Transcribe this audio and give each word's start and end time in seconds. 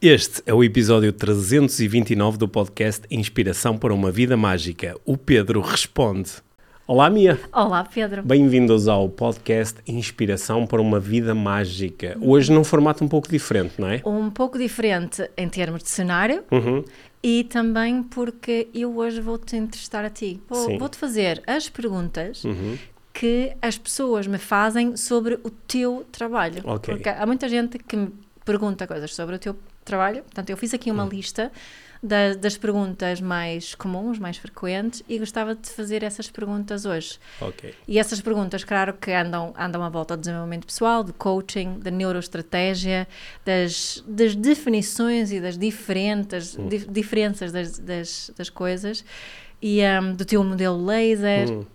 Este 0.00 0.42
é 0.46 0.54
o 0.54 0.62
episódio 0.62 1.12
329 1.12 2.38
do 2.38 2.48
podcast 2.48 3.04
Inspiração 3.10 3.76
para 3.76 3.92
uma 3.92 4.10
Vida 4.12 4.36
Mágica. 4.36 4.96
O 5.04 5.16
Pedro 5.16 5.60
responde. 5.60 6.30
Olá, 6.86 7.10
Mia. 7.10 7.38
Olá, 7.52 7.84
Pedro. 7.84 8.22
Bem-vindos 8.22 8.86
ao 8.88 9.08
podcast 9.08 9.80
Inspiração 9.86 10.66
para 10.66 10.80
uma 10.80 11.00
Vida 11.00 11.34
Mágica. 11.34 12.16
Hoje 12.20 12.52
num 12.52 12.62
formato 12.64 13.04
um 13.04 13.08
pouco 13.08 13.28
diferente, 13.28 13.74
não 13.78 13.88
é? 13.88 14.00
Um 14.06 14.30
pouco 14.30 14.56
diferente 14.56 15.28
em 15.36 15.48
termos 15.48 15.82
de 15.82 15.90
cenário 15.90 16.44
Uhum. 16.50 16.84
e 17.22 17.44
também 17.44 18.02
porque 18.04 18.68
eu 18.72 18.96
hoje 18.96 19.20
vou-te 19.20 19.56
entrevistar 19.56 20.04
a 20.04 20.10
ti. 20.10 20.40
Vou-. 20.48 20.70
Uhum. 20.70 20.78
Vou-te 20.78 20.96
fazer 20.96 21.42
as 21.46 21.68
perguntas 21.68 22.42
que 23.12 23.52
as 23.60 23.76
pessoas 23.76 24.28
me 24.28 24.38
fazem 24.38 24.96
sobre 24.96 25.34
o 25.42 25.50
teu 25.50 26.06
trabalho. 26.12 26.62
Ok. 26.64 26.94
Porque 26.94 27.08
há 27.08 27.26
muita 27.26 27.48
gente 27.48 27.78
que 27.80 27.96
me 27.96 28.12
pergunta 28.44 28.86
coisas 28.86 29.12
sobre 29.14 29.34
o 29.34 29.38
teu 29.38 29.54
trabalho. 29.88 30.22
Portanto, 30.22 30.50
eu 30.50 30.56
fiz 30.56 30.72
aqui 30.72 30.90
Hum. 30.90 30.94
uma 30.94 31.04
lista 31.04 31.50
da- 32.00 32.34
das 32.34 32.56
perguntas 32.56 33.20
mais 33.20 33.74
comuns, 33.74 34.20
mais 34.20 34.36
frequentes 34.36 35.02
e 35.08 35.18
gostava 35.18 35.56
de 35.56 35.68
fazer 35.68 36.04
essas 36.04 36.30
perguntas 36.30 36.84
hoje. 36.84 37.18
Ok. 37.40 37.74
E 37.88 37.98
essas 37.98 38.20
perguntas, 38.20 38.62
claro, 38.62 38.92
que 38.94 39.10
andam, 39.10 39.52
andam 39.58 39.82
à 39.82 39.88
volta 39.88 40.16
do 40.16 40.20
desenvolvimento 40.20 40.64
pessoal, 40.66 41.02
do 41.02 41.12
coaching, 41.12 41.80
da 41.80 41.90
neuroestratégia, 41.90 43.08
das, 43.44 44.04
das 44.06 44.36
definições 44.36 45.32
e 45.32 45.40
das 45.40 45.58
diferentes, 45.58 46.56
Hum. 46.56 46.68
dif- 46.68 46.86
diferenças 46.88 47.50
das, 47.50 47.78
das, 47.80 48.30
das 48.36 48.48
coisas, 48.48 49.04
e 49.60 49.80
um, 50.00 50.12
do 50.14 50.24
teu 50.24 50.44
modelo 50.44 50.84
laser. 50.86 51.50
Hum. 51.50 51.66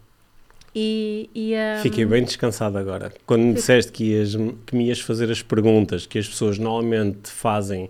E, 0.75 1.29
e, 1.35 1.53
um, 1.53 1.81
Fiquei 1.81 2.05
bem 2.05 2.23
descansado 2.23 2.77
agora. 2.77 3.13
Quando 3.25 3.43
me 3.43 3.53
disseste 3.53 3.91
que, 3.91 4.05
ias, 4.05 4.35
que 4.65 4.75
me 4.75 4.87
ias 4.87 4.99
fazer 4.99 5.29
as 5.29 5.41
perguntas 5.41 6.05
que 6.05 6.17
as 6.17 6.27
pessoas 6.27 6.57
normalmente 6.57 7.29
fazem 7.29 7.89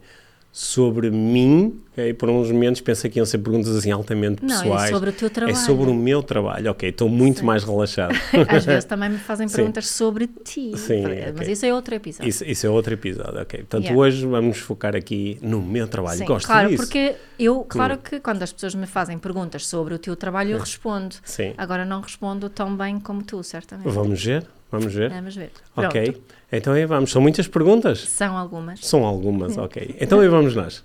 sobre 0.56 1.10
mim, 1.10 1.82
ok? 1.94 2.14
por 2.14 2.30
uns 2.30 2.52
momentos 2.52 2.80
pensei 2.80 3.10
que 3.10 3.18
iam 3.18 3.26
ser 3.26 3.40
perguntas 3.40 3.76
assim 3.76 3.90
altamente 3.90 4.44
Não, 4.46 4.50
pessoais. 4.56 4.84
é 4.92 4.94
sobre 4.94 5.10
o 5.10 5.14
teu 5.14 5.28
trabalho. 5.28 5.58
É 5.58 5.60
sobre 5.60 5.90
o 5.90 5.94
meu 5.96 6.22
trabalho. 6.22 6.70
Ok, 6.70 6.90
estou 6.90 7.10
muito 7.10 7.40
Sim. 7.40 7.46
mais 7.48 7.64
relaxado. 7.64 8.14
Às 8.48 8.64
vezes 8.64 8.86
também 8.86 9.10
me 9.10 9.18
fazem 9.18 9.48
Sim. 9.50 9.56
perguntas 9.56 9.88
sobre 9.90 10.28
ti. 10.28 10.78
Sim, 10.78 11.06
Mas 11.36 11.48
isso 11.48 11.66
é 11.66 11.74
outro 11.74 11.96
episódio. 11.96 12.30
Isso, 12.30 12.46
isso 12.46 12.68
é 12.68 12.70
outro 12.70 12.94
episódio, 12.94 13.42
ok. 13.42 13.62
Portanto, 13.62 13.84
Yeah. 13.86 14.00
hoje 14.00 14.26
vamos 14.28 14.60
focar 14.60 14.96
aqui 14.96 15.40
no 15.42 15.60
meu 15.60 15.88
trabalho. 15.88 16.20
Sim, 16.20 16.26
Gosto 16.26 16.46
claro, 16.46 16.70
disso. 16.70 16.84
porque 16.84 17.16
eu, 17.40 17.66
claro 17.68 17.98
que 17.98 18.20
quando 18.20 18.44
as 18.44 18.54
pessoas 18.54 18.76
me 18.76 18.86
fazem 18.86 19.18
perguntas 19.18 19.66
sobre 19.66 19.96
o 19.96 19.98
teu 19.98 20.16
trabalho, 20.16 20.52
eu 20.52 20.60
respondo. 20.60 21.16
Sim. 21.26 21.56
Agora 21.58 21.84
não 21.84 22.00
respondo 22.02 22.48
tão 22.48 22.78
bem 22.78 23.00
como 23.00 23.24
tu, 23.24 23.42
certamente. 23.44 23.90
Vamos 23.90 24.24
ver? 24.24 24.46
Vamos 24.74 24.92
ver? 24.96 25.10
Vamos 25.12 25.36
ver. 25.36 25.52
ok. 25.76 26.12
Pronto. 26.12 26.22
Então 26.52 26.74
aí 26.74 26.86
vamos. 26.88 27.12
São 27.12 27.22
muitas 27.22 27.48
perguntas? 27.48 28.00
São 28.10 28.36
algumas. 28.36 28.80
São 28.80 29.06
algumas, 29.06 29.56
ok. 29.56 29.96
Então 30.02 30.20
aí 30.20 30.28
vamos 30.28 30.56
nós. 30.56 30.84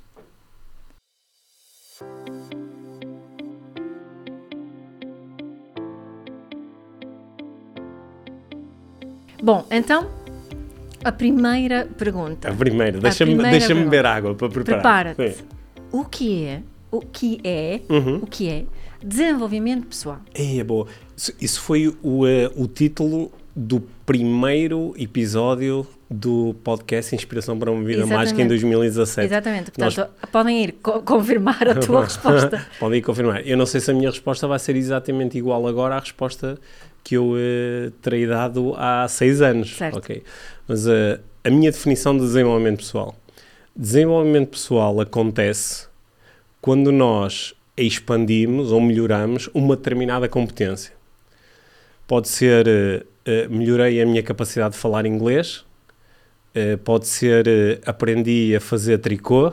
Bom, 9.42 9.64
então, 9.70 10.09
a 11.05 11.12
primeira 11.12 11.89
pergunta. 11.97 12.50
A 12.50 12.55
primeira. 12.55 12.98
Deixa-me 12.98 13.36
deixa 13.36 13.75
beber 13.75 14.05
água 14.05 14.34
para 14.34 14.48
preparar. 14.48 15.14
Prepara-te. 15.14 15.44
O 15.92 16.05
que 16.05 16.44
é, 16.44 16.62
o 16.91 17.00
que 17.00 17.41
é, 17.44 17.81
Uhum. 17.89 18.16
o 18.16 18.27
que 18.27 18.48
é 18.48 18.64
desenvolvimento 19.03 19.86
pessoal? 19.86 20.19
É 20.34 20.62
boa. 20.64 20.86
Isso, 21.16 21.33
isso 21.41 21.61
foi 21.61 21.97
o, 22.03 22.27
eh, 22.27 22.50
o 22.56 22.66
título 22.66 23.33
do 23.61 23.81
primeiro 24.06 24.95
episódio 24.97 25.84
do 26.09 26.55
podcast 26.62 27.12
Inspiração 27.14 27.59
para 27.59 27.73
uma 27.73 27.83
Vida 27.83 28.06
Mágica 28.06 28.41
em 28.41 28.45
Exatamente. 28.47 28.48
2017. 28.50 29.27
Exatamente. 29.27 29.73
Nós- 29.77 29.95
Portanto, 29.97 30.28
podem 30.31 30.62
ir 30.65 30.73
co- 30.81 31.03
confirmar 31.03 31.69
a 31.69 31.75
tua 31.75 32.05
resposta. 32.06 32.65
Podem 32.78 33.03
confirmar. 33.03 33.45
Eu 33.45 33.56
não 33.56 33.67
sei 33.67 33.81
se 33.81 33.91
a 33.91 33.95
minha 33.95 34.09
resposta 34.09 34.47
vai 34.47 34.61
ser 34.61 34.77
exatamente 34.77 35.37
igual 35.37 35.67
agora 35.67 35.97
à 35.97 35.98
resposta 35.98 36.56
que 37.03 37.17
eu 37.17 37.34
eh, 37.37 37.91
terei 38.00 38.27
dado 38.28 38.75
há 38.77 39.06
seis 39.09 39.43
anos. 39.43 39.75
Certo. 39.77 39.99
ok? 39.99 40.22
Mas 40.69 40.87
eh, 40.87 41.19
a 41.43 41.50
minha 41.50 41.72
definição 41.72 42.16
de 42.16 42.22
desenvolvimento 42.22 42.78
pessoal. 42.78 43.16
Desenvolvimento 43.75 44.50
pessoal 44.50 45.00
acontece 45.00 45.88
quando 46.60 46.93
nós 46.93 47.54
expandimos 47.77 48.71
ou 48.71 48.81
melhoramos 48.81 49.50
uma 49.53 49.75
determinada 49.77 50.28
competência. 50.28 50.93
Pode 52.06 52.28
ser 52.28 53.04
eh, 53.28 53.47
melhorei 53.47 54.00
a 54.00 54.06
minha 54.06 54.22
capacidade 54.22 54.72
de 54.72 54.81
falar 54.81 55.05
inglês, 55.05 55.62
eh, 56.55 56.78
pode 56.78 57.06
ser 57.06 57.47
eh, 57.47 57.78
aprendi 57.84 58.56
a 58.56 58.61
fazer 58.61 58.97
tricô, 58.97 59.53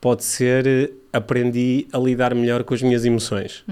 pode 0.00 0.24
ser 0.24 0.92
aprendi 1.12 1.86
a 1.92 1.98
lidar 1.98 2.34
melhor 2.34 2.64
com 2.64 2.74
as 2.74 2.82
minhas 2.82 3.04
emoções. 3.04 3.64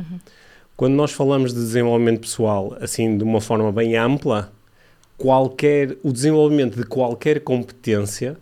Quando 0.76 0.94
nós 0.94 1.10
falamos 1.10 1.52
de 1.52 1.58
desenvolvimento 1.58 2.20
pessoal, 2.20 2.76
assim, 2.80 3.18
de 3.18 3.24
uma 3.24 3.40
forma 3.40 3.72
bem 3.72 3.96
ampla, 3.96 4.52
qualquer, 5.18 5.96
o 6.04 6.12
desenvolvimento 6.12 6.76
de 6.76 6.84
qualquer 6.84 7.40
competência 7.40 8.36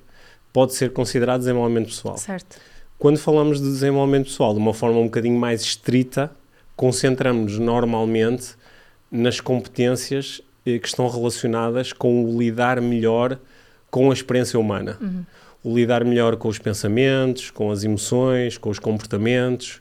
pode 0.52 0.74
ser 0.74 0.92
considerado 0.92 1.38
desenvolvimento 1.40 1.86
pessoal. 1.86 2.18
certo. 2.18 2.58
Quando 2.98 3.16
falamos 3.16 3.58
de 3.58 3.64
desenvolvimento 3.64 4.26
pessoal 4.26 4.52
de 4.52 4.58
uma 4.58 4.74
forma 4.74 4.98
um 4.98 5.04
bocadinho 5.04 5.38
mais 5.38 5.62
estrita, 5.62 6.30
concentramos-nos 6.76 7.58
normalmente 7.58 8.54
nas 9.10 9.40
competências 9.40 10.42
que 10.78 10.88
estão 10.88 11.08
relacionadas 11.08 11.92
com 11.92 12.24
o 12.24 12.38
lidar 12.38 12.80
melhor 12.80 13.38
com 13.90 14.10
a 14.10 14.12
experiência 14.12 14.58
humana. 14.58 14.98
O 15.62 15.74
lidar 15.74 16.04
melhor 16.04 16.36
com 16.36 16.48
os 16.48 16.58
pensamentos, 16.58 17.50
com 17.50 17.70
as 17.70 17.84
emoções, 17.84 18.58
com 18.58 18.70
os 18.70 18.78
comportamentos, 18.78 19.80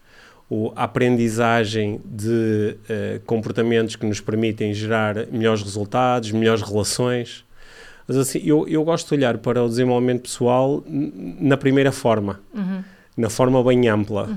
o- 0.50 0.72
a 0.76 0.84
aprendizagem 0.86 2.00
de 2.06 2.76
eh, 2.90 3.20
comportamentos 3.26 3.96
que 3.96 4.06
nos 4.06 4.22
permitem 4.22 4.74
gerar 4.74 5.28
melhores 5.32 5.62
resultados, 5.64 6.32
melhores 6.32 6.62
relações. 6.62 7.44
Mas 8.08 8.16
assim, 8.18 8.40
eu, 8.46 8.66
eu 8.68 8.84
gosto 8.84 9.10
de 9.10 9.16
olhar 9.16 9.38
para 9.40 9.62
o 9.64 9.68
desenvolvimento 9.68 10.22
pessoal 10.22 10.82
na 10.88 11.58
primeira 11.58 11.92
forma, 11.92 12.40
na 13.18 13.30
forma 13.30 13.62
bem 13.64 13.88
ampla, 13.90 14.30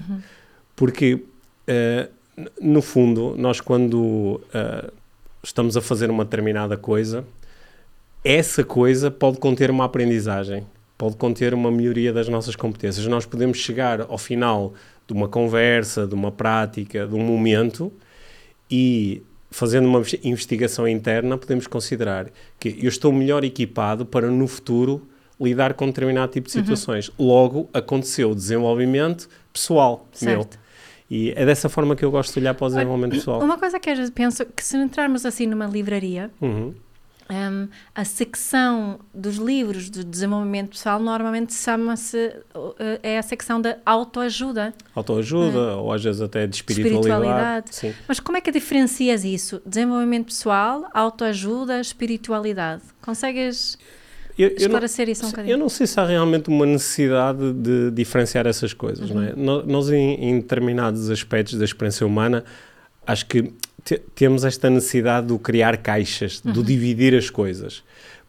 porque 0.74 1.22
eh, 1.66 2.08
n- 2.36 2.48
no 2.60 2.82
fundo 2.82 3.34
nós 3.38 3.60
quando 3.60 4.40
eh, 4.52 4.90
estamos 5.42 5.76
a 5.76 5.80
fazer 5.80 6.10
uma 6.10 6.24
determinada 6.24 6.76
coisa, 6.76 7.24
essa 8.24 8.62
coisa 8.62 9.10
pode 9.10 9.38
conter 9.38 9.70
uma 9.70 9.84
aprendizagem, 9.84 10.66
pode 10.98 11.16
conter 11.16 11.54
uma 11.54 11.70
melhoria 11.70 12.12
das 12.12 12.28
nossas 12.28 12.54
competências. 12.54 13.06
Nós 13.06 13.24
podemos 13.24 13.58
chegar 13.58 14.02
ao 14.02 14.18
final 14.18 14.74
de 15.06 15.14
uma 15.14 15.28
conversa, 15.28 16.06
de 16.06 16.14
uma 16.14 16.30
prática, 16.30 17.06
de 17.06 17.14
um 17.14 17.24
momento 17.24 17.90
e 18.70 19.22
fazendo 19.50 19.88
uma 19.88 19.98
investi- 19.98 20.20
investigação 20.22 20.86
interna 20.86 21.36
podemos 21.36 21.66
considerar 21.66 22.28
que 22.58 22.78
eu 22.80 22.88
estou 22.88 23.12
melhor 23.12 23.42
equipado 23.42 24.04
para 24.06 24.30
no 24.30 24.46
futuro 24.46 25.08
lidar 25.40 25.72
com 25.72 25.86
determinado 25.86 26.32
tipo 26.32 26.46
de 26.46 26.52
situações. 26.52 27.10
Logo, 27.18 27.68
aconteceu 27.72 28.30
o 28.30 28.34
desenvolvimento 28.34 29.28
pessoal 29.52 30.06
meu. 30.20 30.60
E 31.10 31.32
é 31.34 31.44
dessa 31.44 31.68
forma 31.68 31.96
que 31.96 32.04
eu 32.04 32.10
gosto 32.10 32.32
de 32.32 32.38
olhar 32.38 32.54
para 32.54 32.66
o 32.66 32.68
desenvolvimento 32.68 33.12
pessoal. 33.16 33.40
Uma 33.42 33.58
coisa 33.58 33.80
que 33.80 33.92
vezes 33.92 34.10
penso, 34.10 34.46
que 34.46 34.62
se 34.62 34.76
entrarmos 34.76 35.26
assim 35.26 35.44
numa 35.46 35.66
livraria, 35.66 36.30
Uhum. 36.40 36.72
hum, 37.28 37.68
a 37.92 38.04
secção 38.04 39.00
dos 39.12 39.36
livros 39.36 39.90
de 39.90 40.04
desenvolvimento 40.04 40.70
pessoal 40.70 41.00
normalmente 41.00 41.52
chama-se, 41.52 42.32
uh, 42.54 42.74
é 43.02 43.18
a 43.18 43.22
secção 43.22 43.60
da 43.60 43.76
autoajuda. 43.84 44.72
Autoajuda, 44.94 45.76
ou 45.76 45.92
às 45.92 46.02
vezes 46.04 46.22
até 46.22 46.46
de 46.46 46.54
espiritualidade. 46.56 47.00
Espiritualidade. 47.08 47.74
Sim. 47.74 47.94
Mas 48.06 48.20
como 48.20 48.38
é 48.38 48.40
que 48.40 48.52
diferencias 48.52 49.24
isso? 49.24 49.60
Desenvolvimento 49.66 50.26
pessoal, 50.26 50.86
autoajuda, 50.94 51.80
espiritualidade? 51.80 52.82
Consegues 53.02 53.76
Eu, 54.38 54.48
eu 54.48 54.54
não, 54.54 54.62
esclarecer 54.62 55.08
isso 55.08 55.26
um 55.26 55.30
bocadinho? 55.30 55.52
eu 55.54 55.58
não 55.58 55.68
sei 55.68 55.86
se 55.86 55.98
há 56.00 56.06
realmente 56.06 56.48
uma 56.48 56.64
necessidade 56.66 57.52
de 57.52 57.90
diferenciar 57.90 58.46
essas 58.46 58.72
coisas, 58.72 59.10
não 59.10 59.22
é? 59.22 59.30
Uhum. 59.30 59.42
No- 59.44 59.66
Nós, 59.66 59.90
em, 59.90 60.14
em 60.24 60.40
determinados 60.40 61.10
aspectos 61.10 61.54
da 61.58 61.64
experiência 61.64 62.06
humana, 62.06 62.44
acho 63.06 63.26
que 63.26 63.52
te- 63.84 63.98
temos 64.14 64.44
esta 64.44 64.68
necessidade 64.70 65.26
de 65.28 65.38
criar 65.38 65.76
caixas, 65.78 66.42
Uhum. 66.44 66.52
de 66.52 66.62
dividir 66.62 67.14
as 67.14 67.28
coisas, 67.30 67.82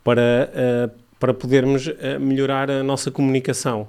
para, 0.04 0.52
ah, 0.56 0.90
para 1.20 1.34
podermos 1.34 1.88
ah, 1.88 2.20
melhorar 2.20 2.70
a 2.72 2.84
nossa 2.84 3.12
comunicação. 3.12 3.88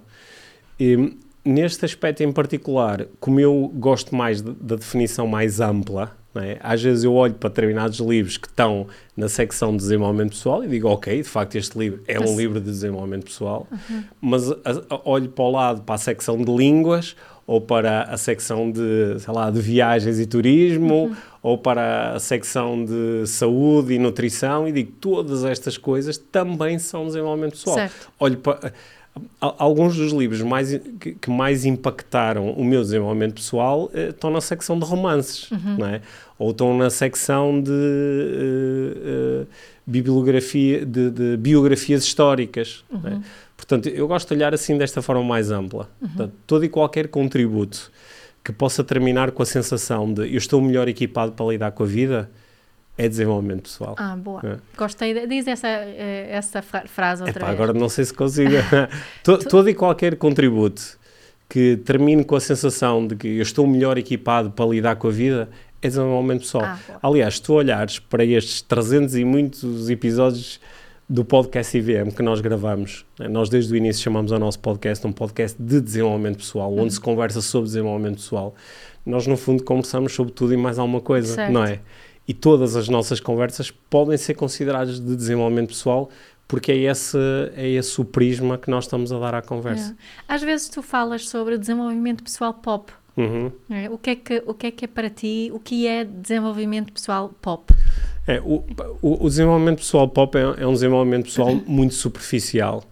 E, 0.78 1.16
neste 1.44 1.84
aspecto 1.84 2.22
em 2.22 2.30
particular, 2.32 3.06
como 3.18 3.40
eu 3.40 3.70
gosto 3.74 4.14
mais 4.14 4.40
de- 4.42 4.52
da 4.52 4.76
definição 4.76 5.26
mais 5.26 5.60
ampla, 5.60 6.16
é? 6.36 6.58
às 6.62 6.82
vezes 6.82 7.04
eu 7.04 7.12
olho 7.14 7.34
para 7.34 7.48
determinados 7.50 7.98
livros 7.98 8.36
que 8.36 8.46
estão 8.46 8.86
na 9.16 9.28
secção 9.28 9.72
de 9.72 9.78
desenvolvimento 9.78 10.30
pessoal 10.30 10.64
e 10.64 10.68
digo, 10.68 10.88
ok, 10.88 11.22
de 11.22 11.28
facto 11.28 11.56
este 11.56 11.78
livro 11.78 12.00
é 12.08 12.18
um 12.18 12.36
livro 12.36 12.60
de 12.60 12.66
desenvolvimento 12.70 13.24
pessoal, 13.24 13.66
mas 14.20 14.50
a- 14.50 14.56
a- 14.90 15.00
olho 15.04 15.28
para 15.28 15.44
o 15.44 15.50
lado, 15.50 15.82
para 15.82 15.94
a 15.96 15.98
secção 15.98 16.36
de 16.42 16.50
línguas 16.54 17.14
ou 17.46 17.60
para 17.60 18.04
a 18.04 18.16
secção 18.16 18.70
de, 18.70 19.18
sei 19.18 19.34
lá, 19.34 19.50
de 19.50 19.60
viagens 19.60 20.20
e 20.20 20.26
turismo, 20.26 21.14
ou 21.42 21.58
para 21.58 22.12
a 22.14 22.20
secção 22.20 22.84
de 22.84 23.26
saúde 23.26 23.94
e 23.94 23.98
nutrição, 23.98 24.66
e 24.68 24.72
digo, 24.72 24.92
todas 25.00 25.44
estas 25.44 25.76
coisas 25.76 26.16
também 26.16 26.78
são 26.78 27.04
desenvolvimento 27.06 27.52
pessoal. 27.52 27.74
Certo. 27.76 28.10
Olho 28.18 28.36
para... 28.38 28.72
alguns 29.40 29.96
dos 29.96 30.12
livros 30.12 30.40
mais, 30.40 30.78
que, 30.98 31.12
que, 31.12 31.30
mais 31.30 31.64
impactaram 31.64 32.50
o 32.50 32.64
meu 32.64 32.80
desenvolvimento 32.80 33.34
pessoal 33.34 33.90
uh, 33.92 34.10
estão 34.10 34.30
na 34.30 34.40
secção 34.40 34.78
de 34.78 34.84
romances, 34.84 35.50
uhum. 35.50 35.76
não 35.78 35.86
é? 35.86 36.00
ou 36.38 36.50
estão 36.50 36.76
na 36.76 36.88
secção 36.88 37.60
de 37.60 37.70
uh, 37.70 39.42
uh, 39.42 39.46
bibliografia, 39.86 40.84
de, 40.86 41.10
de, 41.10 41.36
biografias 41.36 42.04
históricas. 42.04 42.84
É? 42.92 43.08
Uhum. 43.08 43.22
Portanto, 43.56 43.88
eu 43.88 44.08
gosto 44.08 44.28
de 44.28 44.34
olhar 44.34 44.54
assim 44.54 44.78
desta 44.78 45.02
forma 45.02 45.22
mais 45.22 45.50
ampla. 45.50 45.88
Uhum. 46.00 46.08
Portanto, 46.08 46.34
todo 46.46 46.64
e 46.64 46.68
qualquer 46.68 47.08
contributo 47.08 47.92
que 48.42 48.52
possa 48.52 48.82
terminar 48.82 49.30
com 49.30 49.42
a 49.42 49.46
sensação 49.46 50.12
de 50.12 50.22
eu 50.22 50.38
estou 50.38 50.60
melhor 50.60 50.88
equipado 50.88 51.32
para 51.32 51.46
lidar 51.46 51.70
com 51.72 51.82
a 51.84 51.86
vida, 51.86 52.30
é 52.96 53.08
desenvolvimento 53.08 53.62
pessoal. 53.62 53.94
Ah, 53.98 54.16
boa. 54.16 54.40
É. 54.44 54.56
Gostei. 54.76 55.14
De, 55.14 55.26
diz 55.26 55.46
essa, 55.46 55.68
eh, 55.68 56.28
essa 56.30 56.62
frase 56.62 57.22
outra 57.22 57.38
Epá, 57.38 57.46
vez. 57.46 57.60
Agora 57.60 57.78
não 57.78 57.88
sei 57.88 58.04
se 58.04 58.12
consigo. 58.12 58.52
todo, 59.24 59.44
todo 59.48 59.68
e 59.70 59.74
qualquer 59.74 60.16
contributo 60.16 60.98
que 61.48 61.76
termine 61.84 62.24
com 62.24 62.34
a 62.34 62.40
sensação 62.40 63.06
de 63.06 63.16
que 63.16 63.28
eu 63.28 63.42
estou 63.42 63.66
melhor 63.66 63.98
equipado 63.98 64.50
para 64.50 64.64
lidar 64.66 64.96
com 64.96 65.08
a 65.08 65.10
vida 65.10 65.48
é 65.82 65.88
desenvolvimento 65.88 66.40
pessoal. 66.40 66.64
Ah, 66.64 66.78
Aliás, 67.02 67.34
se 67.34 67.42
tu 67.42 67.54
olhares 67.54 67.98
para 67.98 68.24
estes 68.24 68.62
300 68.62 69.16
e 69.16 69.24
muitos 69.24 69.90
episódios 69.90 70.60
do 71.08 71.24
podcast 71.24 71.76
IVM 71.76 72.10
que 72.10 72.22
nós 72.22 72.40
gravamos, 72.40 73.04
né, 73.18 73.28
nós 73.28 73.50
desde 73.50 73.72
o 73.74 73.76
início 73.76 74.02
chamamos 74.02 74.32
ao 74.32 74.38
nosso 74.38 74.60
podcast 74.60 75.06
um 75.06 75.12
podcast 75.12 75.60
de 75.60 75.80
desenvolvimento 75.80 76.38
pessoal, 76.38 76.72
uhum. 76.72 76.84
onde 76.84 76.94
se 76.94 77.00
conversa 77.00 77.42
sobre 77.42 77.66
desenvolvimento 77.66 78.16
pessoal. 78.16 78.54
Nós, 79.04 79.26
no 79.26 79.36
fundo, 79.36 79.64
conversamos 79.64 80.14
sobre 80.14 80.32
tudo 80.32 80.54
e 80.54 80.56
mais 80.56 80.78
alguma 80.78 81.00
coisa, 81.00 81.34
certo. 81.34 81.52
não 81.52 81.64
é? 81.64 81.80
E 82.26 82.32
todas 82.34 82.76
as 82.76 82.88
nossas 82.88 83.20
conversas 83.20 83.70
podem 83.70 84.16
ser 84.16 84.34
consideradas 84.34 85.00
de 85.00 85.16
desenvolvimento 85.16 85.68
pessoal 85.68 86.08
porque 86.52 86.70
é 86.70 86.76
esse, 86.76 87.16
é 87.56 87.66
esse 87.66 87.98
o 87.98 88.04
prisma 88.04 88.58
que 88.58 88.70
nós 88.70 88.84
estamos 88.84 89.10
a 89.10 89.18
dar 89.18 89.34
à 89.34 89.40
conversa. 89.40 89.96
É. 90.28 90.34
Às 90.34 90.42
vezes 90.42 90.68
tu 90.68 90.82
falas 90.82 91.26
sobre 91.26 91.56
desenvolvimento 91.56 92.22
pessoal 92.22 92.52
pop. 92.52 92.92
Uhum. 93.16 93.50
É. 93.70 93.88
O, 93.88 93.96
que 93.96 94.10
é 94.10 94.16
que, 94.16 94.42
o 94.46 94.52
que 94.52 94.66
é 94.66 94.70
que 94.70 94.84
é 94.84 94.88
para 94.88 95.08
ti, 95.08 95.50
o 95.52 95.58
que 95.58 95.86
é 95.86 96.04
desenvolvimento 96.04 96.92
pessoal 96.92 97.30
pop? 97.40 97.72
É, 98.26 98.38
o, 98.40 98.62
o, 99.00 99.24
o 99.24 99.28
desenvolvimento 99.30 99.78
pessoal 99.78 100.06
pop 100.08 100.36
é, 100.36 100.62
é 100.62 100.66
um 100.66 100.74
desenvolvimento 100.74 101.24
pessoal 101.24 101.54
muito 101.66 101.94
superficial, 101.94 102.84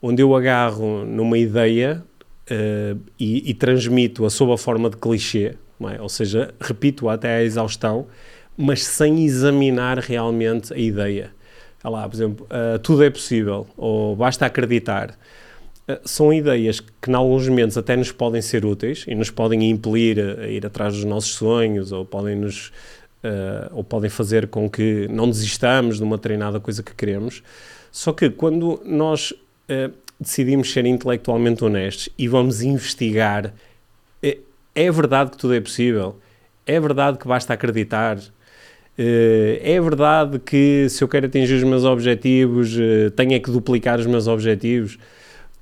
onde 0.00 0.22
eu 0.22 0.34
agarro 0.36 1.04
numa 1.04 1.38
ideia 1.38 2.04
uh, 2.50 3.00
e, 3.18 3.50
e 3.50 3.54
transmito-a 3.54 4.30
sob 4.30 4.52
a 4.52 4.56
forma 4.56 4.88
de 4.90 4.96
clichê, 4.96 5.56
é? 5.92 6.00
ou 6.00 6.08
seja, 6.08 6.54
repito 6.60 7.08
até 7.08 7.38
à 7.38 7.42
exaustão, 7.42 8.06
mas 8.58 8.84
sem 8.84 9.24
examinar 9.24 9.98
realmente 9.98 10.74
a 10.74 10.76
ideia. 10.76 11.30
Olha 11.84 11.92
lá, 11.92 12.08
por 12.08 12.16
exemplo, 12.16 12.46
uh, 12.46 12.78
tudo 12.80 13.04
é 13.04 13.10
possível, 13.10 13.68
ou 13.76 14.16
basta 14.16 14.44
acreditar. 14.44 15.16
Uh, 15.88 15.96
são 16.04 16.32
ideias 16.32 16.80
que, 16.80 17.08
em 17.08 17.14
alguns 17.14 17.48
momentos, 17.48 17.78
até 17.78 17.96
nos 17.96 18.10
podem 18.10 18.42
ser 18.42 18.66
úteis 18.66 19.04
e 19.06 19.14
nos 19.14 19.30
podem 19.30 19.70
impelir 19.70 20.18
a, 20.18 20.42
a 20.42 20.48
ir 20.48 20.66
atrás 20.66 20.92
dos 20.92 21.04
nossos 21.04 21.34
sonhos, 21.34 21.92
ou 21.92 22.04
podem 22.04 22.34
nos. 22.34 22.72
Uh, 23.18 23.68
ou 23.72 23.84
podem 23.84 24.08
fazer 24.08 24.46
com 24.46 24.70
que 24.70 25.08
não 25.08 25.28
desistamos 25.28 25.98
de 25.98 26.04
uma 26.04 26.18
treinada 26.18 26.60
coisa 26.60 26.82
que 26.82 26.94
queremos. 26.94 27.42
Só 27.90 28.12
que 28.12 28.30
quando 28.30 28.80
nós 28.84 29.34
decidimos 30.20 30.72
ser 30.72 30.86
intelectualmente 30.86 31.64
honestos 31.64 32.08
e 32.16 32.28
vamos 32.28 32.62
investigar, 32.62 33.52
é, 34.22 34.38
é 34.72 34.90
verdade 34.90 35.32
que 35.32 35.36
tudo 35.36 35.54
é 35.54 35.60
possível, 35.60 36.16
é 36.64 36.78
verdade 36.78 37.18
que 37.18 37.26
basta 37.26 37.52
acreditar, 37.52 38.18
é 39.62 39.80
verdade 39.80 40.40
que 40.40 40.88
se 40.88 41.04
eu 41.04 41.08
quero 41.08 41.26
atingir 41.26 41.54
os 41.54 41.62
meus 41.62 41.84
objetivos, 41.84 42.74
uh, 42.76 43.10
tenho 43.12 43.34
é 43.34 43.38
que 43.38 43.50
duplicar 43.50 44.00
os 44.00 44.06
meus 44.06 44.26
objetivos. 44.26 44.98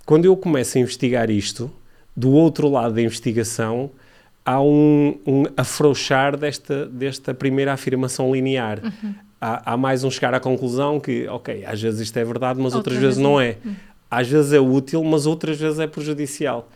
Quando 0.06 0.24
eu 0.24 0.34
começo 0.36 0.78
a 0.78 0.80
investigar 0.80 1.30
isto, 1.30 1.70
do 2.16 2.30
outro 2.30 2.68
lado 2.68 2.94
da 2.94 3.02
investigação, 3.02 3.90
há 4.42 4.62
um, 4.62 5.18
um 5.26 5.44
afrouxar 5.56 6.36
desta, 6.36 6.86
desta 6.86 7.34
primeira 7.34 7.74
afirmação 7.74 8.34
linear. 8.34 8.80
Uhum. 8.82 9.14
Há, 9.38 9.72
há, 9.72 9.76
mais 9.76 10.02
um 10.02 10.10
chegar 10.10 10.32
à 10.32 10.40
conclusão 10.40 10.98
que, 10.98 11.28
ok, 11.28 11.62
às 11.66 11.82
vezes 11.82 12.00
isto 12.00 12.16
é 12.16 12.24
verdade, 12.24 12.58
mas 12.58 12.74
outras, 12.74 12.94
outras 12.94 12.98
vezes 12.98 13.18
não 13.18 13.38
é. 13.38 13.58
Uhum. 13.62 13.74
Às 14.10 14.28
vezes 14.28 14.52
é 14.52 14.60
útil, 14.60 15.04
mas 15.04 15.26
outras 15.26 15.58
vezes 15.58 15.78
é 15.78 15.86
prejudicial. 15.86 16.70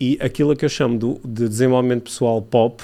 E 0.00 0.18
aquilo 0.20 0.56
que 0.56 0.64
eu 0.64 0.68
chamo 0.68 0.98
do, 0.98 1.20
de 1.24 1.48
desenvolvimento 1.48 2.04
pessoal 2.04 2.42
pop 2.42 2.82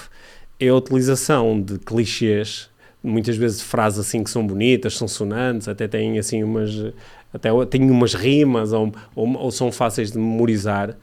é 0.61 0.69
a 0.69 0.75
utilização 0.75 1.61
de 1.61 1.79
clichês 1.79 2.71
muitas 3.07 3.37
vezes 3.37 3.63
frases 3.63 4.01
assim 4.01 4.25
que 4.25 4.31
são 4.31 4.47
bonitas, 4.47 4.97
são 4.97 5.07
sonantes, 5.07 5.69
até 5.69 5.87
têm 5.87 6.19
assim 6.19 6.43
umas 6.43 6.93
até 7.33 7.51
têm 7.67 7.91
umas 7.91 8.15
rimas 8.15 8.73
ou, 8.73 8.93
ou, 9.15 9.37
ou, 9.37 9.51
são 9.51 9.71
fáceis 9.71 10.11
de 10.11 10.19
memorizar, 10.19 10.97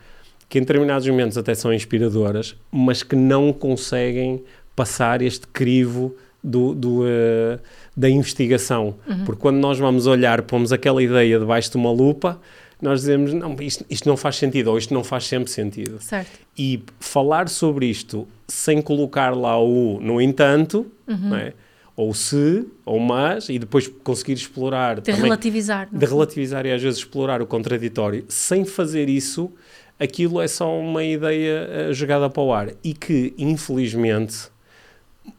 que 0.50 0.58
em 0.58 0.62
determinados 0.62 1.08
momentos 1.08 1.38
até 1.38 1.54
são 1.54 1.74
inspiradoras, 1.74 2.56
mas 2.72 3.04
que 3.04 3.16
não 3.16 3.54
conseguem 3.54 4.44
passar 4.76 5.22
este 5.22 5.48
crivo 5.48 6.16
do, 6.44 6.74
do 6.74 7.04
uh, 7.04 7.60
da 7.96 8.10
investigação. 8.10 8.96
Uhum. 9.08 9.26
Porque 9.26 9.42
quando 9.42 9.58
nós 9.58 9.80
vamos 9.80 10.08
olhar, 10.08 10.42
pomos 10.42 10.74
aquela 10.74 11.02
ideia 11.02 11.40
debaixo 11.40 11.72
de 11.72 11.78
uma 11.78 11.92
lupa, 11.92 12.40
nós 12.82 13.02
dizemos, 13.02 13.34
não, 13.34 13.56
isto, 13.62 13.86
isto 13.90 14.10
não 14.10 14.18
faz 14.18 14.36
sentido, 14.36 14.68
ou 14.72 14.78
isto 14.78 14.94
não 14.94 15.04
faz 15.04 15.26
sempre 15.26 15.50
sentido. 15.50 16.02
Certo. 16.02 16.32
E 16.58 16.84
falar 17.00 17.48
sobre 17.48 17.86
isto 17.86 18.28
sem 18.48 18.82
colocar 18.82 19.36
lá 19.36 19.58
o 19.58 20.00
no 20.02 20.20
entanto, 20.20 20.86
uhum. 21.08 21.30
não 21.30 21.38
é? 21.38 21.54
Ou 21.96 22.14
se, 22.14 22.66
ou 22.86 23.00
mas, 23.00 23.50
e 23.50 23.60
depois 23.60 23.88
conseguir 23.88 24.34
explorar. 24.34 24.96
De 24.96 25.02
também, 25.04 25.22
relativizar. 25.22 25.88
De 25.92 26.06
relativizar 26.06 26.66
e 26.66 26.72
às 26.72 26.82
vezes 26.82 27.00
explorar 27.00 27.42
o 27.42 27.46
contraditório. 27.46 28.26
Sem 28.28 28.66
fazer 28.66 29.10
isso, 29.10 29.52
aquilo 30.00 30.42
é 30.42 30.48
só 30.48 30.76
uma 30.80 31.04
ideia 31.04 31.90
uh, 31.90 31.94
jogada 31.94 32.30
para 32.30 32.42
o 32.42 32.52
ar. 32.52 32.70
E 32.84 32.94
que, 32.94 33.34
infelizmente, 33.38 34.50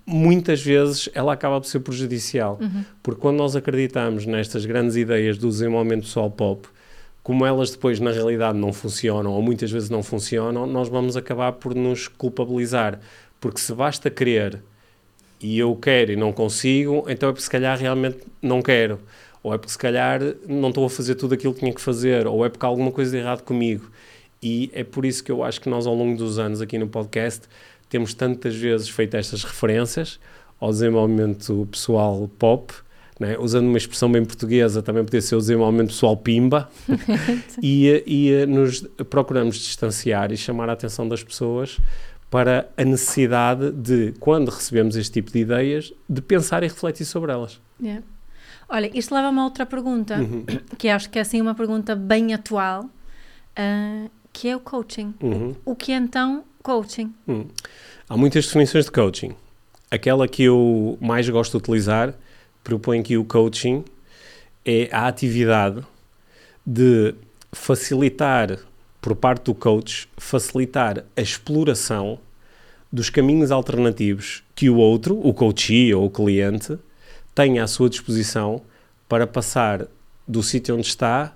muitas 0.06 0.62
vezes 0.62 1.08
ela 1.12 1.32
acaba 1.32 1.60
por 1.60 1.66
ser 1.66 1.80
prejudicial. 1.80 2.58
Uhum. 2.60 2.84
Porque 3.02 3.20
quando 3.20 3.38
nós 3.38 3.56
acreditamos 3.56 4.24
nestas 4.24 4.64
grandes 4.64 4.94
ideias 4.94 5.36
do 5.36 5.48
desenvolvimento 5.48 6.02
pessoal 6.02 6.30
pop, 6.30 6.68
como 7.20 7.44
elas 7.44 7.70
depois 7.70 7.98
na 7.98 8.12
realidade 8.12 8.56
não 8.56 8.72
funcionam, 8.72 9.32
ou 9.32 9.42
muitas 9.42 9.72
vezes 9.72 9.90
não 9.90 10.02
funcionam, 10.02 10.66
nós 10.66 10.88
vamos 10.88 11.16
acabar 11.16 11.52
por 11.52 11.74
nos 11.74 12.06
culpabilizar. 12.06 13.00
Porque 13.40 13.58
se 13.58 13.74
basta 13.74 14.08
querer 14.08 14.62
e 15.40 15.58
eu 15.58 15.74
quero 15.76 16.12
e 16.12 16.16
não 16.16 16.32
consigo, 16.32 17.04
então 17.08 17.28
é 17.28 17.32
porque 17.32 17.44
se 17.44 17.50
calhar 17.50 17.78
realmente 17.78 18.18
não 18.40 18.62
quero. 18.62 18.98
Ou 19.42 19.52
é 19.52 19.58
porque 19.58 19.72
se 19.72 19.78
calhar 19.78 20.20
não 20.48 20.70
estou 20.70 20.86
a 20.86 20.90
fazer 20.90 21.16
tudo 21.16 21.34
aquilo 21.34 21.52
que 21.52 21.60
tinha 21.60 21.72
que 21.72 21.80
fazer, 21.80 22.26
ou 22.26 22.44
é 22.46 22.48
porque 22.48 22.64
há 22.64 22.68
alguma 22.68 22.90
coisa 22.90 23.10
de 23.10 23.18
errado 23.18 23.42
comigo. 23.42 23.90
E 24.42 24.70
é 24.72 24.82
por 24.82 25.04
isso 25.04 25.22
que 25.22 25.30
eu 25.30 25.42
acho 25.44 25.60
que 25.60 25.68
nós, 25.68 25.86
ao 25.86 25.94
longo 25.94 26.16
dos 26.16 26.38
anos 26.38 26.60
aqui 26.60 26.78
no 26.78 26.88
podcast, 26.88 27.42
temos 27.88 28.14
tantas 28.14 28.54
vezes 28.54 28.88
feito 28.88 29.16
estas 29.16 29.44
referências 29.44 30.18
ao 30.58 30.70
desenvolvimento 30.70 31.68
pessoal 31.70 32.28
pop, 32.38 32.72
né? 33.20 33.36
usando 33.38 33.66
uma 33.66 33.76
expressão 33.76 34.10
bem 34.10 34.24
portuguesa, 34.24 34.82
também 34.82 35.04
podia 35.04 35.20
ser 35.20 35.36
o 35.36 35.38
desenvolvimento 35.38 35.88
pessoal 35.88 36.16
pimba, 36.16 36.68
e, 37.62 38.02
e 38.06 38.46
nos 38.46 38.80
procuramos 39.10 39.56
distanciar 39.56 40.32
e 40.32 40.36
chamar 40.36 40.68
a 40.70 40.72
atenção 40.72 41.06
das 41.06 41.22
pessoas 41.22 41.78
para 42.34 42.68
a 42.76 42.84
necessidade 42.84 43.70
de, 43.70 44.12
quando 44.18 44.48
recebemos 44.48 44.96
este 44.96 45.12
tipo 45.12 45.30
de 45.30 45.38
ideias, 45.38 45.92
de 46.08 46.20
pensar 46.20 46.64
e 46.64 46.66
refletir 46.66 47.04
sobre 47.04 47.30
elas. 47.30 47.60
Yeah. 47.80 48.02
Olha, 48.68 48.90
isto 48.92 49.14
leva-me 49.14 49.38
a 49.38 49.44
outra 49.44 49.64
pergunta, 49.64 50.18
uhum. 50.18 50.44
que 50.76 50.88
acho 50.88 51.08
que 51.10 51.20
é 51.20 51.22
assim 51.22 51.40
uma 51.40 51.54
pergunta 51.54 51.94
bem 51.94 52.34
atual, 52.34 52.86
uh, 52.86 54.10
que 54.32 54.48
é 54.48 54.56
o 54.56 54.58
coaching. 54.58 55.14
Uhum. 55.22 55.54
O 55.64 55.76
que 55.76 55.92
é 55.92 55.94
então 55.94 56.42
coaching? 56.60 57.14
Uhum. 57.28 57.46
Há 58.08 58.16
muitas 58.16 58.46
definições 58.46 58.86
de 58.86 58.90
coaching. 58.90 59.36
Aquela 59.88 60.26
que 60.26 60.42
eu 60.42 60.98
mais 61.00 61.28
gosto 61.28 61.52
de 61.52 61.58
utilizar 61.58 62.14
propõe 62.64 63.00
que 63.04 63.16
o 63.16 63.24
coaching 63.24 63.84
é 64.64 64.88
a 64.90 65.06
atividade 65.06 65.84
de 66.66 67.14
facilitar 67.52 68.58
por 69.04 69.14
parte 69.14 69.44
do 69.44 69.54
coach, 69.54 70.08
facilitar 70.16 71.04
a 71.14 71.20
exploração 71.20 72.18
dos 72.90 73.10
caminhos 73.10 73.50
alternativos 73.50 74.42
que 74.54 74.70
o 74.70 74.76
outro, 74.76 75.20
o 75.22 75.34
coachee 75.34 75.92
ou 75.92 76.06
o 76.06 76.10
cliente, 76.10 76.78
tenha 77.34 77.64
à 77.64 77.66
sua 77.66 77.90
disposição 77.90 78.62
para 79.06 79.26
passar 79.26 79.86
do 80.26 80.42
sítio 80.42 80.74
onde 80.74 80.86
está 80.86 81.34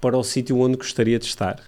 para 0.00 0.16
o 0.16 0.24
sítio 0.24 0.58
onde 0.58 0.78
gostaria 0.78 1.18
de 1.18 1.26
estar. 1.26 1.60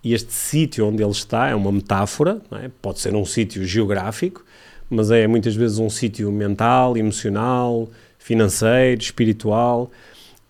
E 0.00 0.14
este 0.14 0.32
sítio 0.32 0.86
onde 0.86 1.02
ele 1.02 1.10
está 1.10 1.48
é 1.48 1.56
uma 1.56 1.72
metáfora, 1.72 2.40
é? 2.52 2.70
pode 2.80 3.00
ser 3.00 3.16
um 3.16 3.24
sítio 3.24 3.66
geográfico, 3.66 4.44
mas 4.88 5.10
é 5.10 5.26
muitas 5.26 5.56
vezes 5.56 5.80
um 5.80 5.90
sítio 5.90 6.30
mental, 6.30 6.96
emocional, 6.96 7.90
financeiro, 8.16 9.02
espiritual. 9.02 9.90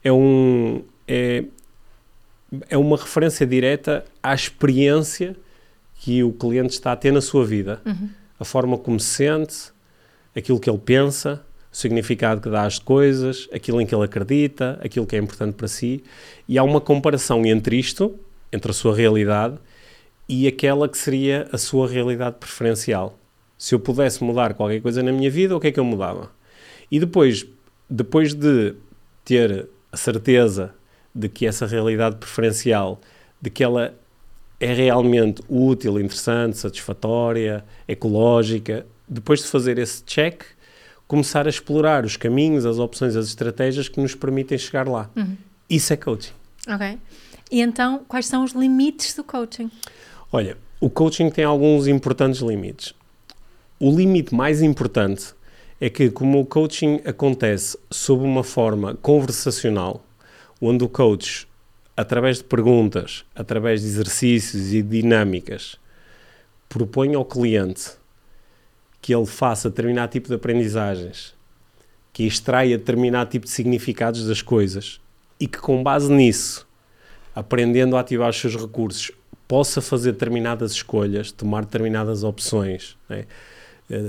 É 0.05 0.13
um, 0.13 0.83
é, 1.09 1.45
é 2.69 2.77
uma 2.77 2.97
referência 2.97 3.47
direta 3.47 4.05
à 4.23 4.35
experiência 4.35 5.37
que 5.97 6.23
o 6.23 6.33
cliente 6.33 6.75
está 6.75 6.93
a 6.93 6.97
ter 6.97 7.13
na 7.13 7.21
sua 7.21 7.45
vida. 7.45 7.81
Uhum. 7.87 8.09
A 8.39 8.45
forma 8.45 8.77
como 8.77 8.99
se 8.99 9.07
sente, 9.07 9.73
aquilo 10.37 10.59
que 10.59 10.69
ele 10.69 10.79
pensa, 10.79 11.45
o 11.73 11.77
significado 11.77 12.41
que 12.41 12.51
dá 12.51 12.65
às 12.65 12.79
coisas, 12.79 13.49
aquilo 13.53 13.81
em 13.81 13.87
que 13.87 13.95
ele 13.95 14.05
acredita, 14.05 14.79
aquilo 14.83 15.07
que 15.07 15.17
é 15.17 15.19
importante 15.19 15.55
para 15.55 15.69
si. 15.69 16.03
E 16.49 16.59
há 16.59 16.63
uma 16.63 16.81
comparação 16.81 17.47
entre 17.47 17.79
isto 17.79 18.19
entre 18.53 18.71
a 18.71 18.75
sua 18.75 18.95
realidade 18.95 19.57
e 20.29 20.47
aquela 20.47 20.89
que 20.89 20.99
seria 20.99 21.49
a 21.51 21.59
sua 21.59 21.89
realidade 21.89 22.37
preferencial. 22.39 23.19
Se 23.57 23.75
eu 23.75 23.81
pudesse 23.81 24.23
mudar 24.23 24.55
qualquer 24.55 24.81
coisa 24.83 25.03
na 25.03 25.13
minha 25.13 25.31
vida, 25.31 25.57
o 25.57 25.61
que 25.61 25.69
é 25.69 25.73
que 25.73 25.81
eu 25.81 25.85
mudava? 25.85 26.31
E 26.91 27.01
depois, 27.01 27.47
depois 27.89 28.35
de 28.35 28.75
ter 29.25 29.69
a 29.91 29.97
certeza 29.97 30.75
de 31.15 31.29
que 31.29 31.47
essa 31.47 31.67
realidade 31.67 32.17
preferencial, 32.17 33.01
de 33.41 33.51
que 33.51 33.63
ela 33.63 33.95
é 34.59 34.73
realmente 34.73 35.43
útil, 35.49 35.99
interessante, 35.99 36.57
satisfatória, 36.57 37.65
ecológica, 37.87 38.87
depois 39.09 39.41
de 39.41 39.49
fazer 39.49 39.79
esse 39.79 40.03
check, 40.05 40.43
começar 41.07 41.47
a 41.47 41.51
explorar 41.51 42.05
os 42.05 42.17
caminhos, 42.17 42.65
as 42.65 42.79
opções, 42.79 43.17
as 43.17 43.27
estratégias 43.27 43.89
que 43.89 44.01
nos 44.01 44.15
permitem 44.15 44.57
chegar 44.57 44.89
lá. 44.89 45.11
Uhum. 45.17 45.37
Isso 45.69 45.93
é 45.93 45.97
coaching. 45.97 46.33
Ok. 46.69 46.99
E 47.51 47.61
então, 47.61 48.03
quais 48.09 48.27
são 48.27 48.45
os 48.45 48.53
limites 48.53 49.15
do 49.15 49.25
coaching? 49.25 49.71
Olha, 50.33 50.57
o 50.81 50.89
coaching 50.89 51.29
tem 51.29 51.45
alguns 51.45 51.87
importantes 51.87 52.41
limites. 52.41 52.95
O 53.79 53.91
limite 53.91 54.35
mais 54.35 54.63
importante 54.63 55.35
é 55.81 55.91
que, 55.91 56.09
como 56.11 56.41
o 56.41 56.47
coaching 56.47 57.01
acontece 57.05 57.77
sob 57.91 58.25
uma 58.25 58.45
forma 58.45 58.95
conversacional, 59.03 60.03
onde 60.65 60.85
o 60.85 60.89
coach, 60.89 61.49
através 61.97 62.39
de 62.39 62.45
perguntas, 62.45 63.25
através 63.35 63.81
de 63.81 63.89
exercícios 63.89 64.73
e 64.73 64.81
dinâmicas, 64.81 65.77
propõe 66.69 67.17
ao 67.17 67.25
cliente 67.25 67.91
que 69.01 69.13
ele 69.13 69.27
faça 69.27 69.69
determinado 69.69 70.13
tipo 70.13 70.29
de 70.29 70.35
aprendizagens, 70.35 71.35
que 72.13 72.25
extraia 72.25 72.79
determinado 72.79 73.29
tipo 73.29 73.45
de 73.45 73.51
significados 73.51 74.25
das 74.29 74.41
coisas 74.41 75.01
e 75.41 75.49
que, 75.49 75.59
com 75.59 75.83
base 75.83 76.11
nisso, 76.13 76.65
aprendendo 77.35 77.97
a 77.97 78.01
ativar 78.01 78.31
os 78.31 78.37
seus 78.39 78.55
recursos, 78.55 79.11
possa 79.49 79.81
fazer 79.81 80.13
determinadas 80.13 80.71
escolhas, 80.71 81.33
tomar 81.33 81.65
determinadas 81.65 82.23
opções, 82.23 82.97
né? 83.09 83.27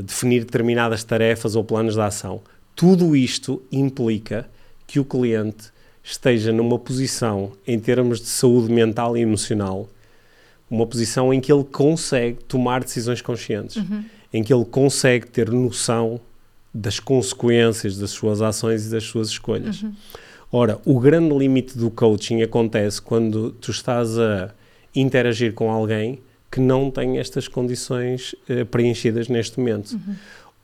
definir 0.06 0.46
determinadas 0.46 1.04
tarefas 1.04 1.56
ou 1.56 1.64
planos 1.64 1.96
de 1.96 2.02
ação. 2.02 2.42
Tudo 2.76 3.16
isto 3.16 3.62
implica 3.72 4.48
que 4.86 5.00
o 5.00 5.06
cliente 5.06 5.74
esteja 6.04 6.52
numa 6.52 6.78
posição, 6.78 7.54
em 7.66 7.80
termos 7.80 8.20
de 8.20 8.28
saúde 8.28 8.72
mental 8.72 9.16
e 9.18 9.22
emocional, 9.22 9.88
uma 10.70 10.86
posição 10.86 11.34
em 11.34 11.40
que 11.40 11.52
ele 11.52 11.64
consegue 11.64 12.44
tomar 12.44 12.84
decisões 12.84 13.22
conscientes, 13.22 13.78
uhum. 13.78 14.04
em 14.34 14.44
que 14.44 14.54
ele 14.54 14.66
consegue 14.66 15.28
ter 15.28 15.50
noção 15.50 16.20
das 16.74 17.00
consequências 17.00 17.98
das 17.98 18.12
suas 18.12 18.42
ações 18.42 18.88
e 18.88 18.90
das 18.90 19.04
suas 19.04 19.30
escolhas. 19.30 19.84
Uhum. 19.84 19.94
Ora, 20.52 20.80
o 20.86 21.00
grande 21.00 21.36
limite 21.36 21.78
do 21.78 21.90
coaching 21.90 22.42
acontece 22.42 23.02
quando 23.02 23.52
tu 23.52 23.72
estás 23.72 24.18
a 24.20 24.52
interagir 24.96 25.54
com 25.54 25.72
alguém 25.72 26.20
que 26.52 26.60
não 26.60 26.92
tem 26.92 27.18
estas 27.18 27.48
condições 27.48 28.36
uh, 28.48 28.66
preenchidas 28.66 29.28
neste 29.28 29.60
momento. 29.60 29.94
Uhum. 29.94 30.16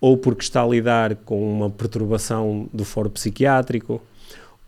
Ou 0.01 0.17
porque 0.17 0.43
está 0.43 0.63
a 0.63 0.67
lidar 0.67 1.15
com 1.15 1.41
uma 1.51 1.69
perturbação 1.69 2.69
do 2.72 2.86
foro 2.86 3.10
psiquiátrico, 3.10 4.01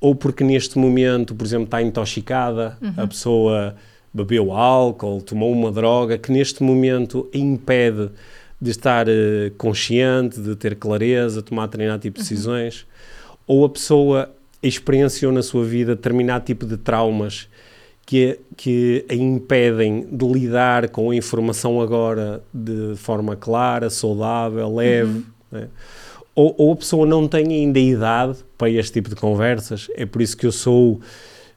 ou 0.01 0.15
porque 0.15 0.43
neste 0.43 0.79
momento, 0.79 1.35
por 1.35 1.45
exemplo, 1.45 1.65
está 1.65 1.81
intoxicada, 1.81 2.75
uhum. 2.81 2.93
a 2.97 3.07
pessoa 3.07 3.75
bebeu 4.11 4.51
álcool, 4.51 5.21
tomou 5.21 5.51
uma 5.51 5.71
droga 5.71 6.17
que 6.17 6.31
neste 6.31 6.63
momento 6.63 7.29
impede 7.31 8.09
de 8.59 8.71
estar 8.71 9.07
uh, 9.07 9.51
consciente, 9.57 10.41
de 10.41 10.55
ter 10.55 10.75
clareza, 10.75 11.41
tomar 11.41 11.67
determinado 11.67 12.01
tipo 12.01 12.15
de 12.15 12.21
uhum. 12.21 12.29
decisões, 12.29 12.81
uhum. 12.81 13.35
ou 13.47 13.65
a 13.65 13.69
pessoa 13.69 14.31
experienciou 14.61 15.31
na 15.31 15.43
sua 15.43 15.63
vida 15.63 15.95
determinado 15.95 16.45
tipo 16.45 16.65
de 16.65 16.77
traumas 16.77 17.47
que, 18.05 18.39
que 18.57 19.05
a 19.07 19.13
impedem 19.13 20.07
de 20.11 20.25
lidar 20.25 20.89
com 20.89 21.11
a 21.11 21.15
informação 21.15 21.79
agora 21.79 22.43
de 22.53 22.95
forma 22.97 23.35
clara, 23.35 23.89
saudável, 23.89 24.75
leve. 24.75 25.09
Uhum. 25.09 25.23
Né? 25.51 25.67
Ou, 26.35 26.55
ou 26.57 26.73
a 26.73 26.75
pessoa 26.75 27.05
não 27.05 27.27
tem 27.27 27.47
ainda 27.47 27.79
idade 27.79 28.37
para 28.57 28.69
este 28.69 28.93
tipo 28.93 29.09
de 29.09 29.15
conversas. 29.15 29.87
É 29.95 30.05
por 30.05 30.21
isso 30.21 30.35
que 30.35 30.45
eu 30.45 30.51
sou 30.51 30.99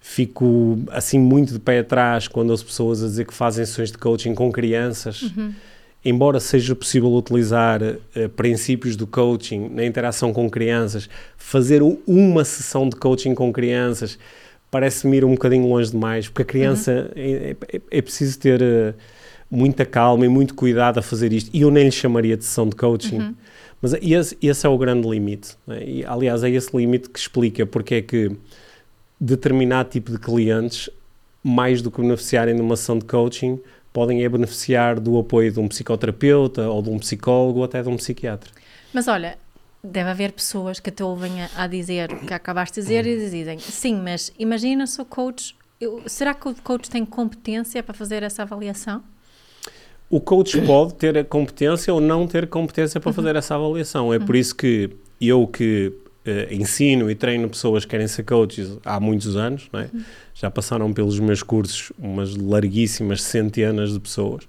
fico 0.01 0.79
assim 0.91 1.19
muito 1.19 1.55
de 1.55 1.59
pé 1.59 1.79
atrás 1.79 2.29
quando 2.29 2.53
as 2.53 2.63
pessoas 2.63 3.03
a 3.03 3.07
dizer 3.07 3.27
que 3.27 3.33
fazem 3.33 3.65
sessões 3.65 3.91
de 3.91 3.99
coaching 3.99 4.35
com 4.35 4.53
crianças. 4.53 5.23
Uhum. 5.23 5.53
Embora 6.05 6.39
seja 6.39 6.75
possível 6.75 7.11
utilizar 7.15 7.81
uh, 7.83 8.29
princípios 8.37 8.97
do 8.97 9.07
coaching 9.07 9.71
na 9.71 9.85
interação 9.87 10.35
com 10.35 10.51
crianças, 10.51 11.09
fazer 11.39 11.81
uma 12.07 12.45
sessão 12.45 12.87
de 12.87 12.97
coaching 12.97 13.35
com 13.35 13.51
crianças 13.51 14.19
parece-me 14.75 15.19
ir 15.19 15.25
um 15.25 15.31
bocadinho 15.31 15.69
longe 15.69 15.93
demais, 15.93 16.29
porque 16.29 16.43
a 16.43 16.45
criança 16.45 17.13
uhum. 17.15 17.23
é, 17.23 17.57
é, 17.73 17.81
é, 17.93 18.03
preciso 18.03 18.37
ter 18.41 18.61
uh, 18.61 18.93
muita 19.49 19.87
calma 19.87 20.27
e 20.27 20.29
muito 20.29 20.53
cuidado 20.53 20.99
a 20.99 21.03
fazer 21.03 21.33
isto. 21.33 21.49
E 21.55 21.61
eu 21.61 21.71
nem 21.71 21.85
lhe 21.85 21.93
chamaria 21.93 22.37
de 22.37 22.45
sessão 22.45 22.69
de 22.69 22.75
coaching. 22.75 23.21
Uhum. 23.21 23.35
Mas 23.85 23.93
esse, 24.01 24.39
esse 24.41 24.67
é 24.67 24.69
o 24.71 24.79
grande 24.79 25.07
limite. 25.07 25.59
Né? 25.67 25.85
E, 25.85 26.07
aliás, 26.07 26.43
é 26.43 26.49
esse 26.49 26.75
limite 26.75 27.11
que 27.11 27.19
explica 27.19 27.67
porque 27.67 27.97
é 27.97 28.01
que 28.01 28.35
determinado 29.21 29.91
tipo 29.91 30.11
de 30.11 30.19
clientes, 30.19 30.89
mais 31.43 31.83
do 31.83 31.91
que 31.91 32.01
beneficiarem 32.01 32.57
de 32.57 32.63
uma 32.63 32.77
sessão 32.77 32.99
de 32.99 33.05
coaching, 33.05 33.61
podem 33.93 34.25
é 34.25 34.29
beneficiar 34.31 34.99
do 34.99 35.19
apoio 35.19 35.53
de 35.53 35.61
um 35.61 35.69
psicoterapeuta 35.69 36.67
ou 36.67 36.81
de 36.81 36.89
um 36.89 36.99
psicólogo 36.99 37.59
ou 37.59 37.65
até 37.67 37.83
de 37.83 37.91
um 37.91 37.99
psiquiatra. 37.99 38.51
Mas 38.91 39.07
olha, 39.07 39.37
deve 39.83 40.09
haver 40.09 40.33
pessoas 40.33 40.81
que 40.81 40.91
te 40.91 41.03
ouvem 41.03 41.43
a, 41.55 41.67
dizer 41.67 42.11
o 42.11 42.27
que 42.27 42.33
acabaste 42.33 42.81
de 42.81 42.87
dizer 42.87 43.07
e 43.07 43.19
dizem 43.19 43.59
sim, 43.59 44.01
mas 44.01 44.33
imagina 44.39 44.87
o 44.99 45.05
coach. 45.05 45.55
Eu, 45.79 46.03
será 46.07 46.33
que 46.33 46.49
o 46.49 46.55
coach 46.55 46.89
tem 46.89 47.05
competência 47.05 47.83
para 47.83 47.93
fazer 47.93 48.23
essa 48.23 48.45
avaliação? 48.45 49.05
O 50.15 50.21
coach 50.21 50.61
pode 50.61 50.95
ter 50.95 51.19
a 51.19 51.25
competência 51.25 51.93
ou 51.93 52.01
não 52.01 52.25
ter 52.25 52.47
competência 52.47 53.01
para 53.01 53.13
fazer 53.13 53.35
essa 53.35 53.57
avaliação. 53.57 54.15
É 54.15 54.19
por 54.21 54.37
isso 54.37 54.55
que 54.55 54.91
eu 55.21 55.45
que 55.45 55.93
uh, 56.25 56.55
ensino 56.55 57.11
e 57.11 57.17
treino 57.17 57.49
pessoas 57.49 57.85
que 57.85 57.91
querem 57.91 58.07
ser 58.07 58.23
coaches 58.23 58.79
há 58.85 59.01
muitos 59.01 59.35
anos, 59.35 59.69
é? 59.75 59.89
já 60.33 60.49
passaram 60.49 60.93
pelos 60.93 61.19
meus 61.19 61.43
cursos 61.43 61.93
umas 61.99 62.37
larguíssimas 62.37 63.23
centenas 63.23 63.93
de 63.93 63.99
pessoas. 63.99 64.45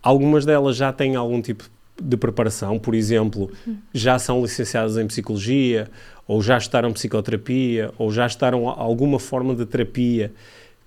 Algumas 0.00 0.44
delas 0.44 0.76
já 0.76 0.92
têm 0.92 1.16
algum 1.16 1.42
tipo 1.42 1.64
de 2.00 2.16
preparação, 2.16 2.78
por 2.78 2.94
exemplo, 2.94 3.50
já 3.92 4.20
são 4.20 4.40
licenciadas 4.40 4.96
em 4.98 5.06
psicologia, 5.08 5.90
ou 6.28 6.40
já 6.40 6.56
estudaram 6.56 6.92
psicoterapia, 6.92 7.90
ou 7.98 8.12
já 8.12 8.24
estudaram 8.24 8.68
alguma 8.68 9.18
forma 9.18 9.52
de 9.52 9.66
terapia 9.66 10.32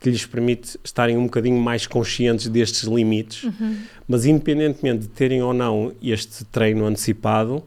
que 0.02 0.10
lhes 0.10 0.26
permite 0.26 0.80
estarem 0.84 1.16
um 1.16 1.26
bocadinho 1.26 1.62
mais 1.62 1.86
conscientes 1.86 2.48
destes 2.48 2.90
limites. 2.90 3.44
Uhum. 3.44 3.78
Mas, 4.08 4.26
independentemente 4.26 5.04
de 5.04 5.08
terem 5.08 5.44
ou 5.44 5.54
não 5.54 5.94
este 6.02 6.44
treino 6.46 6.88
antecipado, 6.88 7.64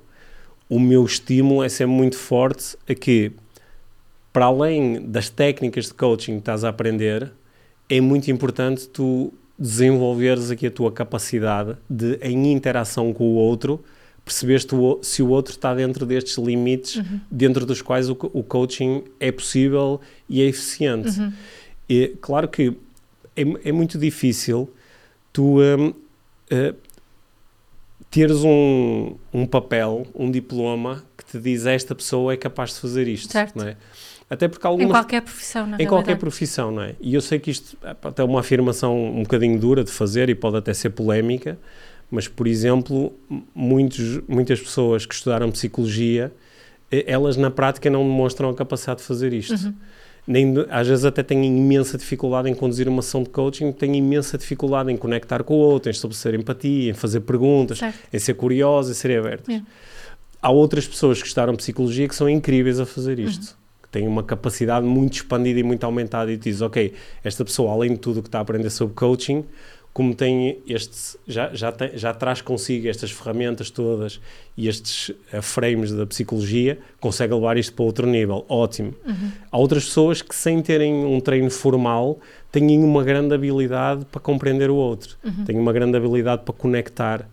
o 0.68 0.80
meu 0.80 1.04
estímulo 1.04 1.62
é 1.62 1.68
sempre 1.68 1.94
muito 1.94 2.18
forte 2.18 2.76
a 2.88 2.94
que, 2.94 3.30
para 4.32 4.46
além 4.46 5.00
das 5.06 5.30
técnicas 5.30 5.86
de 5.86 5.94
coaching 5.94 6.32
que 6.32 6.38
estás 6.40 6.64
a 6.64 6.70
aprender, 6.70 7.30
é 7.88 8.00
muito 8.00 8.28
importante 8.32 8.88
tu 8.88 9.32
desenvolveres 9.56 10.50
aqui 10.50 10.66
a 10.66 10.70
tua 10.72 10.90
capacidade 10.90 11.76
de, 11.88 12.18
em 12.20 12.52
interação 12.52 13.12
com 13.12 13.28
o 13.28 13.34
outro, 13.34 13.84
perceber 14.24 14.60
se 15.02 15.22
o 15.22 15.28
outro 15.28 15.52
está 15.52 15.72
dentro 15.72 16.04
destes 16.04 16.36
limites, 16.36 16.96
uhum. 16.96 17.20
dentro 17.30 17.64
dos 17.64 17.80
quais 17.80 18.10
o, 18.10 18.18
o, 18.32 18.42
coaching 18.42 19.04
é 19.20 19.30
possível 19.30 20.00
e 20.28 20.42
é 20.42 20.46
eficiente. 20.46 21.20
Uhum. 21.20 21.32
E, 21.94 22.16
claro 22.20 22.48
que 22.48 22.76
é, 23.36 23.42
é 23.68 23.72
muito 23.72 23.98
difícil 23.98 24.68
tu 25.32 25.60
um, 25.60 25.88
uh, 25.88 25.94
teres 28.10 28.42
um, 28.44 29.16
um 29.32 29.46
papel, 29.46 30.06
um 30.14 30.30
diploma 30.30 31.04
que 31.16 31.24
te 31.24 31.38
diz 31.38 31.66
esta 31.66 31.94
pessoa 31.94 32.32
é 32.32 32.36
capaz 32.36 32.70
de 32.74 32.80
fazer 32.80 33.06
isto, 33.06 33.32
certo. 33.32 33.56
não 33.56 33.68
é? 33.68 33.76
Até 34.28 34.48
porque 34.48 34.66
algumas... 34.66 34.88
Em 34.88 34.92
qualquer 34.92 35.20
profissão, 35.22 35.62
na 35.62 35.66
Em 35.66 35.70
realidade. 35.70 35.88
qualquer 35.88 36.16
profissão, 36.16 36.70
não 36.70 36.82
é? 36.82 36.96
E 37.00 37.14
eu 37.14 37.20
sei 37.20 37.38
que 37.38 37.50
isto 37.50 37.76
é 37.82 37.90
até 37.90 38.24
uma 38.24 38.40
afirmação 38.40 38.96
um 38.96 39.22
bocadinho 39.22 39.58
dura 39.58 39.84
de 39.84 39.90
fazer 39.90 40.28
e 40.28 40.34
pode 40.34 40.56
até 40.56 40.72
ser 40.72 40.90
polémica, 40.90 41.58
mas, 42.10 42.26
por 42.26 42.46
exemplo, 42.46 43.12
muitos, 43.54 44.20
muitas 44.26 44.60
pessoas 44.60 45.04
que 45.04 45.14
estudaram 45.14 45.50
psicologia, 45.50 46.32
eh, 46.90 47.04
elas 47.06 47.36
na 47.36 47.50
prática 47.50 47.90
não 47.90 48.02
demonstram 48.02 48.48
a 48.48 48.54
capacidade 48.54 49.00
de 49.00 49.06
fazer 49.06 49.32
isto. 49.32 49.54
Uhum 49.54 49.74
nem, 50.26 50.54
às 50.70 50.88
vezes 50.88 51.04
até 51.04 51.22
têm 51.22 51.44
imensa 51.44 51.98
dificuldade 51.98 52.48
em 52.48 52.54
conduzir 52.54 52.88
uma 52.88 53.00
ação 53.00 53.22
de 53.22 53.28
coaching, 53.28 53.72
têm 53.72 53.96
imensa 53.96 54.38
dificuldade 54.38 54.90
em 54.90 54.96
conectar 54.96 55.42
com 55.42 55.54
o 55.54 55.58
outro, 55.58 55.90
em 55.90 55.92
estabelecer 55.92 56.34
empatia, 56.34 56.90
em 56.90 56.94
fazer 56.94 57.20
perguntas, 57.20 57.78
certo. 57.78 57.98
em 58.12 58.18
ser 58.18 58.34
curiosos, 58.34 58.90
em 58.90 58.94
serem 58.94 59.18
abertos. 59.18 59.54
É. 59.54 59.62
Há 60.40 60.50
outras 60.50 60.86
pessoas 60.86 61.20
que 61.20 61.26
estudaram 61.26 61.54
psicologia 61.56 62.08
que 62.08 62.14
são 62.14 62.28
incríveis 62.28 62.80
a 62.80 62.86
fazer 62.86 63.18
isto. 63.18 63.50
Uhum. 63.50 63.88
Têm 63.90 64.08
uma 64.08 64.22
capacidade 64.22 64.84
muito 64.84 65.14
expandida 65.14 65.60
e 65.60 65.62
muito 65.62 65.84
aumentada 65.84 66.32
e 66.32 66.36
diz, 66.36 66.60
ok, 66.60 66.92
esta 67.22 67.44
pessoa, 67.44 67.72
além 67.72 67.92
de 67.92 67.98
tudo 67.98 68.20
que 68.22 68.28
está 68.28 68.38
a 68.38 68.42
aprender 68.42 68.70
sobre 68.70 68.94
coaching, 68.94 69.44
como 69.94 70.12
tem 70.12 70.58
este, 70.66 71.16
já, 71.24 71.54
já, 71.54 71.70
tem, 71.70 71.96
já 71.96 72.12
traz 72.12 72.40
consigo 72.40 72.88
estas 72.88 73.12
ferramentas 73.12 73.70
todas 73.70 74.20
e 74.56 74.66
estes 74.66 75.10
uh, 75.10 75.40
frames 75.40 75.92
da 75.92 76.04
psicologia, 76.04 76.78
consegue 76.98 77.32
levar 77.32 77.56
isto 77.56 77.72
para 77.74 77.84
outro 77.84 78.04
nível. 78.04 78.44
Ótimo. 78.48 78.92
Uhum. 79.06 79.30
Há 79.52 79.56
outras 79.56 79.84
pessoas 79.84 80.20
que, 80.20 80.34
sem 80.34 80.60
terem 80.60 80.92
um 80.92 81.20
treino 81.20 81.48
formal, 81.48 82.18
têm 82.50 82.82
uma 82.82 83.04
grande 83.04 83.34
habilidade 83.36 84.04
para 84.06 84.20
compreender 84.20 84.68
o 84.68 84.74
outro, 84.74 85.16
Uhum. 85.24 85.44
têm 85.44 85.56
uma 85.56 85.72
grande 85.72 85.96
habilidade 85.96 86.42
para 86.44 86.52
conectar. 86.54 87.28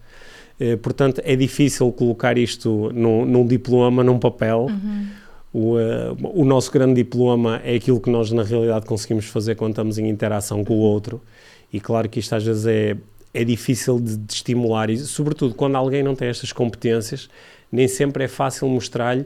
Eh, 0.59 0.75
portanto, 0.75 1.19
é 1.25 1.35
difícil 1.35 1.91
colocar 1.91 2.37
isto 2.37 2.91
num, 2.93 3.25
num 3.25 3.47
diploma, 3.47 4.03
num 4.03 4.19
papel. 4.19 4.67
Uhum. 4.69 5.07
O, 5.51 5.79
eh, 5.79 6.11
o 6.21 6.45
nosso 6.45 6.71
grande 6.71 6.93
diploma 6.93 7.59
é 7.63 7.75
aquilo 7.75 7.99
que 7.99 8.11
nós, 8.11 8.31
na 8.31 8.43
realidade, 8.43 8.85
conseguimos 8.85 9.25
fazer 9.25 9.55
quando 9.55 9.71
estamos 9.71 9.97
em 9.97 10.07
interação 10.07 10.63
com 10.63 10.75
o 10.75 10.79
outro. 10.79 11.19
E 11.71 11.79
claro 11.79 12.09
que 12.09 12.19
isto 12.19 12.33
às 12.35 12.43
vezes 12.43 12.65
é, 12.65 12.97
é 13.33 13.43
difícil 13.43 13.99
de, 13.99 14.17
de 14.17 14.33
estimular, 14.33 14.89
e 14.89 14.97
sobretudo 14.97 15.55
quando 15.55 15.75
alguém 15.75 16.03
não 16.03 16.15
tem 16.15 16.27
estas 16.27 16.51
competências, 16.51 17.29
nem 17.71 17.87
sempre 17.87 18.25
é 18.25 18.27
fácil 18.27 18.67
mostrar-lhe 18.67 19.25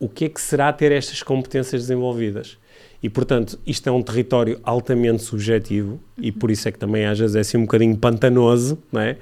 o 0.00 0.08
que 0.08 0.24
é 0.24 0.28
que 0.28 0.40
será 0.40 0.72
ter 0.72 0.90
estas 0.92 1.22
competências 1.22 1.82
desenvolvidas. 1.82 2.58
E, 3.02 3.08
portanto, 3.08 3.58
isto 3.66 3.86
é 3.88 3.92
um 3.92 4.02
território 4.02 4.58
altamente 4.64 5.22
subjetivo 5.22 6.00
e 6.18 6.32
por 6.32 6.50
isso 6.50 6.66
é 6.68 6.72
que 6.72 6.78
também 6.78 7.04
às 7.04 7.18
vezes 7.18 7.36
é 7.36 7.40
assim 7.40 7.58
um 7.58 7.62
bocadinho 7.62 7.96
pantanoso, 7.96 8.78
não 8.90 9.00
é? 9.00 9.16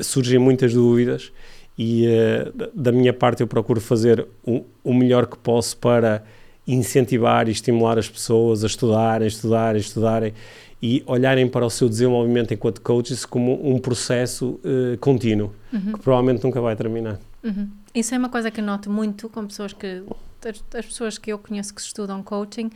Surgem 0.00 0.38
muitas 0.38 0.72
dúvidas 0.72 1.32
e 1.76 2.06
da- 2.54 2.70
da 2.74 2.92
minha 2.92 3.12
parte 3.12 3.40
eu 3.40 3.46
procuro 3.46 3.80
fazer 3.80 4.26
o, 4.44 4.64
o 4.82 4.94
melhor 4.94 5.26
que 5.26 5.36
posso 5.36 5.76
para 5.76 6.24
incentivar 6.66 7.48
e 7.48 7.52
estimular 7.52 7.98
as 7.98 8.08
pessoas 8.08 8.62
a 8.62 8.66
estudarem, 8.66 9.26
estudarem, 9.26 9.80
estudarem 9.80 10.34
e 10.80 11.02
olharem 11.06 11.48
para 11.48 11.66
o 11.66 11.70
seu 11.70 11.88
desenvolvimento 11.88 12.54
enquanto 12.54 12.80
coaches 12.80 13.24
como 13.24 13.68
um 13.68 13.78
processo 13.78 14.60
eh, 14.64 14.96
contínuo, 14.98 15.52
que 15.70 15.98
provavelmente 16.02 16.44
nunca 16.44 16.60
vai 16.60 16.76
terminar. 16.76 17.18
Uhum. 17.42 17.68
Isso 17.94 18.14
é 18.14 18.18
uma 18.18 18.28
coisa 18.28 18.50
que 18.50 18.60
noto 18.62 18.88
muito 18.90 19.28
com 19.28 19.46
pessoas 19.46 19.72
que 19.72 20.02
as, 20.46 20.62
as 20.78 20.86
pessoas 20.86 21.18
que 21.18 21.32
eu 21.32 21.38
conheço 21.38 21.74
que 21.74 21.80
estudam 21.80 22.22
coaching 22.22 22.70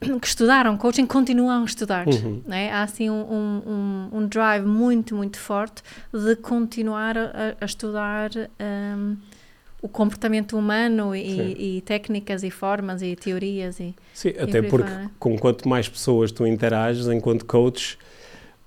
que 0.20 0.26
estudaram 0.26 0.76
coaching 0.76 1.06
continuam 1.06 1.62
a 1.62 1.64
estudar 1.64 2.08
Uhum. 2.08 2.42
não 2.46 2.56
é? 2.56 2.72
há 2.72 2.82
assim 2.82 3.08
um, 3.08 3.14
um, 3.22 3.62
um- 4.12 4.18
um 4.18 4.26
drive 4.26 4.66
muito 4.66 5.14
muito 5.14 5.38
forte 5.38 5.80
de 6.12 6.34
continuar 6.36 7.16
a, 7.16 7.54
a 7.60 7.64
estudar 7.64 8.30
hum, 8.60 9.16
o 9.82 9.88
comportamento 9.88 10.56
humano 10.56 11.14
e, 11.14 11.78
e 11.78 11.80
técnicas 11.80 12.44
e 12.44 12.50
formas 12.50 13.02
e 13.02 13.16
teorias 13.16 13.80
e 13.80 13.92
Sim, 14.14 14.30
por 14.30 14.42
até 14.44 14.58
aí 14.60 14.68
porque 14.68 14.88
fora. 14.88 15.10
com 15.18 15.36
quanto 15.36 15.68
mais 15.68 15.88
pessoas 15.88 16.30
tu 16.30 16.46
interages 16.46 17.08
enquanto 17.08 17.44
coach, 17.44 17.98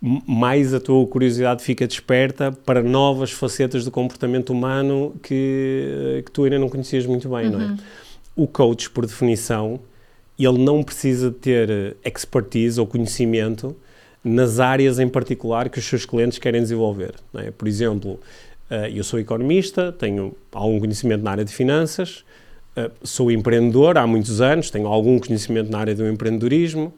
mais 0.01 0.73
a 0.73 0.79
tua 0.79 1.07
curiosidade 1.07 1.63
fica 1.63 1.87
desperta 1.87 2.51
para 2.51 2.83
novas 2.83 3.31
facetas 3.31 3.85
do 3.85 3.91
comportamento 3.91 4.51
humano 4.51 5.15
que, 5.23 6.21
que 6.25 6.31
tu 6.31 6.43
ainda 6.43 6.59
não 6.59 6.69
conhecias 6.69 7.05
muito 7.05 7.29
bem, 7.29 7.49
não 7.49 7.61
é? 7.61 7.65
Uhum. 7.65 7.77
O 8.35 8.47
coach, 8.47 8.89
por 8.89 9.05
definição, 9.05 9.79
ele 10.37 10.57
não 10.57 10.83
precisa 10.83 11.31
ter 11.31 11.69
eh, 11.69 11.95
expertise 12.03 12.79
ou 12.79 12.85
conhecimento 12.85 13.75
nas 14.23 14.59
áreas 14.59 14.99
em 14.99 15.07
particular 15.07 15.69
que 15.69 15.79
os 15.79 15.85
seus 15.85 16.05
clientes 16.05 16.37
querem 16.37 16.61
desenvolver. 16.61 17.15
Não 17.31 17.41
é? 17.41 17.51
Por 17.51 17.67
exemplo, 17.67 18.19
eh, 18.19 18.54
eu 18.93 19.03
sou 19.03 19.19
economista, 19.19 19.91
tenho 19.91 20.35
algum 20.51 20.79
conhecimento 20.79 21.23
na 21.23 21.31
área 21.31 21.45
de 21.45 21.53
finanças, 21.53 22.25
eh, 22.75 22.91
sou 23.03 23.31
empreendedor 23.31 23.97
há 23.97 24.05
muitos 24.05 24.41
anos, 24.41 24.69
tenho 24.69 24.87
algum 24.87 25.17
conhecimento 25.17 25.71
na 25.71 25.79
área 25.79 25.95
do 25.95 26.05
empreendedorismo, 26.07 26.93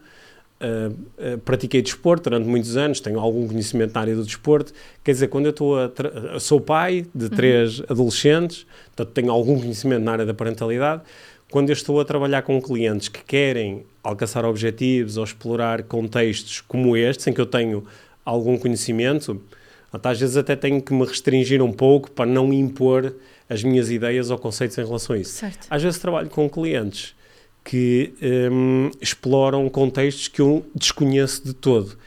eh, 0.60 0.90
eh, 1.20 1.38
pratiquei 1.38 1.84
desporto 1.84 2.30
durante 2.30 2.48
muitos 2.48 2.76
anos, 2.76 3.00
tenho 3.00 3.20
algum 3.20 3.48
conhecimento 3.48 3.94
na 3.94 4.02
área 4.02 4.16
do 4.16 4.24
desporto. 4.24 4.74
Quer 5.04 5.12
dizer, 5.12 5.28
quando 5.28 5.46
eu 5.46 5.52
estou 5.52 5.78
a. 5.78 6.40
Sou 6.40 6.60
pai 6.60 7.06
de 7.14 7.30
três 7.30 7.82
adolescentes, 7.88 8.66
portanto 8.96 9.14
tenho 9.14 9.32
algum 9.32 9.60
conhecimento 9.60 10.04
na 10.04 10.14
área 10.14 10.26
da 10.26 10.34
parentalidade. 10.34 11.04
Quando 11.52 11.70
eu 11.70 11.74
estou 11.74 12.02
a 12.02 12.06
trabalhar 12.06 12.42
com 12.42 12.60
clientes 12.62 13.08
que 13.08 13.24
querem 13.24 13.86
alcançar 14.04 14.44
objetivos 14.46 15.16
ou 15.16 15.24
explorar 15.24 15.84
contextos 15.84 16.60
como 16.60 16.98
este, 16.98 17.30
em 17.30 17.34
que 17.34 17.40
eu 17.40 17.46
tenho 17.46 17.86
algum 18.26 18.58
conhecimento, 18.58 19.40
às 19.92 20.20
vezes 20.20 20.38
até 20.38 20.56
tenho 20.56 20.82
que 20.82 20.94
me 20.94 21.06
restringir 21.06 21.62
um 21.62 21.72
pouco 21.72 22.12
para 22.12 22.26
não 22.26 22.52
impor 22.54 23.14
as 23.50 23.64
minhas 23.64 23.90
ideias 23.90 24.30
ou 24.30 24.38
conceitos 24.38 24.78
em 24.78 24.86
relação 24.86 25.16
a 25.16 25.20
isso. 25.20 25.32
certo 25.32 25.68
Às 25.70 25.82
vezes 25.82 26.00
trabalho 26.00 26.30
com 26.30 26.50
clientes 26.50 27.16
que 27.64 28.14
hum, 28.52 28.90
exploram 29.02 29.68
contextos 29.70 30.28
que 30.28 30.42
eu 30.42 30.66
desconheço 30.74 31.46
de 31.46 31.54
todo. 31.54 31.98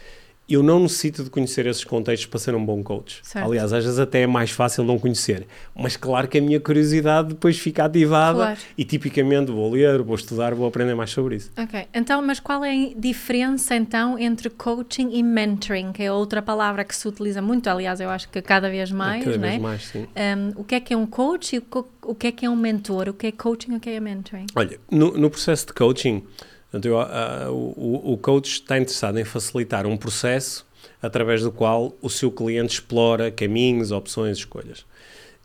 Eu 0.50 0.62
não 0.62 0.80
necessito 0.80 1.22
de 1.22 1.30
conhecer 1.30 1.64
esses 1.66 1.84
contextos 1.84 2.26
para 2.26 2.38
ser 2.40 2.54
um 2.54 2.64
bom 2.64 2.82
coach. 2.82 3.20
Certo. 3.22 3.46
Aliás, 3.46 3.72
às 3.72 3.84
vezes 3.84 3.98
até 4.00 4.22
é 4.22 4.26
mais 4.26 4.50
fácil 4.50 4.82
não 4.82 4.98
conhecer. 4.98 5.46
Mas 5.74 5.96
claro 5.96 6.26
que 6.26 6.38
a 6.38 6.40
minha 6.42 6.58
curiosidade 6.58 7.28
depois 7.28 7.58
fica 7.58 7.84
ativada 7.84 8.38
Claro. 8.38 8.58
e 8.76 8.84
tipicamente 8.84 9.52
vou 9.52 9.70
ler, 9.70 10.02
vou 10.02 10.16
estudar, 10.16 10.54
vou 10.54 10.66
aprender 10.66 10.94
mais 10.94 11.10
sobre 11.10 11.36
isso. 11.36 11.50
Ok, 11.56 11.86
então, 11.94 12.20
mas 12.20 12.40
qual 12.40 12.64
é 12.64 12.72
a 12.72 12.90
diferença 12.96 13.76
então 13.76 14.18
entre 14.18 14.50
coaching 14.50 15.10
e 15.12 15.22
mentoring, 15.22 15.92
que 15.92 16.02
é 16.02 16.12
outra 16.12 16.42
palavra 16.42 16.84
que 16.84 16.94
se 16.96 17.06
utiliza 17.06 17.40
muito, 17.40 17.68
aliás, 17.68 18.00
eu 18.00 18.10
acho 18.10 18.28
que 18.28 18.42
cada 18.42 18.68
vez 18.68 18.90
mais, 18.90 19.24
Cada 19.24 19.36
não 19.38 19.44
é? 19.44 19.50
vez 19.50 19.62
mais, 19.62 19.82
sim. 19.84 20.06
Um, 20.16 20.60
o 20.60 20.64
que 20.64 20.74
é 20.74 20.80
que 20.80 20.92
é 20.92 20.96
um 20.96 21.06
coach 21.06 21.56
e 21.56 21.62
o 22.02 22.14
que 22.14 22.26
é 22.26 22.32
que 22.32 22.44
é 22.46 22.50
um 22.50 22.56
mentor? 22.56 23.08
O 23.08 23.14
que 23.14 23.28
é 23.28 23.32
coaching 23.32 23.74
e 23.74 23.76
o 23.76 23.80
que 23.80 23.90
é 23.90 24.00
mentoring? 24.00 24.46
Olha, 24.56 24.78
no, 24.90 25.12
no 25.12 25.30
processo 25.30 25.66
de 25.66 25.72
coaching, 25.74 26.24
portanto, 26.70 26.86
eu, 26.86 27.00
ah, 27.00 27.48
o, 27.50 28.12
o 28.12 28.18
coach 28.18 28.52
está 28.52 28.78
interessado 28.78 29.18
em 29.18 29.24
facilitar 29.24 29.86
um 29.86 29.96
processo 29.96 30.66
através 31.02 31.42
do 31.42 31.50
qual 31.50 31.94
o 32.00 32.08
seu 32.08 32.30
cliente 32.30 32.74
explora 32.74 33.30
caminhos, 33.30 33.90
opções, 33.90 34.38
escolhas. 34.38 34.84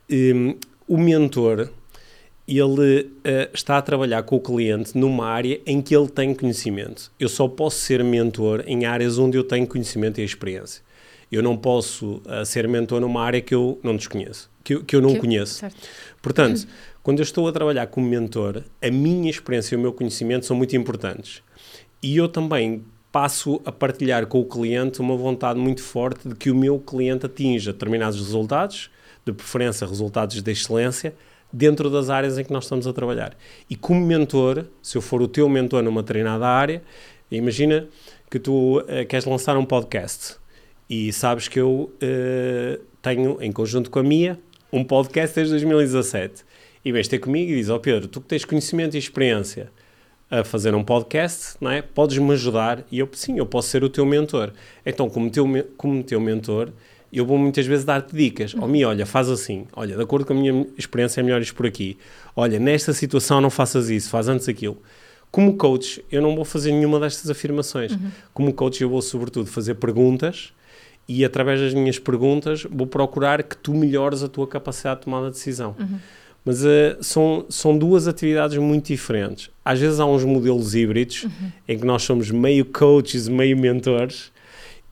Hum, 0.10 0.56
o 0.88 0.98
mentor, 0.98 1.70
ele 2.48 3.12
ah, 3.24 3.50
está 3.54 3.78
a 3.78 3.82
trabalhar 3.82 4.24
com 4.24 4.36
o 4.36 4.40
cliente 4.40 4.98
numa 4.98 5.28
área 5.28 5.60
em 5.66 5.82
que 5.82 5.96
ele 5.96 6.08
tem 6.08 6.34
conhecimento. 6.34 7.12
Eu 7.20 7.30
só 7.30 7.48
posso 7.48 7.78
ser 7.78 8.04
mentor 8.04 8.64
em 8.68 8.86
áreas 8.86 9.18
onde 9.18 9.38
eu 9.38 9.44
tenho 9.44 9.66
conhecimento 9.66 10.20
e 10.20 10.24
experiência. 10.24 10.84
Eu 11.36 11.44
não 11.44 11.58
posso 11.58 12.22
ah, 12.28 12.46
ser 12.46 12.68
mentor 12.68 13.02
numa 13.02 13.22
área 13.24 13.42
que 13.42 13.54
eu 13.54 13.80
não 13.84 13.96
desconheço, 13.96 14.50
que 14.64 14.76
eu, 14.76 14.84
que 14.84 14.96
eu 14.96 15.02
não 15.02 15.14
Que- 15.14 15.20
conheço. 15.20 15.56
Certo. 15.56 15.76
Portanto, 16.22 16.66
quando 17.04 17.20
eu 17.20 17.24
estou 17.24 17.48
a 17.48 17.52
trabalhar 17.52 17.88
como 17.88 18.08
mentor, 18.08 18.64
a 18.82 18.90
minha 18.90 19.30
experiência 19.30 19.76
e 19.76 19.78
o 19.78 19.82
meu 19.82 19.92
conhecimento 19.94 20.46
são 20.46 20.56
muito 20.56 20.76
importantes. 20.76 21.44
E 22.02 22.16
eu 22.18 22.28
também 22.30 22.84
passo 23.12 23.62
a 23.66 23.72
partilhar 23.72 24.26
com 24.28 24.40
o 24.40 24.46
cliente 24.46 25.00
uma 25.02 25.16
vontade 25.16 25.60
muito 25.60 25.82
forte 25.82 26.28
de 26.28 26.36
que 26.36 26.50
o 26.52 26.56
meu 26.56 26.80
cliente 26.80 27.26
atinja 27.26 27.72
determinados 27.74 28.18
resultados, 28.20 28.90
de 29.26 29.32
preferência 29.34 29.88
resultados 29.88 30.42
de 30.42 30.52
excelência, 30.52 31.16
dentro 31.52 31.90
das 31.90 32.10
áreas 32.10 32.38
em 32.38 32.44
que 32.44 32.52
nós 32.52 32.66
estamos 32.66 32.86
a 32.88 32.94
trabalhar. 32.94 33.36
E 33.70 33.76
como 33.76 34.06
mentor, 34.06 34.66
se 34.82 34.98
eu 34.98 35.02
for 35.02 35.22
o 35.22 35.28
teu 35.28 35.48
mentor 35.48 35.82
numa 35.84 36.04
treinada 36.04 36.46
área, 36.48 36.82
imagina 37.32 37.88
que 38.30 38.38
tu 38.40 38.84
eh, 38.88 39.06
queres 39.06 39.26
lançar 39.26 39.56
um 39.58 39.64
podcast 39.66 40.36
e 40.90 41.12
sabes 41.14 41.48
que 41.48 41.60
eu 41.60 41.92
eh, 42.02 42.80
tenho, 43.02 43.38
em 43.42 43.52
conjunto 43.52 43.90
com 43.90 44.00
a 44.00 44.04
Mia, 44.04 44.40
um 44.72 44.84
podcast 44.84 45.36
desde 45.36 45.52
2017. 45.54 46.44
E 46.84 46.92
vens 46.92 47.08
ter 47.08 47.18
comigo 47.20 47.52
e 47.52 47.56
diz, 47.56 47.70
ó 47.70 47.80
Pedro, 47.80 48.08
tu 48.08 48.22
que 48.22 48.28
tens 48.28 48.46
conhecimento 48.46 48.96
e 48.96 49.00
experiência 49.00 49.72
a 50.30 50.44
fazer 50.44 50.76
um 50.76 50.84
podcast, 50.84 51.56
não 51.60 51.72
é? 51.72 51.82
Podes-me 51.82 52.32
ajudar? 52.34 52.84
E 52.92 53.00
eu, 53.00 53.10
sim, 53.14 53.38
eu 53.40 53.46
posso 53.46 53.70
ser 53.70 53.84
o 53.84 53.90
teu 53.90 54.06
mentor. 54.06 54.52
Então, 54.86 55.10
como 55.10 55.30
teu, 55.32 55.48
me- 55.48 55.64
como 55.78 56.04
teu 56.04 56.20
mentor, 56.20 56.70
eu 57.12 57.26
vou 57.26 57.38
muitas 57.38 57.66
vezes 57.66 57.86
dar-te 57.86 58.16
dicas. 58.16 58.54
Ó, 58.60 58.68
Mia, 58.68 58.88
olha, 58.90 59.06
faz 59.06 59.30
assim. 59.30 59.66
Olha, 59.76 59.96
de 59.96 60.02
acordo 60.04 60.26
com 60.26 60.34
a 60.34 60.36
minha 60.36 60.68
experiência, 60.78 61.22
é 61.22 61.24
melhor 61.24 61.42
isto 61.42 61.56
por 61.56 61.66
aqui. 61.66 61.98
Olha, 62.36 62.60
nesta 62.60 62.94
situação 62.94 63.40
não 63.42 63.50
faças 63.50 63.90
isso, 63.90 64.10
faz 64.10 64.28
antes 64.28 64.48
aquilo. 64.48 64.78
Como 65.32 65.56
coach, 65.58 66.04
eu 66.12 66.22
não 66.22 66.36
vou 66.36 66.46
fazer 66.46 66.72
nenhuma 66.72 67.00
destas 67.00 67.30
afirmações. 67.30 67.98
Como 68.34 68.54
coach, 68.54 68.82
eu 68.82 68.90
vou, 68.90 69.02
sobretudo, 69.02 69.48
fazer 69.48 69.76
perguntas 69.76 70.54
e, 71.08 71.24
através 71.24 71.60
das 71.60 71.74
minhas 71.74 72.00
perguntas, 72.00 72.66
vou 72.70 72.88
procurar 72.88 73.44
que 73.44 73.56
tu 73.56 73.74
melhores 73.74 74.24
a 74.24 74.28
tua 74.28 74.48
capacidade 74.48 75.00
de 75.00 75.06
tomada 75.06 75.28
de 75.28 75.34
decisão. 75.34 75.76
Mas 76.44 76.64
eh, 76.64 76.98
são, 77.02 77.46
são 77.50 77.78
duas 77.78 78.08
atividades 78.08 78.58
muito 78.58 78.88
diferentes. 78.88 79.50
Às 79.64 79.80
vezes 79.80 80.00
há 80.00 80.06
uns 80.06 80.24
modelos 80.24 80.76
híbridos 80.76 81.26
em 81.68 81.78
que 81.78 81.86
nós 81.86 82.04
somos 82.04 82.30
meio 82.30 82.66
coaches, 82.66 83.28
meio 83.28 83.58
mentores, 83.58 84.32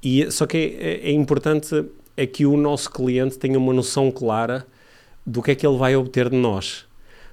e, 0.01 0.29
só 0.31 0.45
que 0.45 0.77
é, 0.79 1.09
é 1.09 1.11
importante 1.11 1.85
é 2.15 2.25
que 2.25 2.45
o 2.45 2.57
nosso 2.57 2.91
cliente 2.91 3.37
tenha 3.37 3.57
uma 3.57 3.73
noção 3.73 4.11
clara 4.11 4.65
do 5.25 5.41
que 5.41 5.51
é 5.51 5.55
que 5.55 5.65
ele 5.65 5.77
vai 5.77 5.95
obter 5.95 6.29
de 6.29 6.35
nós. 6.35 6.85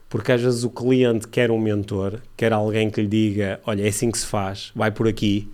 Porque 0.09 0.33
às 0.33 0.41
vezes 0.41 0.65
o 0.65 0.71
cliente 0.71 1.29
quer 1.29 1.51
um 1.51 1.59
mentor, 1.59 2.21
quer 2.37 2.53
alguém 2.53 2.91
que 2.91 3.01
lhe 3.01 3.07
diga: 3.07 3.61
Olha, 3.65 3.85
é 3.85 3.89
assim 3.89 4.11
que 4.11 4.19
se 4.19 4.27
faz, 4.27 4.73
vai 4.75 4.91
por 4.91 5.07
aqui, 5.07 5.49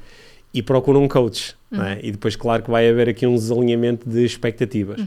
e 0.57 0.63
procura 0.63 0.99
um 0.99 1.07
coach. 1.07 1.55
não 1.71 1.85
é? 1.85 2.01
E 2.03 2.11
depois, 2.11 2.35
claro, 2.35 2.63
que 2.63 2.71
vai 2.71 2.89
haver 2.89 3.09
aqui 3.11 3.27
um 3.27 3.35
desalinhamento 3.35 4.09
de 4.09 4.25
expectativas. 4.25 4.99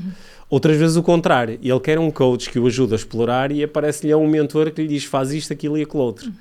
Outras 0.48 0.78
vezes 0.78 0.96
o 0.96 1.02
contrário, 1.02 1.58
ele 1.62 1.80
quer 1.80 1.98
um 1.98 2.12
coach 2.12 2.50
que 2.50 2.60
o 2.60 2.68
ajude 2.68 2.94
a 2.94 2.96
explorar 2.96 3.52
e 3.52 3.64
aparece-lhe 3.64 4.14
um 4.14 4.28
mentor 4.28 4.70
que 4.72 4.82
lhe 4.82 4.88
diz: 4.88 5.06
Faz 5.06 5.32
isto, 5.32 5.52
aquilo 5.52 5.78
e 5.78 5.82
aquilo 5.82 6.04
outro. 6.04 6.32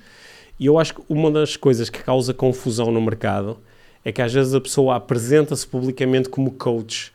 E 0.59 0.65
eu 0.67 0.77
acho 0.77 0.93
que 0.95 1.01
uma 1.09 1.31
das 1.31 1.55
coisas 1.57 1.89
que 1.89 2.03
causa 2.03 2.33
confusão 2.33 2.91
no 2.91 3.01
mercado 3.01 3.57
é 4.05 4.11
que 4.11 4.21
às 4.21 4.31
vezes 4.31 4.53
a 4.53 4.61
pessoa 4.61 4.95
apresenta-se 4.95 5.65
publicamente 5.65 6.29
como 6.29 6.51
coach, 6.51 7.11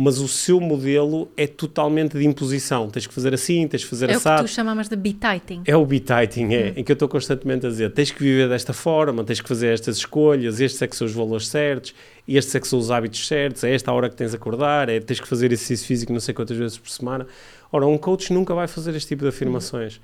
mas 0.00 0.20
o 0.20 0.28
seu 0.28 0.60
modelo 0.60 1.28
é 1.36 1.44
totalmente 1.44 2.16
de 2.16 2.24
imposição. 2.24 2.88
Tens 2.88 3.04
que 3.04 3.12
fazer 3.12 3.34
assim, 3.34 3.66
tens 3.66 3.82
que 3.82 3.90
fazer 3.90 4.08
É 4.08 4.16
o 4.16 4.20
que 4.20 4.42
tu 4.42 4.46
chamamos 4.46 4.88
de 4.88 4.94
bititing. 4.94 5.62
É 5.66 5.76
o 5.76 5.84
bititing, 5.84 6.54
é, 6.54 6.72
em 6.76 6.84
que 6.84 6.92
eu 6.92 6.94
estou 6.94 7.08
constantemente 7.08 7.66
a 7.66 7.68
dizer 7.68 7.90
tens 7.90 8.12
que 8.12 8.22
viver 8.22 8.48
desta 8.48 8.72
forma, 8.72 9.24
tens 9.24 9.40
que 9.40 9.48
fazer 9.48 9.74
estas 9.74 9.96
escolhas, 9.96 10.60
estes 10.60 10.80
é 10.80 10.86
que 10.86 10.94
são 10.94 11.04
os 11.04 11.12
valores 11.12 11.48
certos, 11.48 11.96
estes 12.28 12.54
é 12.54 12.60
que 12.60 12.68
são 12.68 12.78
os 12.78 12.92
hábitos 12.92 13.26
certos, 13.26 13.64
é 13.64 13.74
esta 13.74 13.90
a 13.90 13.94
hora 13.94 14.08
que 14.08 14.14
tens 14.14 14.30
de 14.30 14.36
acordar, 14.36 14.88
é 14.88 15.00
tens 15.00 15.18
que 15.18 15.26
fazer 15.26 15.50
exercício 15.50 15.84
físico 15.84 16.12
não 16.12 16.20
sei 16.20 16.32
quantas 16.32 16.56
vezes 16.56 16.78
por 16.78 16.88
semana. 16.88 17.26
Ora, 17.72 17.84
um 17.84 17.98
coach 17.98 18.32
nunca 18.32 18.54
vai 18.54 18.68
fazer 18.68 18.94
este 18.94 19.08
tipo 19.08 19.24
de 19.24 19.30
afirmações. 19.30 20.00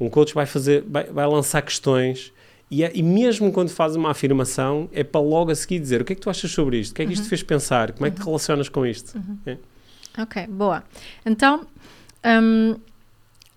Um 0.00 0.08
coach 0.08 0.32
vai 0.32 0.46
fazer, 0.46 0.82
vai, 0.88 1.04
vai 1.04 1.26
lançar 1.26 1.60
questões 1.60 2.32
e, 2.78 2.82
é- 2.84 2.92
e 2.94 3.02
mesmo 3.02 3.52
quando 3.52 3.68
faz 3.70 3.94
uma 3.96 4.10
afirmação 4.10 4.88
é 4.92 5.02
para 5.04 5.20
logo 5.20 5.50
a 5.50 5.54
seguir 5.54 5.78
dizer 5.80 6.00
o 6.00 6.04
que 6.04 6.12
é 6.12 6.16
que 6.16 6.22
tu 6.22 6.30
achas 6.30 6.50
sobre 6.50 6.78
isto, 6.78 6.92
o 6.92 6.94
que 6.94 7.02
é 7.02 7.06
que 7.06 7.12
isto 7.12 7.22
te 7.24 7.28
fez 7.28 7.42
pensar, 7.42 7.92
como 7.92 8.06
é 8.06 8.10
que 8.10 8.20
te 8.20 8.24
relacionas 8.24 8.68
com 8.68 8.84
isto. 8.86 9.12
É. 9.46 9.56
Ok, 10.20 10.46
boa. 10.46 10.82
Então, 11.26 11.66
hum, 12.24 12.76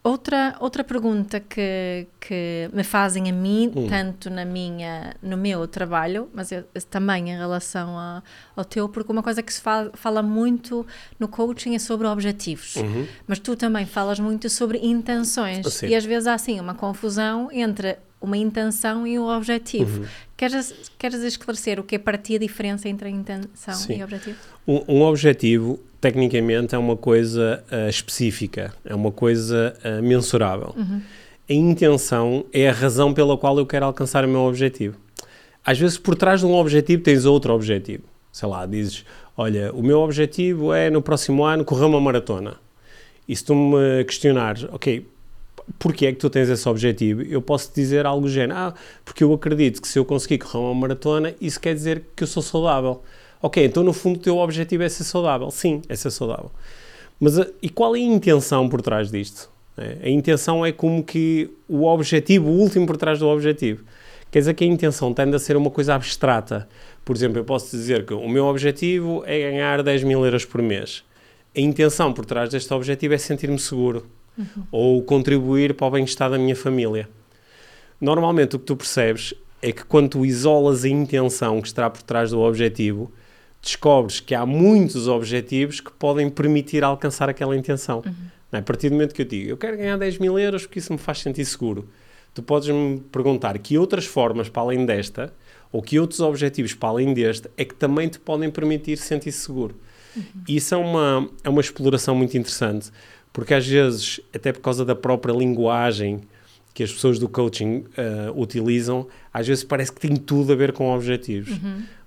outra, 0.04 0.56
outra 0.60 0.84
pergunta 0.84 1.40
que, 1.40 2.08
que 2.20 2.70
me 2.74 2.84
fazem 2.84 3.30
a 3.30 3.34
mim, 3.34 3.72
Hum. 3.76 3.88
tanto 3.88 4.30
na 4.30 4.46
minha, 4.46 5.16
no 5.22 5.36
meu 5.38 5.68
trabalho, 5.68 6.30
mas 6.34 6.52
eu- 6.52 6.64
também 6.90 7.30
em 7.30 7.38
relação 7.38 7.98
a- 7.98 8.24
ao 8.56 8.64
teu, 8.66 8.88
porque 8.90 9.12
uma 9.12 9.22
coisa 9.22 9.44
que 9.44 9.54
se 9.54 9.62
fala, 9.62 9.92
fala 9.96 10.22
muito 10.24 10.86
no 11.20 11.28
coaching 11.28 11.76
é 11.76 11.80
sobre 11.80 12.08
objetivos. 12.08 12.76
Uhum. 12.78 13.06
Mas 13.28 13.40
tu 13.40 13.56
também 13.56 13.86
falas 13.86 14.20
muito 14.20 14.50
sobre 14.50 14.78
intenções. 14.80 15.66
Sim. 15.74 15.88
E 15.88 15.96
às 15.96 16.06
vezes 16.06 16.26
há 16.28 16.34
assim 16.34 16.60
uma 16.60 16.74
confusão 16.74 17.50
entre 17.52 17.98
uma 18.22 18.38
intenção 18.38 19.06
e 19.06 19.18
um 19.18 19.28
objetivo. 19.28 20.02
Uhum. 20.02 20.08
Queres, 20.36 20.92
queres 20.98 21.22
esclarecer 21.22 21.80
o 21.80 21.84
que 21.84 21.96
é 21.96 22.00
para 22.00 22.18
ti 22.18 22.36
a 22.36 22.40
diferença 22.40 22.90
entre 22.90 23.08
a 23.08 23.12
intenção 23.12 23.74
Sim. 23.74 24.00
e 24.00 24.04
objetivo? 24.04 24.38
Um, 24.68 24.84
um 24.88 25.02
objetivo, 25.02 25.80
tecnicamente, 26.02 26.76
é 26.76 26.78
uma 26.78 26.96
coisa 26.96 27.64
ah, 27.72 27.90
específica, 27.90 28.74
é 28.84 28.94
uma 28.94 29.12
coisa 29.12 29.76
ah, 29.84 30.02
mensurável. 30.02 30.76
A 31.50 31.54
intenção 31.54 32.46
é 32.52 32.68
a 32.68 32.74
razão 32.74 33.14
pela 33.14 33.38
qual 33.38 33.58
eu 33.58 33.66
quero 33.66 33.86
alcançar 33.86 34.26
o 34.26 34.28
meu 34.28 34.42
objetivo. 34.42 34.98
Às 35.64 35.80
vezes, 35.80 35.98
por 35.98 36.16
trás 36.16 36.42
de 36.42 36.46
um 36.46 36.54
objetivo, 36.54 37.04
tens 37.04 37.26
outro 37.26 37.54
objetivo. 37.54 38.04
Sei 38.32 38.48
lá, 38.48 38.66
dizes: 38.66 39.06
Olha, 39.36 39.72
o 39.74 39.82
meu 39.82 40.00
objetivo 40.00 40.74
é 40.74 40.90
no 40.90 41.02
próximo 41.02 41.44
ano 41.44 41.64
correr 41.64 41.86
uma 41.86 42.02
maratona. 42.02 42.58
E 43.28 43.36
se 43.36 43.44
tu 43.44 43.54
me 43.54 44.04
questionares, 44.06 44.66
ok, 44.72 45.06
porquê 45.80 46.08
é 46.08 46.12
que 46.12 46.18
tu 46.20 46.30
tens 46.30 46.50
esse 46.50 46.68
objetivo? 46.68 47.22
Eu 47.24 47.42
posso 47.42 47.72
dizer 47.74 48.06
algo 48.06 48.24
do 48.28 48.30
género, 48.32 48.58
ah, 48.60 48.74
porque 49.04 49.24
eu 49.24 49.34
acredito 49.34 49.82
que 49.82 49.88
se 49.88 50.00
eu 50.00 50.06
conseguir 50.06 50.38
correr 50.40 50.60
uma 50.60 50.74
maratona, 50.74 51.34
isso 51.42 51.60
quer 51.60 51.74
dizer 51.74 52.04
que 52.16 52.24
eu 52.24 52.28
sou 52.28 52.42
saudável. 52.44 53.02
Ok, 53.42 53.64
então 53.64 53.84
no 53.84 53.94
fundo 53.94 54.18
o 54.18 54.22
teu 54.22 54.38
objetivo 54.38 54.84
é 54.84 54.90
ser 54.90 55.04
saudável. 55.04 55.52
Sim, 55.52 55.82
é 55.88 55.96
ser 55.96 56.10
saudável. 56.12 56.52
Mas 57.20 57.38
a- 57.40 57.48
e 57.62 57.70
qual 57.70 57.96
é 57.96 58.00
a 58.00 58.02
intenção 58.02 58.68
por 58.70 58.82
trás 58.82 59.12
disto? 59.12 59.50
É, 59.78 59.98
a 60.04 60.10
intenção 60.10 60.66
é 60.66 60.72
como 60.72 61.04
que 61.04 61.50
o 61.70 61.86
objetivo, 61.86 62.50
o 62.50 62.54
último 62.60 62.88
por 62.88 62.98
trás 62.98 63.20
do 63.20 63.28
objetivo. 63.28 63.84
Quer 64.32 64.40
dizer 64.40 64.54
que 64.56 64.64
a 64.64 64.68
intenção 64.68 65.14
tende 65.14 65.36
a 65.36 65.40
ser 65.40 65.56
uma 65.56 65.70
coisa 65.70 65.94
abstrata. 65.96 66.68
Por 67.06 67.16
exemplo, 67.16 67.38
eu 67.40 67.44
posso 67.46 67.76
dizer 67.76 68.06
que 68.06 68.14
o 68.14 68.28
meu 68.28 68.46
objetivo 68.46 69.24
é 69.26 69.40
ganhar 69.52 69.82
10 69.84 70.04
mil 70.04 70.26
euros 70.26 70.44
por 70.46 70.62
mês. 70.62 71.04
A 71.56 71.60
intenção 71.62 72.12
por 72.12 72.26
trás 72.26 72.50
deste 72.50 72.74
objetivo 72.74 73.14
é 73.14 73.18
sentir-me 73.18 73.58
seguro 73.60 74.06
ou 74.72 75.02
contribuir 75.04 75.74
para 75.74 75.88
o 75.88 75.92
bem-estar 75.92 76.30
da 76.30 76.38
minha 76.38 76.56
família. 76.56 77.10
Normalmente 78.00 78.56
o 78.56 78.60
que 78.60 78.66
tu 78.66 78.76
percebes 78.76 79.34
é 79.62 79.72
que 79.72 79.84
quando 79.84 80.10
tu 80.10 80.26
isolas 80.26 80.84
a 80.84 80.90
intenção 80.90 81.62
que 81.62 81.68
está 81.68 81.90
por 81.90 82.02
trás 82.04 82.32
do 82.32 82.40
objetivo, 82.40 83.12
descobres 83.62 84.20
que 84.20 84.36
há 84.36 84.46
muitos 84.46 85.08
objetivos 85.08 85.80
que 85.80 85.92
podem 85.92 86.30
permitir 86.30 86.84
alcançar 86.84 87.30
aquela 87.30 87.56
intenção. 87.56 88.04
Não 88.52 88.58
é? 88.58 88.60
A 88.60 88.62
partir 88.62 88.90
do 88.90 88.94
momento 88.94 89.14
que 89.14 89.22
eu 89.22 89.26
digo, 89.26 89.50
eu 89.50 89.58
quero 89.58 89.78
ganhar 89.78 89.98
10 89.98 90.20
mil 90.20 90.38
euros 90.38 90.66
porque 90.66 90.80
isso 90.80 90.94
me 90.94 91.00
faz 91.00 91.20
sentir 91.20 91.44
seguro, 91.46 91.90
tu 92.34 92.44
podes-me 92.44 93.00
perguntar 93.12 93.58
que 93.58 93.78
outras 93.78 94.06
formas 94.06 94.48
para 94.48 94.62
além 94.62 94.86
desta, 94.86 95.34
ou 95.72 95.82
que 95.82 96.00
outros 96.00 96.20
objetivos 96.20 96.74
para 96.74 96.90
além 96.90 97.14
deste, 97.14 97.50
é 97.58 97.66
que 97.66 97.76
também 97.76 98.08
te 98.08 98.20
podem 98.20 98.50
permitir 98.50 98.98
sentir 98.98 99.32
seguro. 99.32 99.76
E 100.48 100.56
isso 100.56 100.74
é 100.74 100.78
uma, 100.78 101.30
é 101.44 101.50
uma 101.50 101.62
exploração 101.62 102.16
muito 102.16 102.38
interessante, 102.38 102.92
porque 103.38 103.54
às 103.54 103.68
vezes, 103.68 104.20
até 104.34 104.52
por 104.52 104.62
causa 104.62 104.84
da 104.84 104.96
própria 104.96 105.32
linguagem 105.32 106.22
que 106.74 106.82
as 106.82 106.92
pessoas 106.92 107.20
do 107.20 107.30
coaching 107.30 107.84
ah, 107.96 108.32
utilizam, 108.36 109.06
às 109.32 109.48
vezes 109.48 109.64
parece 109.64 109.92
que 109.92 110.02
tem 110.02 110.16
tudo 110.16 110.54
a 110.54 110.56
ver 110.56 110.72
com 110.72 110.92
objetivos. 110.92 111.56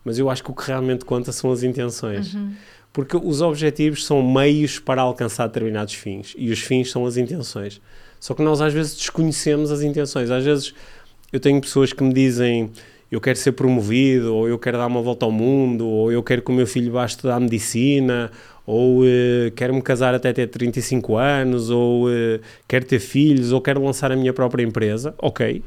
Mas 0.04 0.18
eu 0.18 0.28
acho 0.28 0.42
que 0.42 0.50
o 0.50 0.52
que 0.52 0.66
realmente 0.66 1.04
conta 1.04 1.30
são 1.30 1.52
as 1.52 1.62
intenções. 1.62 2.36
Porque 2.92 3.16
os 3.16 3.40
objetivos 3.42 4.04
são 4.04 4.20
meios 4.28 4.80
para 4.80 5.02
alcançar 5.02 5.46
determinados 5.46 5.94
fins 5.94 6.34
e 6.36 6.50
os 6.50 6.58
fins 6.58 6.90
são 6.90 7.06
as 7.06 7.16
intenções. 7.16 7.80
Só 8.18 8.34
que 8.34 8.42
nós 8.42 8.60
às 8.60 8.72
vezes 8.72 8.96
desconhecemos 8.96 9.70
as 9.70 9.82
intenções. 9.82 10.32
Às 10.32 10.44
vezes 10.44 10.74
eu 11.32 11.38
tenho 11.38 11.60
pessoas 11.60 11.92
que 11.92 12.02
me 12.02 12.12
dizem 12.12 12.72
eu 13.08 13.20
quero 13.20 13.38
ser 13.38 13.52
promovido, 13.52 14.34
ou 14.34 14.48
eu 14.48 14.58
quero 14.58 14.78
dar 14.78 14.86
uma 14.86 15.02
volta 15.02 15.26
ao 15.26 15.32
mundo, 15.32 15.86
ou 15.86 16.12
eu 16.12 16.22
quero 16.22 16.42
que 16.42 16.50
o 16.50 16.54
meu 16.54 16.66
filho 16.66 16.92
vá 16.92 17.04
estudar 17.04 17.40
medicina, 17.40 18.30
ou 18.70 19.04
eh, 19.04 19.50
quero 19.56 19.74
me 19.74 19.82
casar 19.82 20.14
até 20.14 20.32
ter 20.32 20.46
35 20.46 21.16
anos, 21.16 21.70
ou 21.70 22.08
eh, 22.08 22.38
quero 22.68 22.84
ter 22.84 23.00
filhos, 23.00 23.50
ou 23.50 23.60
quero 23.60 23.82
lançar 23.82 24.12
a 24.12 24.16
minha 24.16 24.32
própria 24.32 24.62
empresa. 24.62 25.12
Ok, 25.18 25.60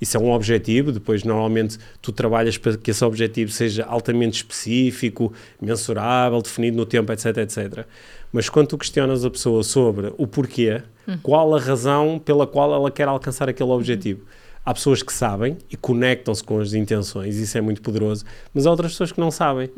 isso 0.00 0.16
é 0.16 0.20
um 0.20 0.30
objetivo. 0.30 0.92
Depois, 0.92 1.24
normalmente, 1.24 1.78
tu 2.00 2.12
trabalhas 2.12 2.56
para 2.56 2.76
que 2.76 2.92
esse 2.92 3.04
objetivo 3.04 3.50
seja 3.50 3.84
altamente 3.84 4.36
específico, 4.36 5.32
mensurável, 5.60 6.40
definido 6.40 6.76
no 6.76 6.86
tempo, 6.86 7.12
etc, 7.12 7.38
etc. 7.38 7.86
Mas 8.32 8.48
quando 8.48 8.68
tu 8.68 8.78
questionas 8.78 9.24
a 9.24 9.30
pessoa 9.30 9.64
sobre 9.64 10.12
o 10.16 10.24
porquê, 10.24 10.80
qual 11.24 11.56
a 11.56 11.60
razão 11.60 12.20
pela 12.24 12.46
qual 12.46 12.72
ela 12.72 12.90
quer 12.90 13.08
alcançar 13.08 13.48
aquele 13.48 13.70
objetivo, 13.70 14.20
há 14.64 14.72
pessoas 14.72 15.02
que 15.02 15.12
sabem 15.12 15.58
e 15.70 15.76
conectam-se 15.76 16.42
com 16.42 16.58
as 16.58 16.72
intenções, 16.72 17.36
isso 17.36 17.56
é 17.58 17.60
muito 17.60 17.82
poderoso, 17.82 18.24
mas 18.52 18.66
há 18.66 18.70
outras 18.70 18.92
pessoas 18.92 19.12
que 19.12 19.20
não 19.20 19.30
sabem. 19.30 19.70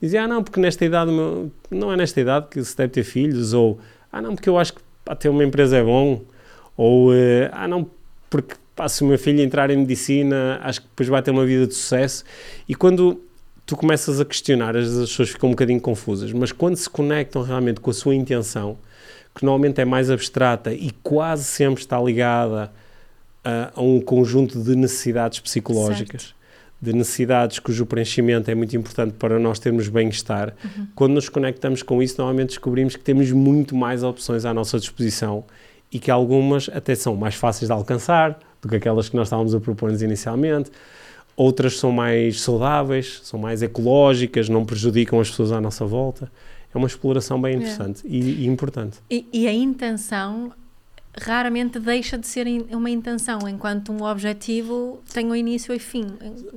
Dizem, 0.00 0.20
ah, 0.20 0.28
não, 0.28 0.42
porque 0.42 0.60
nesta 0.60 0.84
idade, 0.84 1.10
não 1.70 1.92
é 1.92 1.96
nesta 1.96 2.20
idade 2.20 2.48
que 2.50 2.62
se 2.62 2.76
deve 2.76 2.92
ter 2.92 3.04
filhos, 3.04 3.52
ou 3.52 3.78
ah, 4.12 4.20
não, 4.20 4.34
porque 4.34 4.48
eu 4.48 4.58
acho 4.58 4.74
que 4.74 4.80
pá, 5.04 5.14
ter 5.14 5.28
uma 5.28 5.44
empresa 5.44 5.76
é 5.76 5.82
bom, 5.82 6.22
ou 6.76 7.10
ah, 7.52 7.66
não, 7.66 7.88
porque 8.28 8.54
pá, 8.76 8.88
se 8.88 9.02
o 9.02 9.06
meu 9.06 9.18
filho 9.18 9.40
entrar 9.40 9.70
em 9.70 9.76
medicina, 9.78 10.60
acho 10.62 10.82
que 10.82 10.88
depois 10.88 11.08
vai 11.08 11.22
ter 11.22 11.30
uma 11.30 11.46
vida 11.46 11.66
de 11.66 11.74
sucesso. 11.74 12.24
E 12.68 12.74
quando 12.74 13.20
tu 13.64 13.76
começas 13.76 14.20
a 14.20 14.24
questionar, 14.24 14.76
as 14.76 14.88
pessoas 14.88 15.30
ficam 15.30 15.48
um 15.48 15.52
bocadinho 15.52 15.80
confusas, 15.80 16.32
mas 16.32 16.52
quando 16.52 16.76
se 16.76 16.90
conectam 16.90 17.42
realmente 17.42 17.80
com 17.80 17.90
a 17.90 17.94
sua 17.94 18.14
intenção, 18.14 18.76
que 19.34 19.44
normalmente 19.44 19.80
é 19.80 19.84
mais 19.84 20.10
abstrata 20.10 20.72
e 20.72 20.90
quase 21.02 21.44
sempre 21.44 21.80
está 21.80 22.00
ligada 22.00 22.70
a, 23.44 23.72
a 23.74 23.82
um 23.82 24.00
conjunto 24.00 24.58
de 24.58 24.74
necessidades 24.74 25.38
psicológicas, 25.40 26.34
de 26.80 26.92
necessidades 26.92 27.58
cujo 27.58 27.86
preenchimento 27.86 28.50
é 28.50 28.54
muito 28.54 28.76
importante 28.76 29.14
para 29.14 29.38
nós 29.38 29.58
termos 29.58 29.88
bem-estar. 29.88 30.54
Quando 30.94 31.14
nos 31.14 31.28
conectamos 31.28 31.82
com 31.82 32.02
isso, 32.02 32.16
normalmente 32.18 32.48
descobrimos 32.48 32.96
que 32.96 33.02
temos 33.02 33.30
muito 33.32 33.74
mais 33.76 34.02
opções 34.02 34.44
à 34.44 34.52
nossa 34.52 34.78
disposição 34.78 35.44
e 35.92 35.98
que 35.98 36.10
algumas 36.10 36.68
até 36.68 36.94
são 36.94 37.14
mais 37.16 37.34
fáceis 37.34 37.68
de 37.68 37.72
alcançar 37.72 38.38
do 38.60 38.68
que 38.68 38.76
aquelas 38.76 39.08
que 39.08 39.16
nós 39.16 39.28
estávamos 39.28 39.54
a 39.54 39.60
propor-nos 39.60 40.02
inicialmente. 40.02 40.70
Outras 41.36 41.78
são 41.78 41.90
mais 41.90 42.40
saudáveis, 42.40 43.20
são 43.24 43.38
mais 43.38 43.62
ecológicas, 43.62 44.48
não 44.48 44.64
prejudicam 44.64 45.20
as 45.20 45.30
pessoas 45.30 45.52
à 45.52 45.60
nossa 45.60 45.84
volta. 45.84 46.30
É 46.72 46.78
uma 46.78 46.86
exploração 46.86 47.40
bem 47.40 47.56
interessante 47.56 48.02
e, 48.04 48.44
e 48.44 48.46
importante. 48.46 48.98
E, 49.08 49.26
e 49.32 49.46
a 49.46 49.52
intenção 49.52 50.52
raramente 51.20 51.78
deixa 51.78 52.18
de 52.18 52.26
ser 52.26 52.46
uma 52.70 52.90
intenção, 52.90 53.48
enquanto 53.48 53.92
um 53.92 54.02
objetivo 54.02 55.00
tem 55.12 55.30
o 55.30 55.36
início 55.36 55.74
e 55.74 55.78
fim, 55.78 56.06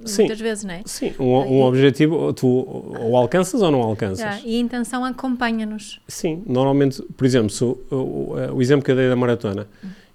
Sim. 0.06 0.24
muitas 0.24 0.40
vezes, 0.40 0.64
não 0.64 0.74
é? 0.74 0.82
Sim, 0.86 1.14
um, 1.20 1.26
um 1.26 1.62
objetivo 1.64 2.34
tu 2.34 2.48
ou 2.48 3.16
alcanças 3.16 3.62
ou 3.62 3.72
não 3.72 3.82
alcanças. 3.82 4.20
Já, 4.20 4.40
e 4.44 4.56
a 4.56 4.60
intenção 4.60 5.04
acompanha-nos. 5.06 6.00
Sim, 6.08 6.44
normalmente, 6.46 7.02
por 7.02 7.26
exemplo, 7.26 7.50
se 7.50 7.64
o, 7.64 7.78
o, 7.92 8.36
o 8.56 8.62
exemplo 8.62 8.84
que 8.84 8.92
eu 8.92 8.96
dei 8.96 9.10
da 9.10 9.16
maratona, 9.16 9.68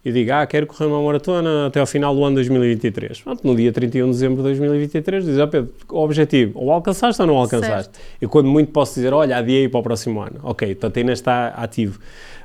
eu 0.05 0.13
digo, 0.13 0.33
ah, 0.33 0.45
quero 0.45 0.67
correr 0.67 0.87
uma 0.87 1.01
maratona 1.01 1.69
até 1.69 1.79
ao 1.79 1.87
final 1.87 2.13
do 2.13 2.25
ano 2.25 2.35
2023. 2.35 3.21
Pronto, 3.21 3.47
no 3.47 3.55
dia 3.55 3.73
31 3.73 4.07
de 4.07 4.13
dezembro 4.13 4.39
de 4.39 4.43
2023, 4.43 5.25
diz, 5.25 5.39
ah, 5.39 5.47
Pedro, 5.47 5.73
o 5.89 5.99
objetivo, 5.99 6.59
ou 6.59 6.73
alcançaste 6.73 7.23
ou 7.23 7.29
não 7.29 7.37
alcançaste? 7.37 7.93
Eu, 8.21 8.29
quando 8.29 8.49
muito, 8.49 8.73
posso 8.73 8.97
dizer, 8.97 9.13
olha, 9.13 9.37
adiei 9.37 9.69
para 9.69 9.79
o 9.79 9.83
próximo 9.83 10.21
ano. 10.21 10.41
Ok, 10.43 10.73
então 10.73 10.91
ainda 10.95 11.13
está 11.13 11.49
ativo. 11.49 12.01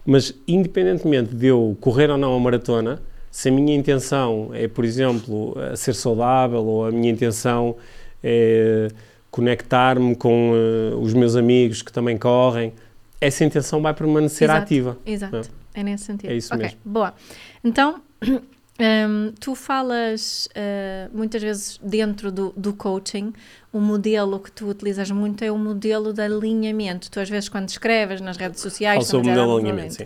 Mas, 0.09 0.33
independentemente 0.47 1.35
de 1.35 1.47
eu 1.47 1.77
correr 1.81 2.09
ou 2.09 2.17
não 2.17 2.33
a 2.33 2.39
maratona, 2.39 3.01
se 3.29 3.49
a 3.49 3.51
minha 3.51 3.75
intenção 3.75 4.51
é, 4.53 4.65
por 4.65 4.85
exemplo, 4.85 5.53
ser 5.75 5.93
saudável, 5.93 6.63
ou 6.65 6.85
a 6.85 6.91
minha 6.91 7.11
intenção 7.11 7.75
é 8.23 8.87
conectar-me 9.29 10.15
com 10.15 10.53
eh, 10.55 10.95
os 10.95 11.13
meus 11.13 11.35
amigos 11.35 11.81
que 11.81 11.91
também 11.91 12.17
correm, 12.17 12.71
essa 13.19 13.43
intenção 13.43 13.81
vai 13.81 13.93
permanecer 13.93 14.49
Exato, 14.49 14.63
ativa. 14.63 14.97
Exato, 15.05 15.49
é 15.75 15.83
nesse 15.83 16.05
sentido. 16.05 16.31
É 16.31 16.35
isso 16.37 16.53
Ok, 16.53 16.63
mesmo. 16.63 16.79
boa. 16.85 17.13
Então, 17.61 18.01
Um, 18.79 19.31
tu 19.39 19.55
falas 19.55 20.47
uh, 20.51 21.17
muitas 21.17 21.41
vezes 21.41 21.79
dentro 21.81 22.31
do, 22.31 22.53
do 22.55 22.73
coaching, 22.73 23.33
o 23.73 23.79
modelo 23.79 24.39
que 24.39 24.51
tu 24.51 24.67
utilizas 24.67 25.09
muito 25.09 25.43
é 25.43 25.51
o 25.51 25.57
modelo 25.57 26.13
de 26.13 26.21
alinhamento. 26.21 27.09
Tu 27.09 27.19
às 27.19 27.29
vezes 27.29 27.49
quando 27.49 27.69
escreves 27.69 28.21
nas 28.21 28.37
redes 28.37 28.61
sociais... 28.61 28.95
Falo 28.95 29.05
sobre 29.05 29.27
o 29.27 29.29
modelo 29.31 29.59
de 29.59 29.67
alinhamento, 29.67 29.95
sim. 29.95 30.05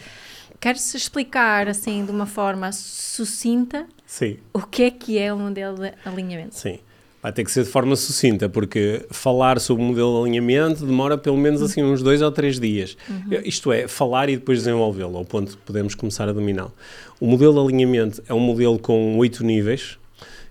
Queres 0.60 0.94
explicar 0.94 1.68
assim 1.68 2.06
de 2.06 2.12
uma 2.12 2.26
forma 2.26 2.72
sucinta 2.72 3.88
sim. 4.06 4.38
o 4.54 4.62
que 4.62 4.84
é 4.84 4.92
que 4.92 5.18
é 5.18 5.34
o 5.34 5.38
modelo 5.38 5.78
de 5.78 5.92
alinhamento? 6.06 6.56
Sim. 6.56 6.80
Vai 7.22 7.32
ter 7.32 7.44
que 7.44 7.52
ser 7.52 7.64
de 7.64 7.70
forma 7.70 7.96
sucinta, 7.96 8.50
porque 8.50 9.06
falar 9.12 9.60
sobre 9.60 9.84
o 9.84 9.86
modelo 9.86 10.16
de 10.16 10.22
alinhamento 10.22 10.86
demora 10.86 11.18
pelo 11.18 11.38
menos 11.38 11.62
assim 11.62 11.84
uns 11.84 12.02
dois 12.02 12.22
ou 12.22 12.32
três 12.32 12.60
dias. 12.60 12.98
Uhum. 13.08 13.42
Isto 13.46 13.72
é, 13.72 13.88
falar 13.88 14.28
e 14.30 14.38
depois 14.38 14.60
desenvolvê-lo, 14.60 15.18
ao 15.18 15.26
ponto 15.26 15.52
de 15.52 15.58
podemos 15.58 15.94
começar 15.94 16.28
a 16.28 16.34
dominá-lo. 16.34 16.74
O 17.20 17.28
modelo 17.28 17.54
de 17.54 17.60
alinhamento 17.60 18.24
é 18.28 18.34
um 18.34 18.40
modelo 18.40 18.80
com 18.80 19.18
oito 19.18 19.44
níveis, 19.44 20.00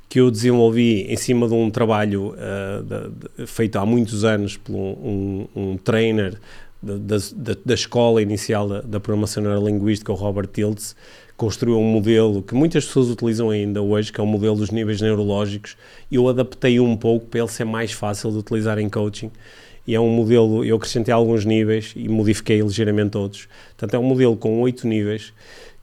que 0.09 0.21
eu 0.21 0.31
desenvolvi 0.31 1.03
em 1.09 1.17
cima 1.17 1.49
de 1.49 1.55
um 1.55 1.71
trabalho 1.71 2.35
uh, 2.35 2.83
de, 2.83 3.43
de, 3.43 3.47
feito 3.47 3.77
há 3.77 3.87
muitos 3.87 4.25
anos 4.25 4.57
por 4.57 4.75
um, 4.75 5.49
um, 5.55 5.63
um 5.63 5.77
trainer 5.77 6.39
da, 6.83 7.17
da, 7.35 7.57
da, 7.65 7.75
escola 7.75 8.21
inicial 8.23 8.69
da, 8.69 8.81
da 8.81 9.01
programação 9.01 9.43
neurolinguística, 9.43 10.11
o 10.11 10.15
Robert 10.17 10.49
Tiltz, 10.49 10.97
construiu 11.41 11.79
um 11.79 11.91
modelo 11.91 12.43
que 12.43 12.55
muitas 12.55 12.85
pessoas 12.85 13.09
utilizam 13.09 13.49
ainda 13.49 13.81
hoje, 13.81 14.13
que 14.13 14.21
é 14.21 14.23
o 14.23 14.27
modelo 14.27 14.57
dos 14.57 14.71
níveis 14.71 15.01
neurológicos. 15.01 15.75
Eu 16.13 16.29
adaptei 16.29 16.79
um 16.79 16.95
pouco 16.95 17.25
para 17.25 17.41
ele 17.41 17.49
ser 17.49 17.65
mais 17.65 17.93
fácil 17.93 18.31
de 18.31 18.37
utilizar 18.37 18.79
em 18.79 18.91
coaching. 18.91 19.31
E 19.87 19.95
é 19.95 19.99
um 19.99 20.11
modelo, 20.11 20.63
eu 20.63 20.77
acrescentei 20.77 21.15
alguns 21.15 21.47
níveis 21.47 21.95
e 21.97 22.07
modifiquei 22.11 22.61
ligeiramente 22.61 23.17
outros. 23.17 23.49
Portanto, 23.71 23.95
é 23.95 23.99
um 23.99 24.03
modelo 24.03 24.37
com 24.37 24.61
oito 24.61 24.87
níveis 24.87 25.33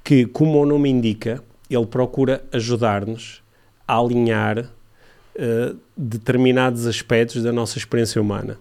que, 0.04 0.28
como 0.28 0.62
o 0.62 0.66
nome 0.66 0.92
indica, 0.92 1.44
ele 1.68 1.88
procura 1.88 2.44
ajudar-nos 2.52 3.42
a 3.88 3.98
alinhar 3.98 4.60
uh, 4.60 5.76
determinados 5.98 6.86
aspectos 6.86 7.42
da 7.42 7.52
nossa 7.52 7.80
experiência 7.80 8.22
humana. 8.22 8.60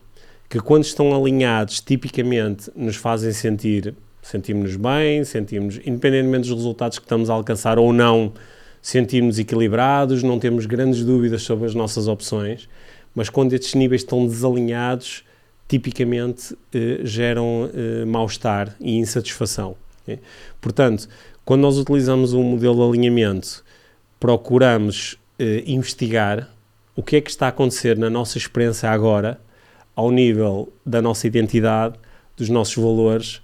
Que, 0.48 0.60
quando 0.60 0.84
estão 0.84 1.14
alinhados, 1.14 1.78
tipicamente 1.78 2.70
nos 2.74 2.96
fazem 2.96 3.32
sentir 3.32 3.94
sentimos-nos 4.26 4.76
bem, 4.76 5.24
sentimos, 5.24 5.78
independentemente 5.86 6.48
dos 6.48 6.56
resultados 6.58 6.98
que 6.98 7.04
estamos 7.04 7.30
a 7.30 7.34
alcançar 7.34 7.78
ou 7.78 7.92
não, 7.92 8.32
sentimos 8.82 9.38
equilibrados, 9.38 10.22
não 10.22 10.38
temos 10.38 10.66
grandes 10.66 11.04
dúvidas 11.04 11.42
sobre 11.42 11.66
as 11.66 11.74
nossas 11.74 12.08
opções, 12.08 12.68
mas 13.14 13.28
quando 13.28 13.52
estes 13.52 13.74
níveis 13.74 14.02
estão 14.02 14.26
desalinhados, 14.26 15.24
tipicamente 15.68 16.56
eh, 16.74 17.00
geram 17.02 17.70
eh, 17.72 18.04
mal-estar 18.04 18.76
e 18.80 18.96
insatisfação. 18.98 19.76
Okay? 20.02 20.18
Portanto, 20.60 21.08
quando 21.44 21.60
nós 21.62 21.78
utilizamos 21.78 22.32
um 22.32 22.42
modelo 22.42 22.76
de 22.76 22.98
alinhamento, 22.98 23.64
procuramos 24.18 25.18
eh, 25.38 25.62
investigar 25.66 26.50
o 26.96 27.02
que 27.02 27.16
é 27.16 27.20
que 27.20 27.30
está 27.30 27.46
a 27.46 27.50
acontecer 27.50 27.96
na 27.96 28.10
nossa 28.10 28.38
experiência 28.38 28.90
agora, 28.90 29.40
ao 29.94 30.10
nível 30.10 30.72
da 30.84 31.00
nossa 31.00 31.26
identidade, 31.26 31.94
dos 32.36 32.48
nossos 32.48 32.74
valores, 32.74 33.40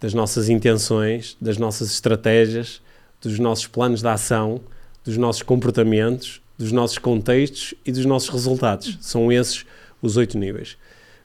das 0.00 0.14
nossas 0.14 0.48
intenções, 0.48 1.36
das 1.40 1.58
nossas 1.58 1.90
estratégias, 1.90 2.80
dos 3.20 3.38
nossos 3.38 3.66
planos 3.66 4.00
de 4.00 4.08
ação, 4.08 4.60
dos 5.04 5.16
nossos 5.16 5.42
comportamentos, 5.42 6.40
dos 6.58 6.72
nossos 6.72 6.98
contextos 6.98 7.74
e 7.84 7.92
dos 7.92 8.04
nossos 8.04 8.30
resultados. 8.30 8.98
São 9.00 9.30
esses 9.30 9.64
os 10.02 10.16
oito 10.16 10.38
níveis. 10.38 10.76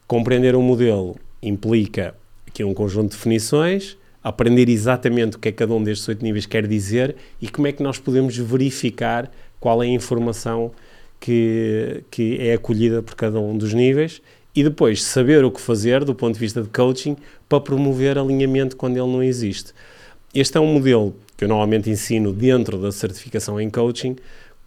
Compreender 0.08 0.56
um 0.56 0.62
modelo 0.62 1.16
implica 1.42 2.14
aqui 2.48 2.64
um 2.64 2.74
conjunto 2.74 3.12
de 3.12 3.18
definições, 3.18 3.98
aprender 4.24 4.70
exatamente 4.70 5.38
o 5.38 5.40
que 5.40 5.50
é 5.50 5.52
cada 5.52 5.74
um 5.74 5.84
destes 5.84 6.08
oito 6.08 6.24
níveis 6.24 6.46
quer 6.46 6.68
dizer 6.68 7.16
e 7.42 7.48
como 7.48 7.68
é 7.68 7.72
que 7.72 7.84
nós 7.84 7.98
podemos 7.98 8.36
verificar 8.38 9.32
qual 9.60 9.82
é 9.82 9.86
a 9.86 9.90
informação 9.90 10.72
que, 11.20 12.04
que 12.12 12.38
é 12.40 12.54
acolhida 12.54 13.02
por 13.02 13.16
cada 13.16 13.40
um 13.40 13.58
dos 13.58 13.74
níveis 13.74 14.22
e 14.56 14.63
depois 14.63 15.04
saber 15.04 15.44
o 15.44 15.52
que 15.52 15.60
fazer 15.60 16.06
do 16.06 16.15
ponto 16.15 16.36
de 16.36 16.39
vista 16.39 16.62
de 16.62 16.70
coaching 16.70 17.18
para 17.50 17.60
promover 17.60 18.18
alinhamento 18.18 18.78
quando 18.78 18.98
ele 18.98 19.12
não 19.12 19.22
existe. 19.22 19.74
Este 20.34 20.58
é 20.58 20.62
um 20.62 20.74
modelo 20.74 21.15
que 21.36 21.44
eu 21.44 21.50
normalmente 21.50 21.89
ensino 21.89 22.32
dentro 22.32 22.78
da 22.78 22.91
certificação 22.91 23.60
em 23.60 23.70
coaching. 23.70 24.15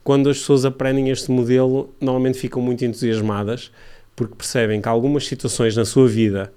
Quando 0.05 0.29
as 0.29 0.38
pessoas 0.38 0.64
aprendem 0.64 1.09
este 1.09 1.31
modelo, 1.31 1.94
normalmente 2.01 2.38
ficam 2.38 2.61
muito 2.61 2.85
entusiasmadas 2.85 3.70
porque 4.14 4.35
percebem 4.35 4.81
que 4.81 4.88
algumas 4.88 5.27
situações 5.27 5.77
na 5.77 5.85
sua 5.85 6.09
vida 6.09 6.53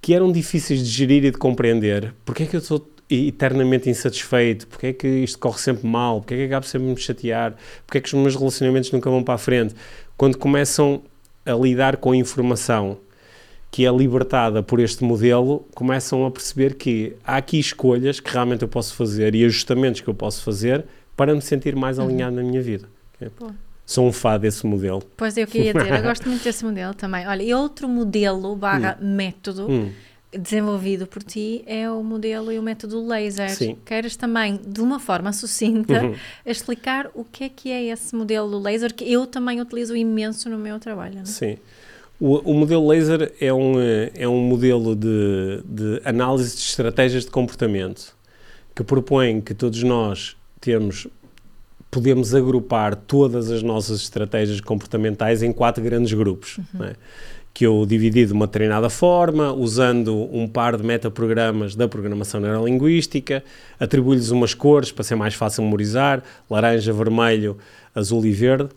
que 0.00 0.14
eram 0.14 0.32
difíceis 0.32 0.80
de 0.80 0.88
gerir 0.88 1.24
e 1.24 1.30
de 1.30 1.36
compreender, 1.36 2.14
porque 2.24 2.44
é 2.44 2.46
que 2.46 2.56
eu 2.56 2.60
estou 2.60 2.88
eternamente 3.10 3.90
insatisfeito, 3.90 4.66
porque 4.66 4.86
é 4.86 4.92
que 4.92 5.06
isto 5.06 5.38
corre 5.38 5.58
sempre 5.58 5.86
mal, 5.86 6.20
porque 6.20 6.34
é 6.34 6.36
que 6.38 6.44
acabo 6.44 6.64
sempre 6.64 6.88
a 6.88 6.90
me 6.90 6.96
chatear, 6.96 7.54
porque 7.84 7.98
é 7.98 8.00
que 8.00 8.08
os 8.08 8.14
meus 8.14 8.34
relacionamentos 8.34 8.90
nunca 8.92 9.10
vão 9.10 9.22
para 9.22 9.34
a 9.34 9.38
frente. 9.38 9.74
Quando 10.16 10.38
começam 10.38 11.02
a 11.50 11.56
lidar 11.56 11.96
com 11.96 12.12
a 12.12 12.16
informação 12.16 12.98
que 13.70 13.86
é 13.86 13.92
libertada 13.92 14.62
por 14.62 14.80
este 14.80 15.04
modelo, 15.04 15.64
começam 15.74 16.26
a 16.26 16.30
perceber 16.30 16.74
que 16.74 17.14
há 17.24 17.36
aqui 17.36 17.58
escolhas 17.58 18.18
que 18.18 18.30
realmente 18.30 18.62
eu 18.62 18.68
posso 18.68 18.94
fazer 18.94 19.34
e 19.34 19.44
ajustamentos 19.44 20.00
que 20.00 20.08
eu 20.08 20.14
posso 20.14 20.42
fazer 20.42 20.84
para 21.16 21.34
me 21.34 21.40
sentir 21.40 21.76
mais 21.76 21.98
uhum. 21.98 22.06
alinhado 22.06 22.36
na 22.36 22.42
minha 22.42 22.60
vida. 22.60 22.88
Okay? 23.14 23.30
Sou 23.86 24.06
um 24.06 24.12
fã 24.12 24.38
desse 24.38 24.66
modelo. 24.66 25.02
Pois 25.16 25.36
é, 25.36 25.42
eu 25.42 25.46
queria 25.46 25.72
dizer, 25.72 25.92
eu 25.92 26.02
gosto 26.02 26.28
muito 26.28 26.42
desse 26.42 26.64
modelo 26.64 26.94
também. 26.94 27.26
Olha, 27.26 27.42
e 27.42 27.52
outro 27.54 27.88
modelo 27.88 28.54
barra 28.56 28.98
hum. 29.00 29.16
método 29.16 29.70
hum. 29.70 29.90
Desenvolvido 30.32 31.06
por 31.06 31.22
ti 31.22 31.62
é 31.66 31.90
o 31.90 32.02
modelo 32.02 32.52
e 32.52 32.58
o 32.58 32.62
método 32.62 33.04
laser. 33.06 33.50
Sim. 33.50 33.76
Queres 33.84 34.16
também, 34.16 34.60
de 34.64 34.80
uma 34.80 35.00
forma 35.00 35.32
sucinta, 35.32 36.04
uhum. 36.04 36.14
explicar 36.46 37.10
o 37.14 37.24
que 37.24 37.44
é 37.44 37.48
que 37.48 37.70
é 37.70 37.84
esse 37.84 38.14
modelo 38.14 38.58
laser 38.58 38.94
que 38.94 39.10
eu 39.10 39.26
também 39.26 39.60
utilizo 39.60 39.96
imenso 39.96 40.48
no 40.48 40.58
meu 40.58 40.78
trabalho. 40.78 41.16
Não? 41.16 41.22
É? 41.22 41.26
Sim. 41.26 41.58
O, 42.20 42.50
o, 42.50 42.54
modelo 42.54 42.86
laser 42.86 43.32
é 43.40 43.52
um, 43.52 43.74
é 44.14 44.28
um 44.28 44.40
modelo 44.40 44.94
de, 44.94 45.62
de 45.64 46.02
análise 46.04 46.54
de 46.54 46.62
estratégias 46.62 47.24
de 47.24 47.30
comportamento 47.30 48.14
que 48.74 48.84
propõe 48.84 49.40
que 49.40 49.54
todos 49.54 49.82
nós 49.82 50.36
temos 50.60 51.08
podemos 51.90 52.34
agrupar 52.34 52.94
todas 52.94 53.50
as 53.50 53.62
nossas 53.62 54.00
estratégias 54.02 54.60
comportamentais 54.60 55.42
em 55.42 55.52
quatro 55.52 55.82
grandes 55.82 56.12
grupos, 56.12 56.58
uhum. 56.58 56.84
é? 56.84 56.94
Que 57.52 57.66
eu 57.66 57.84
dividi 57.84 58.24
de 58.24 58.32
uma 58.32 58.46
treinada 58.46 58.88
forma, 58.88 59.52
usando 59.52 60.28
um 60.32 60.46
par 60.46 60.76
de 60.76 60.84
metaprogramas 60.84 61.74
da 61.74 61.88
programação 61.88 62.40
neurolinguística, 62.40 63.42
atribuo-lhes 63.78 64.30
umas 64.30 64.54
cores 64.54 64.92
para 64.92 65.04
ser 65.04 65.16
mais 65.16 65.34
fácil 65.34 65.64
memorizar, 65.64 66.22
laranja, 66.48 66.92
vermelho, 66.92 67.58
azul 67.94 68.24
e 68.24 68.32
verde, 68.32 68.70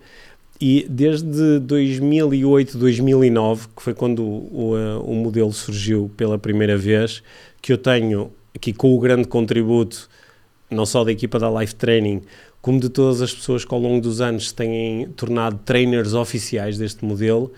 e 0.60 0.86
desde 0.90 1.60
2008, 1.60 2.78
2009, 2.78 3.68
que 3.76 3.84
foi 3.84 3.94
quando 3.94 4.24
o, 4.24 4.74
o, 4.74 5.12
o, 5.12 5.16
modelo 5.16 5.52
surgiu 5.52 6.10
pela 6.16 6.38
primeira 6.38 6.78
vez, 6.78 7.22
que 7.62 7.74
eu 7.74 7.78
tenho 7.78 8.32
aqui 8.56 8.72
com 8.72 8.96
o 8.96 9.00
grande 9.00 9.28
contributo, 9.28 10.10
não 10.70 10.86
só 10.86 11.04
da 11.04 11.12
equipa 11.12 11.38
da 11.38 11.50
Life 11.50 11.76
Training, 11.76 12.22
como 12.62 12.80
de 12.80 12.88
todas 12.88 13.22
as 13.22 13.34
pessoas 13.34 13.66
que 13.66 13.74
ao 13.74 13.80
longo 13.80 14.00
dos 14.00 14.22
anos 14.22 14.50
se 14.50 14.56
têm 14.56 15.10
tornado 15.18 15.60
trainers 15.66 16.14
oficiais 16.14 16.78
deste 16.78 17.04
modelo, 17.04 17.52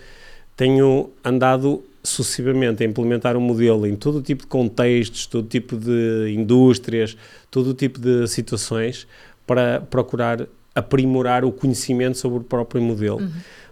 tenho 0.56 1.10
andado 1.24 1.82
sucessivamente 2.02 2.82
a 2.82 2.86
implementar 2.86 3.36
um 3.36 3.40
modelo 3.40 3.86
em 3.86 3.96
todo 3.96 4.22
tipo 4.22 4.44
de 4.44 4.48
contextos, 4.48 5.26
todo 5.26 5.46
tipo 5.46 5.76
de 5.76 6.32
indústrias, 6.34 7.16
todo 7.50 7.74
tipo 7.74 7.98
de 7.98 8.26
situações, 8.28 9.06
para 9.46 9.80
procurar 9.80 10.46
aprimorar 10.74 11.42
o 11.42 11.50
conhecimento 11.50 12.18
sobre 12.18 12.38
o 12.38 12.42
próprio 12.42 12.82
modelo. 12.82 13.20
Uhum. 13.20 13.30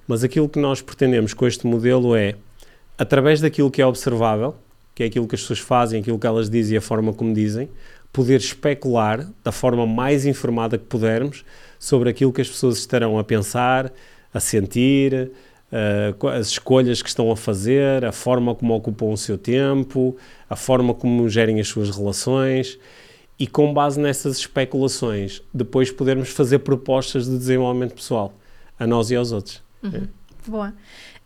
Mas 0.09 0.25
aquilo 0.25 0.49
que 0.49 0.59
nós 0.59 0.81
pretendemos 0.81 1.35
com 1.35 1.47
este 1.47 1.67
modelo 1.67 2.17
é, 2.17 2.35
através 2.97 3.43
daquilo 3.43 3.71
que 3.71 3.83
é 3.83 3.87
observável, 3.87 4.57
que 4.95 5.03
é 5.03 5.07
aquilo 5.07 5.29
que 5.29 5.35
as 5.35 5.43
pessoas 5.43 5.59
fazem, 5.59 6.01
aquilo 6.01 6.19
que 6.19 6.27
elas 6.27 6.49
dizem 6.49 6.75
e 6.75 6.79
a 6.79 6.81
forma 6.81 7.13
como 7.13 7.35
dizem, 7.35 7.69
poder 8.11 8.41
especular 8.41 9.29
da 9.43 9.53
forma 9.53 9.87
mais 9.87 10.25
informada 10.25 10.79
que 10.79 10.85
pudermos 10.85 11.45
sobre 11.79 12.09
aquilo 12.09 12.33
que 12.33 12.41
as 12.41 12.49
pessoas 12.49 12.79
estarão 12.79 13.19
a 13.19 13.25
pensar, 13.25 13.93
a 14.33 14.41
sentir, 14.41 15.31
uh, 15.73 16.29
as 16.29 16.49
escolhas 16.49 17.03
que 17.03 17.09
estão 17.09 17.31
a 17.31 17.37
fazer, 17.37 18.05
a 18.05 18.13
forma 18.13 18.55
como 18.55 18.75
ocupam 18.75 19.07
o 19.07 19.17
seu 19.17 19.39
tempo, 19.39 20.17
a 20.49 20.57
forma 20.57 20.95
como 20.95 21.29
gerem 21.29 21.61
as 21.61 21.69
suas 21.69 21.91
relações 21.91 22.79
e 23.39 23.47
com 23.47 23.73
base 23.73 24.01
nessas 24.01 24.39
especulações 24.39 25.43
depois 25.53 25.91
podermos 25.91 26.31
fazer 26.31 26.61
propostas 26.61 27.27
de 27.27 27.37
desenvolvimento 27.37 27.95
pessoal 27.95 28.33
a 28.79 28.87
nós 28.87 29.11
e 29.11 29.17
aos 29.17 29.33
outros. 29.33 29.63
Uhum. 29.83 29.91
É. 29.95 30.49
Boa. 30.49 30.75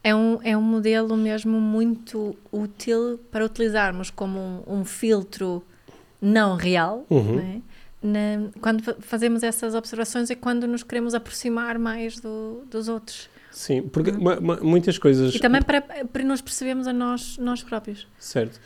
É 0.02 0.14
um, 0.14 0.38
é 0.42 0.56
um 0.56 0.62
modelo 0.62 1.16
mesmo 1.16 1.60
muito 1.60 2.36
útil 2.52 3.18
para 3.30 3.44
utilizarmos 3.44 4.10
como 4.10 4.38
um, 4.38 4.80
um 4.80 4.84
filtro 4.84 5.62
não 6.20 6.56
real, 6.56 7.04
uhum. 7.10 7.36
né? 7.36 7.62
Na, 8.00 8.48
quando 8.60 8.82
fazemos 9.00 9.42
essas 9.42 9.74
observações 9.74 10.30
é 10.30 10.34
quando 10.36 10.68
nos 10.68 10.84
queremos 10.84 11.14
aproximar 11.14 11.78
mais 11.78 12.20
do, 12.20 12.62
dos 12.70 12.88
outros. 12.88 13.28
Sim, 13.50 13.82
porque 13.82 14.10
uhum. 14.10 14.58
muitas 14.62 14.98
coisas... 14.98 15.34
E 15.34 15.38
também 15.38 15.62
para, 15.62 15.80
para 15.80 16.24
nos 16.24 16.40
percebermos 16.40 16.86
a 16.86 16.92
nós, 16.92 17.36
nós 17.38 17.62
próprios. 17.62 18.06
Certo. 18.18 18.60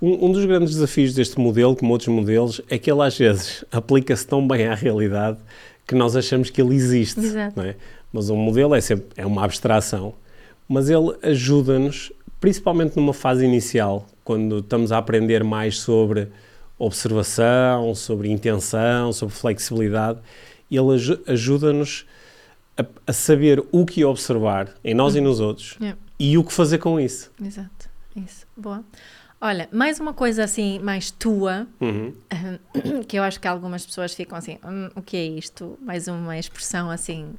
Um, 0.00 0.26
um, 0.26 0.32
dos 0.32 0.44
grandes 0.44 0.74
desafios 0.74 1.12
deste 1.12 1.40
modelo, 1.40 1.74
como 1.74 1.92
outros 1.92 2.08
modelos, 2.08 2.60
é 2.68 2.78
que 2.78 2.90
ele 2.90 3.02
às 3.02 3.18
vezes 3.18 3.64
aplica-se 3.72 4.26
tão 4.26 4.46
bem 4.46 4.66
à 4.66 4.74
realidade 4.74 5.38
que 5.86 5.94
nós 5.94 6.14
achamos 6.14 6.50
que 6.50 6.60
ele 6.60 6.74
existe. 6.74 7.18
Exato. 7.18 7.60
É? 7.60 7.74
Mas 8.12 8.30
um 8.30 8.36
modelo 8.36 8.74
é, 8.74 8.80
sempre, 8.80 9.06
é 9.16 9.26
uma 9.26 9.44
abstração, 9.44 10.14
mas 10.68 10.88
ele 10.88 11.16
ajuda-nos, 11.22 12.12
principalmente 12.40 12.96
numa 12.96 13.12
fase 13.12 13.44
inicial, 13.44 14.06
quando 14.22 14.58
estamos 14.58 14.92
a 14.92 14.98
aprender 14.98 15.42
mais 15.42 15.78
sobre 15.78 16.28
observação, 16.78 17.94
sobre 17.94 18.30
intenção, 18.30 19.12
sobre 19.12 19.34
flexibilidade, 19.34 20.20
ele 20.70 21.20
ajuda-nos 21.26 22.06
a, 22.78 22.84
a, 23.06 23.12
saber 23.12 23.62
o 23.72 23.84
que 23.84 24.04
observar 24.04 24.72
em 24.84 24.94
nós 24.94 25.14
uhum. 25.14 25.20
e 25.20 25.22
nos 25.22 25.40
outros 25.40 25.76
yeah. 25.80 25.98
e 26.18 26.38
o 26.38 26.44
que 26.44 26.52
fazer 26.52 26.78
com 26.78 27.00
isso. 27.00 27.30
Exato, 27.42 27.90
isso, 28.16 28.46
boa. 28.56 28.84
Olha, 29.40 29.68
mais 29.70 30.00
uma 30.00 30.12
coisa 30.12 30.44
assim, 30.44 30.78
mais 30.80 31.10
tua, 31.10 31.66
uhum. 31.80 32.12
que 33.06 33.18
eu 33.18 33.22
acho 33.22 33.40
que 33.40 33.46
algumas 33.46 33.86
pessoas 33.86 34.14
ficam 34.14 34.36
assim, 34.36 34.58
hm, 34.64 34.90
o 34.96 35.02
que 35.02 35.16
é 35.16 35.24
isto? 35.24 35.78
Mais 35.80 36.08
uma 36.08 36.36
expressão 36.36 36.90
assim, 36.90 37.34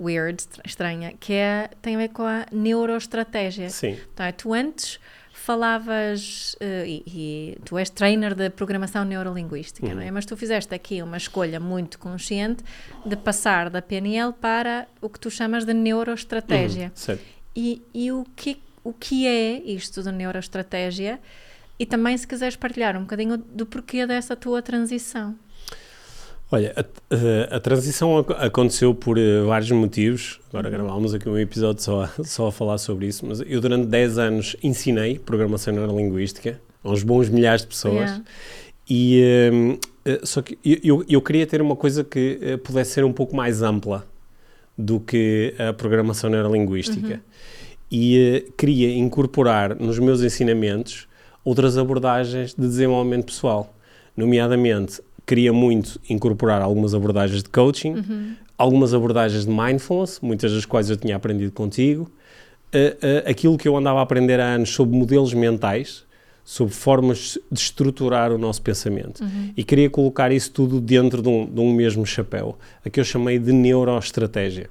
weird, 0.00 0.42
estranha, 0.64 1.12
que 1.18 1.34
é, 1.34 1.68
tem 1.82 1.96
a 1.96 1.98
ver 1.98 2.08
com 2.08 2.22
a 2.22 2.46
neuroestratégia. 2.50 3.68
Sim. 3.68 3.98
Então, 4.14 4.32
tu 4.32 4.54
antes 4.54 4.98
falavas, 5.46 6.56
uh, 6.60 6.84
e, 6.84 7.04
e, 7.06 7.58
tu 7.64 7.78
és 7.78 7.88
trainer 7.88 8.34
de 8.34 8.50
programação 8.50 9.04
neurolinguística, 9.04 9.86
uhum. 9.86 9.94
não 9.94 10.02
é? 10.02 10.10
Mas 10.10 10.26
tu 10.26 10.36
fizeste 10.36 10.74
aqui 10.74 11.00
uma 11.00 11.16
escolha 11.16 11.60
muito 11.60 12.00
consciente 12.00 12.64
de 13.04 13.14
passar 13.14 13.70
da 13.70 13.80
PNL 13.80 14.32
para 14.32 14.88
o 15.00 15.08
que 15.08 15.20
tu 15.20 15.30
chamas 15.30 15.64
de 15.64 15.72
neuroestratégia. 15.72 16.86
Uhum. 16.86 16.96
Certo. 16.96 17.24
E, 17.54 17.80
e 17.94 18.10
o 18.10 18.26
que 18.34 18.60
o 18.82 18.92
que 18.92 19.26
é 19.26 19.62
isto 19.64 20.02
da 20.02 20.10
neuroestratégia 20.10 21.20
e 21.78 21.86
também 21.86 22.16
se 22.16 22.26
quiseres 22.26 22.56
partilhar 22.56 22.96
um 22.96 23.00
bocadinho 23.00 23.36
do 23.36 23.66
porquê 23.66 24.04
dessa 24.04 24.34
tua 24.34 24.62
transição. 24.62 25.36
Olha, 26.50 26.74
a, 26.76 27.56
a, 27.56 27.60
transição 27.60 28.18
aconteceu 28.18 28.94
por 28.94 29.18
uh, 29.18 29.46
vários 29.46 29.70
motivos. 29.72 30.38
Agora 30.48 30.68
uhum. 30.68 30.74
gravámos 30.74 31.14
aqui 31.14 31.28
um 31.28 31.36
episódio 31.38 31.82
só 31.82 32.04
a, 32.04 32.10
só 32.24 32.46
a 32.46 32.52
falar 32.52 32.78
sobre 32.78 33.06
isso, 33.06 33.26
mas 33.26 33.40
eu 33.40 33.60
durante 33.60 33.86
10 33.86 34.18
anos 34.18 34.56
ensinei 34.62 35.18
programação 35.18 35.74
neurolinguística 35.74 36.60
a 36.84 36.90
uns 36.90 37.02
bons 37.02 37.28
milhares 37.28 37.62
de 37.62 37.68
pessoas. 37.68 38.10
Yeah. 38.10 38.24
E 38.88 39.78
uh, 40.06 40.26
só 40.26 40.40
que 40.40 40.56
eu, 40.64 41.04
eu 41.08 41.20
queria 41.20 41.46
ter 41.46 41.60
uma 41.60 41.74
coisa 41.74 42.04
que 42.04 42.38
uh, 42.40 42.58
pudesse 42.58 42.92
ser 42.92 43.04
um 43.04 43.12
pouco 43.12 43.34
mais 43.34 43.62
ampla 43.62 44.06
do 44.78 45.00
que 45.00 45.54
a 45.58 45.72
programação 45.72 46.30
neurolinguística. 46.30 47.14
Uhum 47.14 47.20
e 47.90 48.44
uh, 48.48 48.52
queria 48.52 48.94
incorporar 48.94 49.76
nos 49.76 49.98
meus 49.98 50.22
ensinamentos 50.22 51.06
outras 51.44 51.78
abordagens 51.78 52.54
de 52.54 52.66
desenvolvimento 52.66 53.26
pessoal. 53.26 53.72
Nomeadamente, 54.16 55.00
queria 55.26 55.52
muito 55.52 56.00
incorporar 56.08 56.62
algumas 56.62 56.94
abordagens 56.94 57.42
de 57.42 57.48
coaching, 57.48 57.94
uhum. 57.94 58.34
algumas 58.56 58.94
abordagens 58.94 59.44
de 59.44 59.50
mindfulness, 59.50 60.20
muitas 60.20 60.52
das 60.52 60.64
quais 60.64 60.88
eu 60.88 60.96
tinha 60.96 61.16
aprendido 61.16 61.50
contigo, 61.50 62.02
uh, 62.02 62.78
uh, 62.78 63.28
aquilo 63.28 63.58
que 63.58 63.66
eu 63.66 63.76
andava 63.76 63.98
a 63.98 64.02
aprender 64.02 64.38
há 64.38 64.46
anos 64.46 64.70
sobre 64.70 64.96
modelos 64.96 65.34
mentais, 65.34 66.04
sobre 66.44 66.72
formas 66.72 67.36
de 67.50 67.58
estruturar 67.58 68.30
o 68.30 68.38
nosso 68.38 68.62
pensamento. 68.62 69.20
Uhum. 69.24 69.52
E 69.56 69.64
queria 69.64 69.90
colocar 69.90 70.30
isso 70.30 70.52
tudo 70.52 70.80
dentro 70.80 71.20
de 71.20 71.28
um, 71.28 71.44
de 71.44 71.60
um 71.60 71.72
mesmo 71.72 72.06
chapéu, 72.06 72.56
a 72.84 72.88
que 72.88 73.00
eu 73.00 73.04
chamei 73.04 73.36
de 73.38 73.52
neuroestratégia. 73.52 74.70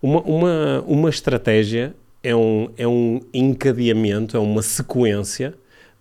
Uma, 0.00 0.22
uma, 0.22 0.84
uma 0.86 1.10
estratégia 1.10 1.94
é 2.22 2.34
um, 2.34 2.70
é 2.78 2.88
um 2.88 3.20
encadeamento, 3.34 4.34
é 4.34 4.40
uma 4.40 4.62
sequência 4.62 5.52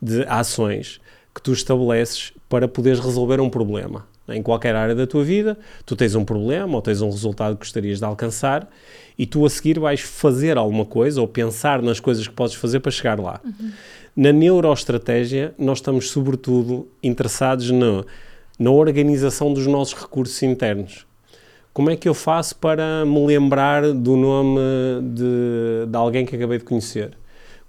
de 0.01 0.23
ações 0.23 1.00
que 1.33 1.41
tu 1.41 1.53
estabeleces 1.53 2.33
para 2.49 2.67
poderes 2.67 2.99
resolver 2.99 3.39
um 3.39 3.49
problema. 3.49 4.05
Em 4.27 4.41
qualquer 4.41 4.75
área 4.75 4.95
da 4.95 5.05
tua 5.05 5.23
vida, 5.23 5.57
tu 5.85 5.95
tens 5.95 6.15
um 6.15 6.23
problema 6.23 6.75
ou 6.75 6.81
tens 6.81 7.01
um 7.01 7.09
resultado 7.09 7.55
que 7.55 7.65
gostarias 7.65 7.99
de 7.99 8.05
alcançar 8.05 8.69
e 9.17 9.25
tu 9.25 9.45
a 9.45 9.49
seguir 9.49 9.79
vais 9.79 9.99
fazer 9.99 10.57
alguma 10.57 10.85
coisa 10.85 11.19
ou 11.19 11.27
pensar 11.27 11.81
nas 11.81 11.99
coisas 11.99 12.27
que 12.27 12.33
podes 12.33 12.55
fazer 12.55 12.79
para 12.79 12.91
chegar 12.91 13.19
lá. 13.19 13.41
Uhum. 13.43 13.71
Na 14.15 14.31
neuroestratégia, 14.31 15.53
nós 15.57 15.79
estamos 15.79 16.09
sobretudo 16.09 16.87
interessados 17.01 17.71
no, 17.71 18.05
na 18.59 18.71
organização 18.71 19.53
dos 19.53 19.67
nossos 19.67 19.93
recursos 19.93 20.41
internos 20.43 21.05
como 21.73 21.89
é 21.89 21.95
que 21.95 22.07
eu 22.07 22.13
faço 22.13 22.55
para 22.57 23.05
me 23.05 23.25
lembrar 23.25 23.93
do 23.93 24.17
nome 24.17 24.59
de, 25.13 25.89
de 25.89 25.97
alguém 25.97 26.25
que 26.25 26.35
acabei 26.35 26.57
de 26.57 26.65
conhecer? 26.65 27.11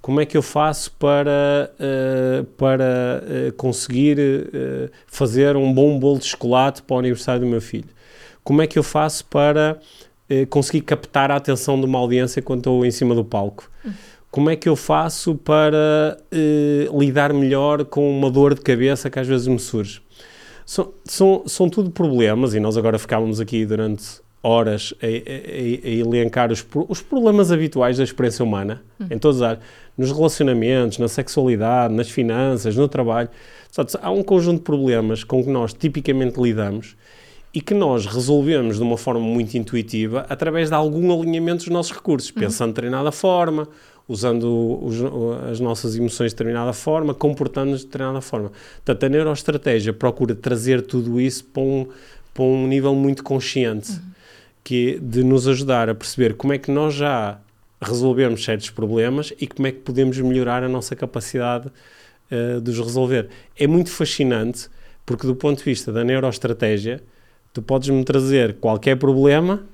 Como 0.03 0.21
é 0.21 0.27
que 0.27 0.37
eu 0.37 0.43
faço 0.43 0.91
para, 0.99 1.71
uh, 1.79 2.45
para 2.57 3.23
uh, 3.23 3.53
conseguir 3.53 4.19
uh, 4.19 4.91
fazer 5.07 5.57
um 5.57 5.73
bom 5.73 5.97
bolo 5.97 6.19
de 6.19 6.25
chocolate 6.25 6.83
para 6.83 6.97
o 6.97 6.99
aniversário 6.99 7.43
do 7.43 7.47
meu 7.47 7.61
filho? 7.61 7.88
Como 8.43 8.61
é 8.61 8.67
que 8.67 8.77
eu 8.77 8.83
faço 8.83 9.25
para 9.27 9.79
conseguir 10.49 10.81
captar 10.81 11.31
a 11.31 11.37
atenção 11.37 11.79
de 11.79 11.85
uma 11.87 11.99
audiência 11.99 12.41
quando 12.43 12.61
estou 12.61 12.85
em 12.85 12.91
cima 12.91 13.15
do 13.15 13.25
palco? 13.25 13.71
Como 14.31 14.51
é 14.51 14.57
que 14.57 14.69
eu 14.69 14.75
faço 14.75 15.37
para 15.37 16.17
lidar 16.93 17.33
melhor 17.33 17.85
com 17.85 18.11
uma 18.11 18.29
dor 18.29 18.55
de 18.55 18.62
cabeça 18.62 19.09
que 19.09 19.21
às 19.21 19.29
vezes 19.29 19.47
me 19.47 19.61
surge? 19.61 20.03
São, 20.67 20.93
são, 21.05 21.45
são 21.47 21.69
tudo 21.69 21.91
problemas, 21.91 22.55
e 22.55 22.59
nós 22.59 22.77
agora 22.77 22.99
ficávamos 22.99 23.41
aqui 23.41 23.65
durante 23.65 24.21
horas 24.43 24.93
a, 25.01 25.07
a, 25.07 25.89
a 25.89 25.91
elencar 25.91 26.51
os, 26.51 26.67
os 26.89 27.01
problemas 27.01 27.53
habituais 27.53 27.99
da 27.99 28.05
experiência 28.05 28.45
humana, 28.45 28.83
hum. 29.01 29.07
em 29.11 29.19
todas 29.19 29.41
as 29.41 29.43
áreas, 29.43 29.65
nos 29.97 30.11
relacionamentos, 30.11 30.99
na 30.99 31.09
sexualidade, 31.09 31.95
nas 31.95 32.11
finanças, 32.11 32.77
no 32.77 32.89
trabalho. 32.89 33.29
há 34.01 34.11
um 34.11 34.23
conjunto 34.23 34.59
de 34.59 34.65
problemas 34.65 35.23
com 35.23 35.45
que 35.45 35.51
nós 35.51 35.73
tipicamente 35.73 36.41
lidamos 36.41 36.97
e 37.55 37.61
que 37.61 37.75
nós 37.75 38.07
resolvemos 38.07 38.77
de 38.77 38.83
uma 38.83 38.97
forma 38.97 39.21
muito 39.21 39.57
intuitiva 39.57 40.27
através 40.29 40.71
de 40.71 40.75
algum 40.75 41.21
alinhamento 41.21 41.65
dos 41.65 41.69
nossos 41.69 41.93
recursos, 41.93 42.31
uhum. 42.31 42.41
pensando 42.41 42.69
de 42.69 42.75
determinada 42.77 43.13
forma, 43.13 43.69
usando 44.09 44.79
os, 44.83 44.97
as 45.51 45.61
nossas 45.61 45.95
emoções 45.97 46.31
de 46.31 46.35
determinada 46.35 46.73
forma, 46.73 47.15
comportando-nos 47.15 47.81
de 47.81 47.87
determinada 47.87 48.21
forma. 48.21 48.51
Portanto, 48.77 49.05
a 49.05 49.09
neuroestratégia 49.09 49.93
procura 49.93 50.35
trazer 50.35 50.83
tudo 50.83 51.21
isso 51.21 51.45
para 51.45 51.63
um, 51.63 51.87
para 52.33 52.43
um 52.43 52.67
nível 52.67 52.95
muito 52.95 53.23
consciente, 53.23 53.93
uhum. 53.93 53.99
Que 54.64 54.96
é 54.96 54.98
de 54.98 55.25
nos 55.25 55.48
ajudar 55.48 55.88
a 55.88 55.94
perceber 55.94 56.35
como 56.35 56.53
é 56.53 56.59
que 56.59 56.70
nós 56.70 56.94
já 56.94 57.38
resolvemos 57.81 58.44
certos 58.44 58.70
problemas 58.70 59.33
e 59.40 59.46
como 59.46 59.66
é 59.66 59.72
que 59.72 59.79
podemos 59.79 60.18
melhorar 60.18 60.62
a 60.62 60.68
nossa 60.68 60.94
capacidade 60.94 61.68
uh, 61.68 62.61
de 62.61 62.70
os 62.70 62.79
resolver. 62.79 63.29
É 63.59 63.66
muito 63.66 63.90
fascinante, 63.90 64.68
porque 65.05 65.27
do 65.27 65.35
ponto 65.35 65.59
de 65.59 65.64
vista 65.64 65.92
da 65.92 66.05
neuroestratégia, 66.05 67.03
tu 67.53 67.61
podes-me 67.61 68.05
trazer 68.05 68.55
qualquer 68.55 68.96
problema 68.96 69.64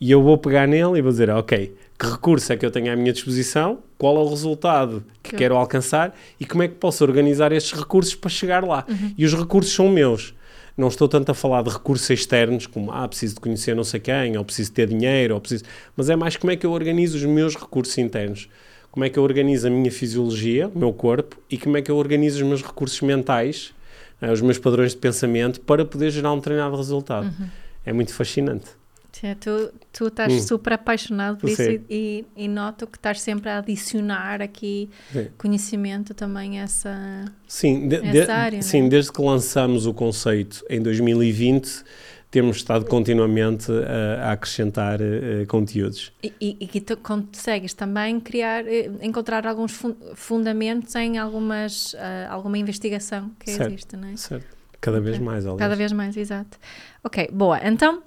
e 0.00 0.10
eu 0.10 0.22
vou 0.22 0.38
pegar 0.38 0.66
nele 0.66 0.98
e 0.98 1.02
vou 1.02 1.10
dizer, 1.10 1.28
ok, 1.30 1.74
que 1.98 2.06
recurso 2.06 2.52
é 2.52 2.56
que 2.56 2.64
eu 2.64 2.70
tenho 2.70 2.92
à 2.92 2.96
minha 2.96 3.12
disposição, 3.12 3.80
qual 3.98 4.16
é 4.16 4.20
o 4.20 4.28
resultado 4.28 5.04
que, 5.22 5.30
que 5.30 5.36
quero 5.36 5.56
alcançar 5.56 6.16
e 6.38 6.46
como 6.46 6.62
é 6.62 6.68
que 6.68 6.74
posso 6.74 7.04
organizar 7.04 7.52
estes 7.52 7.78
recursos 7.78 8.14
para 8.14 8.30
chegar 8.30 8.64
lá. 8.64 8.86
Uhum. 8.88 9.14
E 9.18 9.24
os 9.24 9.34
recursos 9.34 9.74
são 9.74 9.88
meus. 9.88 10.34
Não 10.78 10.86
estou 10.86 11.08
tanto 11.08 11.32
a 11.32 11.34
falar 11.34 11.62
de 11.62 11.70
recursos 11.70 12.08
externos, 12.08 12.68
como 12.68 12.92
ah, 12.92 13.08
preciso 13.08 13.34
de 13.34 13.40
conhecer 13.40 13.74
não 13.74 13.82
sei 13.82 13.98
quem, 13.98 14.38
ou 14.38 14.44
preciso 14.44 14.70
ter 14.70 14.86
dinheiro, 14.86 15.34
ou 15.34 15.40
preciso... 15.40 15.64
mas 15.96 16.08
é 16.08 16.14
mais 16.14 16.36
como 16.36 16.52
é 16.52 16.56
que 16.56 16.64
eu 16.64 16.70
organizo 16.70 17.16
os 17.16 17.24
meus 17.24 17.56
recursos 17.56 17.98
internos. 17.98 18.48
Como 18.88 19.04
é 19.04 19.10
que 19.10 19.18
eu 19.18 19.24
organizo 19.24 19.66
a 19.66 19.70
minha 19.70 19.90
fisiologia, 19.90 20.68
o 20.68 20.78
meu 20.78 20.92
corpo, 20.92 21.36
e 21.50 21.58
como 21.58 21.76
é 21.76 21.82
que 21.82 21.90
eu 21.90 21.96
organizo 21.96 22.44
os 22.44 22.48
meus 22.48 22.62
recursos 22.62 23.00
mentais, 23.00 23.74
eh, 24.22 24.30
os 24.30 24.40
meus 24.40 24.56
padrões 24.56 24.92
de 24.92 24.98
pensamento, 24.98 25.60
para 25.60 25.84
poder 25.84 26.12
gerar 26.12 26.32
um 26.32 26.36
determinado 26.36 26.76
resultado. 26.76 27.26
Uhum. 27.26 27.48
É 27.84 27.92
muito 27.92 28.14
fascinante. 28.14 28.77
Sim, 29.12 29.34
tu, 29.40 29.72
tu 29.92 30.06
estás 30.08 30.32
hum. 30.32 30.40
super 30.40 30.74
apaixonado 30.74 31.38
por 31.38 31.48
Sim. 31.48 31.62
isso 31.62 31.84
e, 31.88 32.24
e, 32.36 32.46
noto 32.46 32.86
que 32.86 32.98
estás 32.98 33.20
sempre 33.20 33.48
a 33.48 33.58
adicionar 33.58 34.40
aqui 34.42 34.88
sim. 35.12 35.28
conhecimento 35.36 36.14
também 36.14 36.60
a 36.60 36.64
essa, 36.64 37.24
sim, 37.46 37.88
de, 37.88 37.96
essa 37.96 38.10
de, 38.10 38.30
área. 38.30 38.62
Sim, 38.62 38.82
né? 38.82 38.88
desde 38.90 39.12
que 39.12 39.20
lançamos 39.20 39.86
o 39.86 39.94
conceito 39.94 40.64
em 40.68 40.80
2020 40.80 41.84
temos 42.30 42.58
estado 42.58 42.84
continuamente 42.84 43.72
a, 43.72 44.28
a 44.28 44.32
acrescentar 44.32 45.00
uh, 45.00 45.46
conteúdos. 45.46 46.12
E, 46.22 46.32
e, 46.40 46.56
e, 46.60 46.66
que 46.66 46.80
tu 46.80 46.96
consegues 46.98 47.72
também 47.72 48.20
criar, 48.20 48.66
eh, 48.66 48.90
encontrar 49.00 49.46
alguns 49.46 49.72
fun 49.72 49.94
fundamentos 50.14 50.94
em 50.94 51.16
algumas, 51.16 51.94
uh, 51.94 51.98
alguma 52.28 52.58
investigação 52.58 53.30
que 53.40 53.50
certo, 53.50 53.72
existe, 53.72 53.96
não 53.96 54.08
é? 54.08 54.16
Certo, 54.16 54.46
cada 54.78 55.00
vez 55.00 55.18
mais. 55.18 55.46
Aliás. 55.46 55.58
Cada 55.58 55.74
vez 55.74 55.92
mais, 55.92 56.16
exato. 56.16 56.58
Ok, 57.02 57.30
boa. 57.32 57.58
Então, 57.66 58.02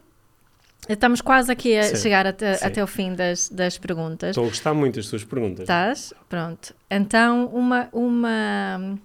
Estamos 0.89 1.21
quase 1.21 1.51
aqui 1.51 1.77
a 1.77 1.83
sim, 1.83 1.95
chegar 1.95 2.25
até, 2.25 2.53
até 2.65 2.83
o 2.83 2.87
fim 2.87 3.13
das, 3.13 3.49
das 3.49 3.77
perguntas. 3.77 4.31
Estou 4.31 4.45
a 4.45 4.47
gostar 4.47 4.73
muito 4.73 4.95
das 4.95 5.07
tuas 5.07 5.23
perguntas. 5.23 5.61
Estás? 5.61 6.13
Pronto. 6.27 6.73
Então, 6.89 7.45
uma, 7.47 7.87
uma, 7.93 8.99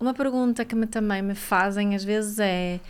uma 0.00 0.14
pergunta 0.14 0.64
que 0.64 0.74
me, 0.74 0.86
também 0.86 1.22
me 1.22 1.34
fazem 1.34 1.94
às 1.94 2.02
vezes 2.02 2.38
é 2.40 2.80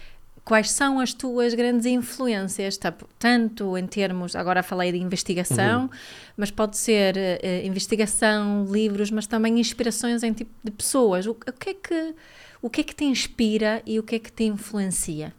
quais 0.47 0.71
são 0.71 1.01
as 1.01 1.13
tuas 1.13 1.55
grandes 1.55 1.87
influências, 1.87 2.79
tanto 3.19 3.77
em 3.77 3.85
termos, 3.85 4.37
agora 4.37 4.63
falei 4.63 4.93
de 4.93 4.99
investigação, 4.99 5.83
uhum. 5.83 5.91
mas 6.37 6.53
pode 6.53 6.77
ser 6.77 7.17
uh, 7.17 7.67
investigação, 7.67 8.65
livros, 8.71 9.11
mas 9.11 9.27
também 9.27 9.59
inspirações 9.59 10.23
em 10.23 10.33
tipo 10.33 10.53
de 10.63 10.71
pessoas. 10.71 11.27
O, 11.27 11.33
o, 11.33 11.35
que 11.35 11.71
é 11.71 11.75
que, 11.75 12.15
o 12.63 12.71
que 12.71 12.81
é 12.81 12.85
que 12.85 12.95
te 12.95 13.05
inspira 13.05 13.83
e 13.85 13.99
o 13.99 14.05
que 14.05 14.15
é 14.15 14.19
que 14.21 14.31
te 14.31 14.45
influencia? 14.45 15.35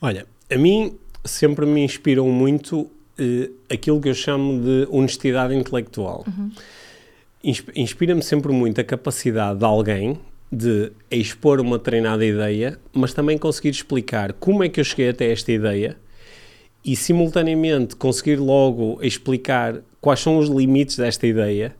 Olha, 0.00 0.26
a 0.50 0.56
mim 0.56 0.98
sempre 1.24 1.66
me 1.66 1.82
inspiram 1.82 2.28
muito 2.28 2.80
uh, 2.80 2.90
aquilo 3.68 4.00
que 4.00 4.08
eu 4.08 4.14
chamo 4.14 4.60
de 4.62 4.88
honestidade 4.90 5.54
intelectual. 5.54 6.24
Uhum. 6.26 6.50
Inspira-me 7.74 8.22
sempre 8.22 8.52
muito 8.52 8.80
a 8.80 8.84
capacidade 8.84 9.58
de 9.58 9.64
alguém 9.64 10.18
de 10.52 10.92
expor 11.10 11.60
uma 11.60 11.78
treinada 11.78 12.24
ideia, 12.24 12.78
mas 12.92 13.14
também 13.14 13.38
conseguir 13.38 13.70
explicar 13.70 14.32
como 14.34 14.64
é 14.64 14.68
que 14.68 14.80
eu 14.80 14.84
cheguei 14.84 15.08
até 15.08 15.30
esta 15.30 15.50
ideia 15.52 15.96
e 16.84 16.96
simultaneamente 16.96 17.94
conseguir 17.94 18.36
logo 18.36 18.98
explicar 19.02 19.80
quais 20.00 20.20
são 20.20 20.38
os 20.38 20.48
limites 20.48 20.96
desta 20.96 21.26
ideia 21.26 21.74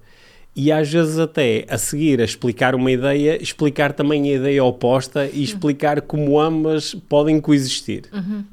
e 0.54 0.70
às 0.70 0.90
vezes 0.90 1.18
até 1.18 1.64
a 1.68 1.78
seguir 1.78 2.20
a 2.20 2.24
explicar 2.24 2.74
uma 2.74 2.90
ideia, 2.90 3.42
explicar 3.42 3.92
também 3.92 4.30
a 4.30 4.36
ideia 4.36 4.64
oposta 4.64 5.26
e 5.26 5.42
explicar 5.42 6.00
como 6.02 6.40
ambas 6.40 6.94
podem 6.94 7.40
coexistir. 7.40 8.04
Uhum. 8.12 8.44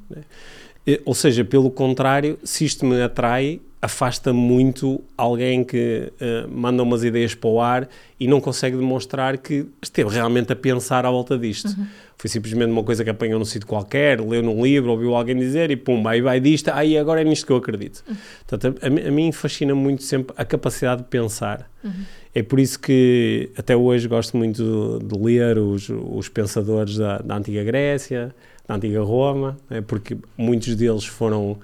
Ou 1.05 1.13
seja, 1.13 1.43
pelo 1.43 1.69
contrário, 1.69 2.39
se 2.43 2.63
isto 2.63 2.85
me 2.85 3.01
atrai, 3.01 3.59
afasta 3.81 4.33
muito 4.33 5.01
alguém 5.15 5.63
que 5.63 6.11
uh, 6.19 6.47
manda 6.49 6.81
umas 6.81 7.03
ideias 7.03 7.35
para 7.35 7.49
o 7.49 7.61
ar 7.61 7.89
e 8.19 8.27
não 8.27 8.41
consegue 8.41 8.75
demonstrar 8.75 9.37
que 9.37 9.67
esteve 9.81 10.09
realmente 10.09 10.51
a 10.51 10.55
pensar 10.55 11.05
à 11.05 11.11
volta 11.11 11.37
disto. 11.37 11.67
Uhum. 11.67 11.85
Foi 12.17 12.29
simplesmente 12.29 12.71
uma 12.71 12.83
coisa 12.83 13.03
que 13.03 13.09
apanhou 13.09 13.37
num 13.37 13.45
sítio 13.45 13.67
qualquer, 13.67 14.19
leu 14.19 14.41
num 14.41 14.63
livro, 14.63 14.91
ouviu 14.91 15.13
alguém 15.13 15.35
dizer 15.35 15.69
e 15.69 15.75
pum, 15.75 16.07
aí 16.07 16.21
vai 16.21 16.39
disto, 16.39 16.69
aí 16.69 16.97
agora 16.97 17.21
é 17.21 17.23
nisto 17.23 17.45
que 17.45 17.51
eu 17.51 17.57
acredito. 17.57 18.03
Uhum. 18.07 18.15
Portanto, 18.47 18.79
a, 18.81 18.87
a, 18.87 19.11
mim 19.11 19.31
fascina 19.31 19.75
muito 19.75 20.01
sempre 20.01 20.33
a 20.35 20.43
capacidade 20.43 21.03
de 21.03 21.09
pensar. 21.09 21.69
Uhum. 21.83 21.91
É 22.33 22.41
por 22.41 22.59
isso 22.59 22.79
que 22.79 23.51
até 23.55 23.75
hoje 23.75 24.07
gosto 24.07 24.35
muito 24.35 24.99
de, 24.99 25.05
de 25.05 25.23
ler 25.23 25.59
os, 25.59 25.89
os 25.89 26.27
pensadores 26.29 26.97
da, 26.97 27.19
da 27.19 27.37
antiga 27.37 27.63
Grécia, 27.63 28.33
da 28.67 28.75
antiga 28.75 29.01
Roma, 29.01 29.57
é 29.69 29.81
porque 29.81 30.17
muitos 30.37 30.75
deles 30.75 31.05
foram 31.05 31.57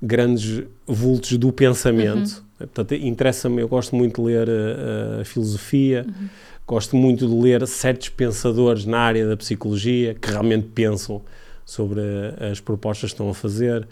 grandes 0.00 0.62
vultos 0.86 1.36
do 1.36 1.52
pensamento. 1.52 2.44
Uhum. 2.60 2.66
Portanto, 2.66 2.94
interessa-me, 2.94 3.62
eu 3.62 3.68
gosto 3.68 3.96
muito 3.96 4.22
de 4.22 4.28
ler 4.28 4.48
a, 4.48 5.20
a 5.20 5.24
filosofia, 5.24 6.06
uhum. 6.06 6.28
gosto 6.66 6.96
muito 6.96 7.26
de 7.26 7.34
ler 7.34 7.66
certos 7.66 8.10
pensadores 8.10 8.84
na 8.84 8.98
área 8.98 9.26
da 9.26 9.36
psicologia 9.36 10.14
que 10.14 10.30
realmente 10.30 10.68
pensam 10.68 11.22
sobre 11.64 12.00
as 12.50 12.60
propostas 12.60 13.10
que 13.10 13.14
estão 13.14 13.28
a 13.28 13.34
fazer. 13.34 13.86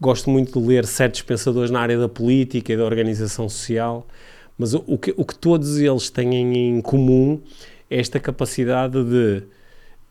Gosto 0.00 0.28
muito 0.30 0.60
de 0.60 0.66
ler 0.66 0.86
certos 0.86 1.22
pensadores 1.22 1.70
na 1.70 1.80
área 1.80 1.98
da 1.98 2.08
política 2.08 2.72
e 2.72 2.76
da 2.76 2.84
organização 2.84 3.48
social, 3.48 4.06
mas 4.58 4.74
o, 4.74 4.84
o 4.86 4.98
que, 4.98 5.14
o 5.16 5.24
que 5.24 5.34
todos 5.34 5.78
eles 5.78 6.10
têm 6.10 6.76
em 6.76 6.80
comum 6.80 7.40
é 7.90 7.98
esta 7.98 8.20
capacidade 8.20 9.02
de 9.02 9.42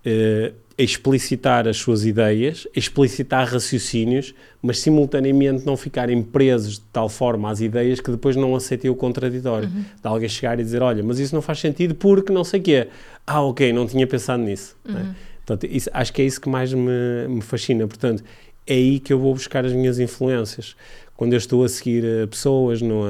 uh, 0.05 0.53
explicitar 0.77 1.67
as 1.67 1.77
suas 1.77 2.03
ideias, 2.03 2.67
explicitar 2.75 3.47
raciocínios, 3.47 4.33
mas 4.61 4.79
simultaneamente 4.79 5.65
não 5.65 5.77
ficarem 5.77 6.21
presos 6.23 6.75
de 6.75 6.85
tal 6.91 7.07
forma 7.07 7.49
às 7.49 7.61
ideias 7.61 7.99
que 7.99 8.09
depois 8.09 8.35
não 8.35 8.55
aceitem 8.55 8.89
o 8.89 8.95
contraditório. 8.95 9.69
Uhum. 9.69 9.81
De 9.81 10.07
alguém 10.07 10.29
chegar 10.29 10.59
e 10.59 10.63
dizer, 10.63 10.81
olha, 10.81 11.03
mas 11.03 11.19
isso 11.19 11.35
não 11.35 11.41
faz 11.41 11.59
sentido 11.59 11.93
porque 11.93 12.33
não 12.33 12.43
sei 12.43 12.59
o 12.59 12.63
quê. 12.63 12.87
Ah, 13.25 13.41
ok, 13.41 13.71
não 13.71 13.85
tinha 13.85 14.07
pensado 14.07 14.41
nisso. 14.41 14.75
Uhum. 14.87 14.93
Né? 14.95 15.15
Portanto, 15.45 15.71
isso, 15.71 15.89
acho 15.93 16.11
que 16.11 16.21
é 16.21 16.25
isso 16.25 16.41
que 16.41 16.49
mais 16.49 16.73
me, 16.73 17.27
me, 17.27 17.41
fascina. 17.41 17.85
Portanto, 17.85 18.23
é 18.65 18.73
aí 18.73 18.99
que 18.99 19.13
eu 19.13 19.19
vou 19.19 19.33
buscar 19.33 19.65
as 19.65 19.73
minhas 19.73 19.99
influências. 19.99 20.75
Quando 21.15 21.33
eu 21.33 21.37
estou 21.37 21.63
a 21.63 21.69
seguir 21.69 22.03
eh, 22.03 22.25
pessoas 22.25 22.81
no, 22.81 23.03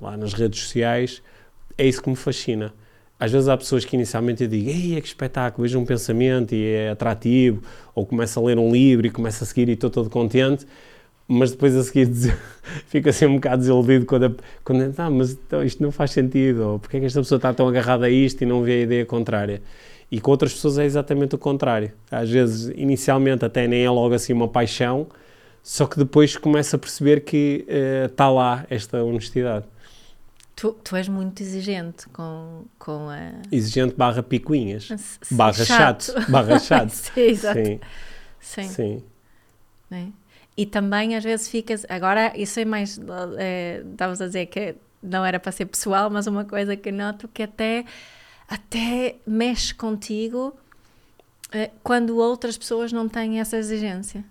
lá, 0.00 0.16
nas 0.16 0.32
redes 0.32 0.60
sociais, 0.60 1.20
é 1.76 1.86
isso 1.86 2.00
que 2.00 2.08
me 2.08 2.16
fascina 2.16 2.72
às 3.18 3.32
vezes 3.32 3.48
há 3.48 3.56
pessoas 3.56 3.84
que 3.84 3.96
inicialmente 3.96 4.44
eu 4.44 4.48
digo, 4.48 4.70
ei, 4.70 4.96
é 4.96 5.00
que 5.00 5.08
espetáculo, 5.08 5.62
vejo 5.62 5.78
um 5.78 5.84
pensamento 5.84 6.54
e 6.54 6.64
é 6.66 6.90
atrativo, 6.90 7.62
ou 7.94 8.06
começo 8.06 8.38
a 8.38 8.42
ler 8.42 8.58
um 8.58 8.70
livro 8.70 9.06
e 9.06 9.10
começo 9.10 9.42
a 9.42 9.46
seguir 9.46 9.68
e 9.68 9.72
estou 9.72 9.90
todo 9.90 10.08
contente, 10.08 10.66
mas 11.26 11.50
depois 11.50 11.74
a 11.76 11.82
seguir 11.82 12.08
fico 12.86 13.08
assim 13.08 13.26
um 13.26 13.34
bocado 13.34 13.58
desiludido 13.58 14.06
quando, 14.06 14.36
quando 14.64 14.94
ah, 14.96 15.10
mas 15.10 15.32
então, 15.32 15.64
isto 15.64 15.82
não 15.82 15.90
faz 15.90 16.12
sentido, 16.12 16.60
ou 16.60 16.78
porque 16.78 16.96
é 16.96 17.00
que 17.00 17.06
esta 17.06 17.20
pessoa 17.20 17.36
está 17.36 17.52
tão 17.52 17.68
agarrada 17.68 18.06
a 18.06 18.10
isto 18.10 18.42
e 18.42 18.46
não 18.46 18.62
vê 18.62 18.72
a 18.72 18.80
ideia 18.82 19.04
contrária. 19.04 19.60
E 20.10 20.20
com 20.20 20.30
outras 20.30 20.54
pessoas 20.54 20.78
é 20.78 20.86
exatamente 20.86 21.34
o 21.34 21.38
contrário. 21.38 21.92
Às 22.10 22.30
vezes, 22.30 22.72
inicialmente, 22.74 23.44
até 23.44 23.66
nem 23.66 23.84
é 23.84 23.90
logo 23.90 24.14
assim 24.14 24.32
uma 24.32 24.48
paixão, 24.48 25.06
só 25.62 25.86
que 25.86 25.98
depois 25.98 26.34
começa 26.36 26.76
a 26.76 26.78
perceber 26.78 27.20
que 27.20 27.66
uh, 27.68 28.06
está 28.06 28.30
lá 28.30 28.64
esta 28.70 29.02
honestidade. 29.02 29.66
Tu, 30.58 30.72
tu 30.72 30.96
és 30.96 31.06
muito 31.06 31.40
exigente 31.40 32.08
com, 32.08 32.64
com 32.80 33.08
a. 33.08 33.30
Exigente 33.52 33.94
barra 33.94 34.24
picuinhas. 34.24 34.88
barra 35.30 35.64
chato. 35.64 36.06
chato. 36.06 36.28
Barra 36.32 36.58
chato. 36.58 36.90
Sim, 36.90 37.20
exato. 37.20 37.60
Sim. 37.60 37.80
Sim. 38.40 38.68
Sim. 38.68 39.04
É? 39.88 40.06
E 40.56 40.66
também 40.66 41.14
às 41.14 41.22
vezes 41.22 41.48
ficas. 41.48 41.86
Agora, 41.88 42.32
isso 42.36 42.58
é 42.58 42.64
mais. 42.64 42.98
É, 43.38 43.84
estavas 43.88 44.20
a 44.20 44.26
dizer 44.26 44.46
que 44.46 44.74
não 45.00 45.24
era 45.24 45.38
para 45.38 45.52
ser 45.52 45.66
pessoal, 45.66 46.10
mas 46.10 46.26
uma 46.26 46.44
coisa 46.44 46.74
que 46.74 46.90
noto 46.90 47.28
que 47.28 47.44
até, 47.44 47.84
até 48.48 49.14
mexe 49.24 49.72
contigo 49.72 50.52
é, 51.52 51.70
quando 51.84 52.16
outras 52.16 52.58
pessoas 52.58 52.92
não 52.92 53.08
têm 53.08 53.38
essa 53.38 53.56
exigência. 53.56 54.24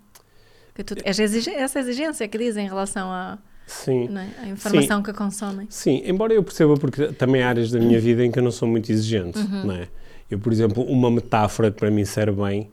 Que 0.75 0.83
tu, 0.83 0.93
essa 1.05 1.79
exigência 1.79 2.27
que 2.27 2.37
dizem 2.37 2.65
em 2.65 2.67
relação 2.67 3.09
a 3.09 3.37
Sim. 3.67 4.09
É? 4.17 4.43
A 4.43 4.49
informação 4.49 4.97
Sim. 4.97 5.03
que 5.03 5.13
consomem. 5.13 5.67
Sim, 5.69 6.01
embora 6.05 6.33
eu 6.33 6.41
perceba, 6.41 6.75
porque 6.75 7.07
também 7.07 7.43
há 7.43 7.49
áreas 7.49 7.69
da 7.69 7.79
minha 7.79 7.99
vida 7.99 8.25
em 8.25 8.31
que 8.31 8.39
eu 8.39 8.43
não 8.43 8.51
sou 8.51 8.67
muito 8.67 8.91
exigente, 8.91 9.37
uhum. 9.37 9.65
não 9.65 9.75
é? 9.75 9.87
Eu, 10.31 10.39
por 10.39 10.51
exemplo, 10.51 10.83
uma 10.83 11.11
metáfora 11.11 11.69
que 11.69 11.77
para 11.77 11.91
mim 11.91 12.03
serve 12.05 12.41
bem 12.41 12.69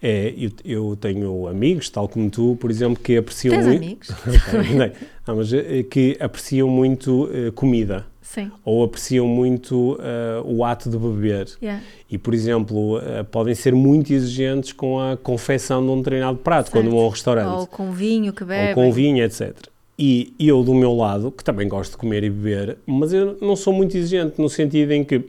é, 0.00 0.32
eu, 0.36 0.50
eu, 0.64 0.96
tenho 0.96 1.48
amigos, 1.48 1.90
tal 1.90 2.08
como 2.08 2.30
tu, 2.30 2.56
por 2.60 2.70
exemplo, 2.70 3.02
que 3.02 3.16
apreciam 3.16 3.54
Tens 3.54 3.66
muito... 3.66 3.82
amigos? 3.82 4.08
não, 4.76 4.92
não, 5.26 5.36
mas 5.36 5.52
eh, 5.52 5.82
que 5.82 6.16
apreciam 6.20 6.68
muito 6.68 7.24
uh, 7.24 7.52
comida. 7.52 8.06
Sim. 8.22 8.52
Ou 8.64 8.84
apreciam 8.84 9.26
muito 9.26 9.94
uh, 9.94 10.44
o 10.44 10.64
ato 10.64 10.88
de 10.88 10.96
beber. 10.96 11.48
Yeah. 11.60 11.82
E, 12.08 12.16
por 12.16 12.32
exemplo, 12.32 12.98
uh, 12.98 13.24
podem 13.28 13.54
ser 13.54 13.74
muito 13.74 14.12
exigentes 14.12 14.72
com 14.72 15.00
a 15.00 15.16
confecção 15.16 15.84
de 15.84 15.90
um 15.90 15.98
determinado 15.98 16.38
prato, 16.38 16.66
certo. 16.66 16.72
quando 16.72 16.90
vão 16.90 17.00
ao 17.00 17.08
restaurante. 17.08 17.48
Ou 17.48 17.66
com 17.66 17.90
vinho 17.90 18.32
que 18.32 18.44
bebem. 18.44 18.68
Ou 18.68 18.74
com 18.74 18.92
vinho, 18.92 19.24
etc. 19.24 19.56
E 20.00 20.32
eu, 20.38 20.62
do 20.62 20.72
meu 20.76 20.94
lado, 20.94 21.32
que 21.32 21.42
também 21.42 21.66
gosto 21.66 21.92
de 21.92 21.96
comer 21.96 22.22
e 22.22 22.30
beber, 22.30 22.78
mas 22.86 23.12
eu 23.12 23.36
não 23.40 23.56
sou 23.56 23.72
muito 23.72 23.96
exigente 23.96 24.40
no 24.40 24.48
sentido 24.48 24.92
em 24.92 25.02
que, 25.02 25.24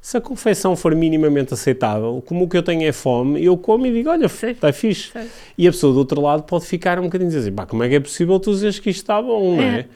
se, 0.00 0.16
a 0.16 0.20
confecção 0.22 0.74
for 0.74 0.94
minimamente 0.94 1.52
aceitável, 1.52 2.22
como 2.24 2.46
o 2.46 2.48
que 2.48 2.56
eu 2.56 2.62
tenho 2.62 2.82
é 2.82 2.92
fome, 2.92 3.44
eu 3.44 3.58
como 3.58 3.86
e 3.86 3.92
digo, 3.92 4.08
olha, 4.08 4.24
está 4.24 4.72
fixe. 4.72 5.10
Sei. 5.10 5.26
E 5.58 5.68
a 5.68 5.70
pessoa 5.70 5.92
do 5.92 5.98
outro 5.98 6.18
lado 6.18 6.44
pode 6.44 6.64
ficar 6.64 6.98
um 6.98 7.04
bocadinho 7.04 7.28
dizer 7.28 7.40
assim, 7.40 7.52
pá, 7.52 7.66
como 7.66 7.82
é 7.82 7.90
que 7.90 7.96
é 7.96 8.00
possível 8.00 8.40
tu 8.40 8.52
dizeres 8.52 8.78
que 8.78 8.88
isto 8.88 9.02
está 9.02 9.20
bom, 9.20 9.56
não 9.56 9.62
é? 9.62 9.80
é? 9.80 9.86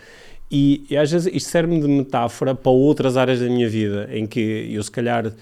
E, 0.50 0.84
e 0.90 0.96
às 0.98 1.11
vezes 1.11 1.32
isto 1.34 1.48
serve-me 1.48 1.80
de 1.80 1.88
metáfora 1.88 2.55
para 2.55 2.70
outras 2.70 3.16
áreas 3.16 3.40
da 3.40 3.46
minha 3.46 3.70
vida, 3.70 4.11
em 4.12 4.26
que 4.26 4.68
eu 4.70 4.82
se 4.82 4.90
calhar 4.90 5.32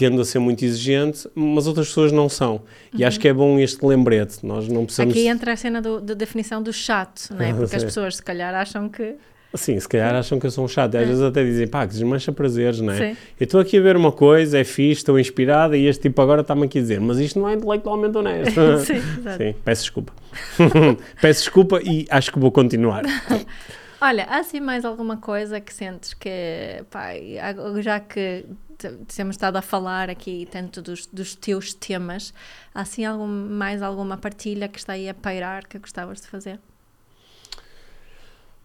tendo 0.00 0.18
a 0.22 0.24
ser 0.24 0.38
muito 0.38 0.64
exigente, 0.64 1.28
mas 1.34 1.66
outras 1.66 1.88
pessoas 1.88 2.10
não 2.10 2.26
são. 2.26 2.62
E 2.90 3.02
uhum. 3.02 3.06
acho 3.06 3.20
que 3.20 3.28
é 3.28 3.34
bom 3.34 3.58
este 3.58 3.84
lembrete. 3.84 4.38
Nós 4.46 4.66
não 4.66 4.86
precisamos... 4.86 5.14
Aqui 5.14 5.26
entra 5.26 5.52
a 5.52 5.56
cena 5.56 5.82
da 5.82 6.14
definição 6.14 6.62
do 6.62 6.72
chato, 6.72 7.28
não 7.32 7.44
é? 7.44 7.52
Porque 7.52 7.76
as 7.76 7.84
pessoas 7.84 8.16
se 8.16 8.22
calhar 8.22 8.54
acham 8.54 8.88
que... 8.88 9.16
Sim, 9.52 9.78
se 9.78 9.86
calhar 9.86 10.14
acham 10.14 10.40
que 10.40 10.46
eu 10.46 10.50
sou 10.50 10.64
um 10.64 10.68
chato. 10.68 10.94
Às 10.94 11.02
é. 11.02 11.04
vezes 11.04 11.22
até 11.22 11.44
dizem, 11.44 11.66
pá, 11.66 11.86
que 11.86 11.92
desmancha 11.92 12.32
prazeres, 12.32 12.80
não 12.80 12.94
é? 12.94 13.10
Sim. 13.10 13.16
Eu 13.38 13.44
estou 13.44 13.60
aqui 13.60 13.76
a 13.76 13.80
ver 13.82 13.94
uma 13.94 14.10
coisa, 14.10 14.58
é 14.58 14.64
fixe, 14.64 15.02
estou 15.02 15.20
inspirada 15.20 15.76
e 15.76 15.84
este 15.84 16.04
tipo 16.04 16.22
agora 16.22 16.40
está-me 16.40 16.64
aqui 16.64 16.78
a 16.78 16.80
dizer, 16.80 16.98
mas 16.98 17.18
isto 17.18 17.38
não 17.38 17.46
é 17.46 17.52
intelectualmente 17.52 18.16
honesto. 18.16 18.58
Sim, 18.86 18.94
exato. 19.20 19.36
Sim, 19.36 19.54
peço 19.62 19.82
desculpa. 19.82 20.12
peço 21.20 21.40
desculpa 21.42 21.78
e 21.82 22.06
acho 22.08 22.32
que 22.32 22.38
vou 22.38 22.50
continuar. 22.50 23.02
Olha, 24.00 24.24
há 24.30 24.38
assim 24.38 24.60
mais 24.60 24.82
alguma 24.82 25.18
coisa 25.18 25.60
que 25.60 25.74
sentes 25.74 26.14
que, 26.14 26.30
pá, 26.90 27.10
já 27.82 28.00
que 28.00 28.46
temos 29.14 29.34
estado 29.34 29.56
a 29.56 29.62
falar 29.62 30.10
aqui 30.10 30.48
tanto 30.50 30.80
dos, 30.80 31.06
dos 31.06 31.34
teus 31.34 31.74
temas, 31.74 32.32
há 32.74 32.80
assim 32.80 33.04
algum, 33.04 33.26
mais 33.26 33.82
alguma 33.82 34.16
partilha 34.16 34.68
que 34.68 34.78
está 34.78 34.94
aí 34.94 35.08
a 35.08 35.14
pairar 35.14 35.66
que 35.66 35.78
gostavas 35.78 36.20
de 36.20 36.26
fazer? 36.26 36.58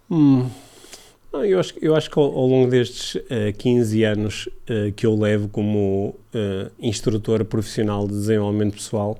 Hum. 0.09 0.49
Eu 1.33 1.59
acho, 1.59 1.73
eu 1.81 1.95
acho 1.95 2.09
que 2.09 2.17
ao, 2.17 2.25
ao 2.25 2.47
longo 2.47 2.71
destes 2.71 3.15
uh, 3.15 3.21
eh, 3.29 3.51
15 3.51 4.03
anos 4.05 4.47
uh, 4.47 4.91
que 4.95 5.05
eu 5.05 5.13
levo 5.13 5.49
como 5.49 6.15
uh, 6.33 6.71
instrutor 6.79 7.43
profissional 7.43 8.07
de 8.07 8.13
desenvolvimento 8.13 8.75
pessoal, 8.75 9.17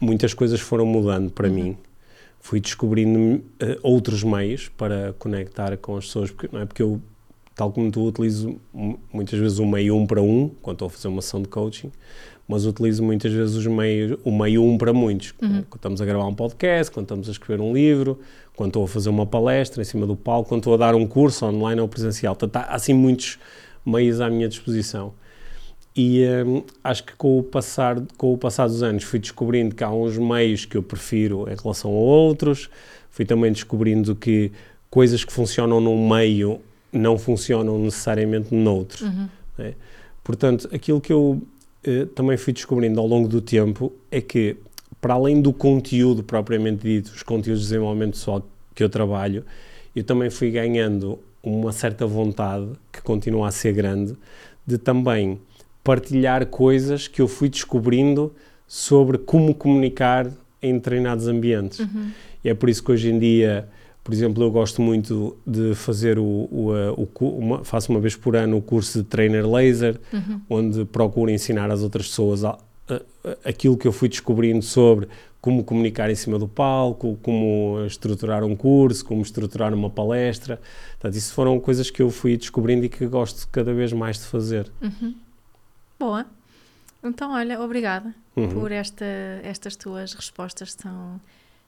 muitas 0.00 0.32
coisas 0.34 0.60
foram 0.60 0.86
mudando 0.86 1.32
para 1.32 1.48
uhum. 1.48 1.54
mim 1.54 1.78
fui 2.42 2.60
descobrindo 2.60 3.18
uh, 3.18 3.42
outros 3.82 4.24
meios 4.24 4.68
para 4.68 5.14
conectar 5.14 5.74
com 5.76 5.96
as 5.96 6.06
pessoas, 6.06 6.30
porque, 6.32 6.48
não 6.52 6.60
é? 6.60 6.66
porque 6.66 6.82
eu, 6.82 7.00
tal 7.54 7.70
como 7.70 7.90
tu, 7.90 8.06
utilizo 8.06 8.56
muitas 9.12 9.38
vezes 9.38 9.58
o 9.58 9.66
meio 9.66 9.96
um 9.96 10.06
para 10.06 10.22
um, 10.22 10.50
quando 10.62 10.76
estou 10.76 10.86
a 10.86 10.90
fazer 10.90 11.08
uma 11.08 11.22
sessão 11.22 11.42
de 11.42 11.48
coaching, 11.48 11.92
mas 12.48 12.66
utilizo 12.66 13.02
muitas 13.02 13.32
vezes 13.32 13.54
os 13.54 13.66
meios, 13.66 14.18
o 14.24 14.30
meio 14.30 14.62
um 14.62 14.76
para 14.76 14.92
muitos. 14.92 15.34
Uhum. 15.40 15.62
Quando 15.62 15.76
estamos 15.76 16.02
a 16.02 16.04
gravar 16.04 16.26
um 16.26 16.34
podcast, 16.34 16.92
quando 16.92 17.04
estamos 17.04 17.28
a 17.28 17.32
escrever 17.32 17.62
um 17.62 17.72
livro, 17.72 18.18
quando 18.56 18.70
estou 18.70 18.84
a 18.84 18.88
fazer 18.88 19.10
uma 19.10 19.26
palestra 19.26 19.82
em 19.82 19.84
cima 19.84 20.06
do 20.06 20.16
palco, 20.16 20.48
quando 20.48 20.60
estou 20.60 20.74
a 20.74 20.76
dar 20.76 20.94
um 20.94 21.06
curso 21.06 21.46
online 21.46 21.80
ou 21.80 21.88
presencial. 21.88 22.34
Portanto, 22.34 22.64
há 22.64 22.74
assim 22.74 22.92
muitos 22.92 23.38
meios 23.84 24.20
à 24.20 24.28
minha 24.28 24.48
disposição. 24.48 25.12
e 25.94 26.24
um, 26.46 26.62
acho 26.82 27.04
que 27.04 27.14
com 27.16 27.38
o, 27.38 27.42
passar, 27.42 28.02
com 28.16 28.32
o 28.32 28.38
passar 28.38 28.66
dos 28.66 28.82
anos 28.82 29.04
fui 29.04 29.18
descobrindo 29.18 29.74
que 29.74 29.84
há 29.84 29.90
uns 29.90 30.16
meios 30.16 30.64
que 30.64 30.76
eu 30.76 30.82
prefiro 30.82 31.46
em 31.50 31.54
relação 31.54 31.90
a 31.90 31.94
outros, 31.94 32.70
fui 33.10 33.24
também 33.24 33.52
descobrindo 33.52 34.16
que 34.16 34.52
coisas 34.90 35.24
que 35.24 35.32
funcionam 35.32 35.80
num 35.80 36.08
meio 36.08 36.60
não 36.92 37.18
funcionam 37.18 37.78
necessariamente 37.78 38.54
noutro. 38.54 39.06
Uhum. 39.06 39.28
Né? 39.58 39.74
Portanto, 40.22 40.68
aquilo 40.72 41.00
que 41.00 41.12
eu 41.12 41.42
eh, 41.84 42.06
também 42.14 42.36
fui 42.36 42.52
descobrindo 42.52 43.00
ao 43.00 43.06
longo 43.06 43.26
do 43.26 43.40
tempo 43.40 43.92
é 44.10 44.20
que, 44.20 44.56
para 45.00 45.14
além 45.14 45.40
do 45.40 45.52
conteúdo 45.52 46.22
propriamente 46.22 46.82
dito, 46.82 47.12
os 47.14 47.22
conteúdos 47.22 47.62
de 47.62 47.68
desenvolvimento 47.68 48.12
pessoal 48.12 48.46
que 48.74 48.84
eu 48.84 48.88
trabalho, 48.88 49.44
eu 49.94 50.04
também 50.04 50.30
fui 50.30 50.50
ganhando 50.50 51.18
uma 51.42 51.72
certa 51.72 52.06
vontade, 52.06 52.68
que 52.92 53.02
continua 53.02 53.48
a 53.48 53.50
ser 53.50 53.72
grande, 53.72 54.16
de 54.66 54.78
também 54.78 55.40
partilhar 55.82 56.46
coisas 56.46 57.08
que 57.08 57.20
eu 57.20 57.26
fui 57.26 57.48
descobrindo 57.48 58.32
sobre 58.66 59.18
como 59.18 59.54
comunicar 59.54 60.30
em 60.62 60.74
determinados 60.74 61.26
ambientes. 61.26 61.80
Uhum. 61.80 62.10
E 62.44 62.48
é 62.48 62.54
por 62.54 62.68
isso 62.68 62.82
que 62.82 62.92
hoje 62.92 63.10
em 63.10 63.18
dia, 63.18 63.68
por 64.04 64.12
exemplo, 64.12 64.42
eu 64.42 64.50
gosto 64.50 64.82
muito 64.82 65.36
de 65.46 65.74
fazer 65.74 66.18
o, 66.18 66.24
o, 66.24 66.72
o 66.96 67.38
uma, 67.38 67.64
faço 67.64 67.92
uma 67.92 68.00
vez 68.00 68.16
por 68.16 68.34
ano 68.34 68.56
o 68.56 68.62
curso 68.62 68.98
de 68.98 69.04
trainer 69.04 69.48
laser, 69.48 70.00
uhum. 70.12 70.40
onde 70.50 70.84
procuro 70.84 71.30
ensinar 71.30 71.70
às 71.70 71.82
outras 71.82 72.08
pessoas 72.08 72.44
a, 72.44 72.58
a, 72.88 72.94
a, 72.94 73.00
aquilo 73.48 73.76
que 73.76 73.86
eu 73.86 73.92
fui 73.92 74.08
descobrindo 74.08 74.62
sobre 74.62 75.08
como 75.40 75.64
comunicar 75.64 76.08
em 76.08 76.14
cima 76.14 76.38
do 76.38 76.46
palco, 76.46 77.18
como 77.20 77.84
estruturar 77.84 78.44
um 78.44 78.54
curso, 78.54 79.04
como 79.04 79.22
estruturar 79.22 79.74
uma 79.74 79.90
palestra. 79.90 80.60
Portanto, 80.92 81.16
isso 81.16 81.34
foram 81.34 81.58
coisas 81.58 81.90
que 81.90 82.00
eu 82.00 82.10
fui 82.10 82.36
descobrindo 82.36 82.84
e 82.84 82.88
que 82.88 83.04
gosto 83.06 83.48
cada 83.50 83.74
vez 83.74 83.92
mais 83.92 84.18
de 84.18 84.24
fazer. 84.26 84.70
Uhum. 84.80 85.14
Boa. 85.98 86.26
Então, 87.02 87.32
olha, 87.32 87.60
obrigada 87.60 88.14
uhum. 88.36 88.48
por 88.50 88.70
esta, 88.70 89.04
estas 89.42 89.74
tuas 89.74 90.12
respostas 90.12 90.76
tão 90.76 91.20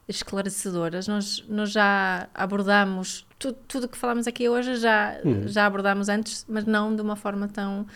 esclarecedoras. 0.08 1.08
Nós, 1.08 1.44
nós 1.48 1.70
já 1.70 2.28
abordamos 2.34 3.26
tudo, 3.38 3.56
tudo 3.66 3.88
que 3.88 3.98
falamos 3.98 4.26
aqui 4.26 4.48
hoje, 4.48 4.76
já, 4.76 5.18
uhum. 5.24 5.46
já 5.46 5.66
abordamos 5.66 6.08
antes, 6.08 6.44
mas 6.48 6.64
não 6.64 6.94
de 6.94 7.02
uma 7.02 7.16
forma 7.16 7.48
tão 7.48 7.86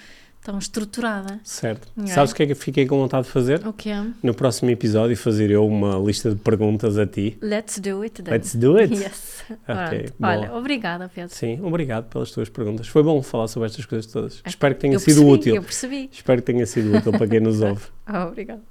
tão 0.48 0.58
estruturada. 0.58 1.40
Certo. 1.44 1.88
É? 2.02 2.06
Sabes 2.06 2.32
o 2.32 2.34
que 2.34 2.42
é 2.42 2.46
que 2.46 2.54
fiquei 2.54 2.86
com 2.86 2.96
vontade 2.98 3.26
de 3.26 3.32
fazer? 3.32 3.66
O 3.66 3.72
quê? 3.72 3.92
No 4.22 4.32
próximo 4.32 4.70
episódio 4.70 5.14
fazer 5.16 5.50
eu 5.50 5.66
uma 5.66 5.98
lista 5.98 6.30
de 6.30 6.36
perguntas 6.36 6.96
a 6.96 7.06
ti. 7.06 7.36
Let's 7.42 7.78
do 7.78 8.00
it 8.02 8.22
then. 8.22 8.32
Let's 8.32 8.54
do 8.54 8.76
it? 8.78 8.94
Yes. 8.98 9.44
Ok. 9.66 10.10
Olha, 10.22 10.54
obrigada, 10.54 11.10
Pedro. 11.14 11.34
Sim, 11.34 11.60
obrigado 11.62 12.08
pelas 12.08 12.30
tuas 12.30 12.48
perguntas. 12.48 12.88
Foi 12.88 13.02
bom 13.02 13.22
falar 13.22 13.48
sobre 13.48 13.66
estas 13.66 13.84
coisas 13.86 14.10
todas. 14.10 14.40
É. 14.44 14.48
Espero 14.48 14.74
que 14.74 14.80
tenha 14.80 14.94
eu 14.94 15.00
sido 15.00 15.16
percebi, 15.16 15.30
útil. 15.30 15.54
Eu 15.56 15.62
percebi. 15.62 16.08
Espero 16.12 16.42
que 16.42 16.52
tenha 16.52 16.66
sido 16.66 16.96
útil 16.96 17.12
para 17.12 17.26
quem 17.26 17.40
nos 17.40 17.60
ouve. 17.62 17.84
oh, 18.08 18.28
obrigado. 18.28 18.62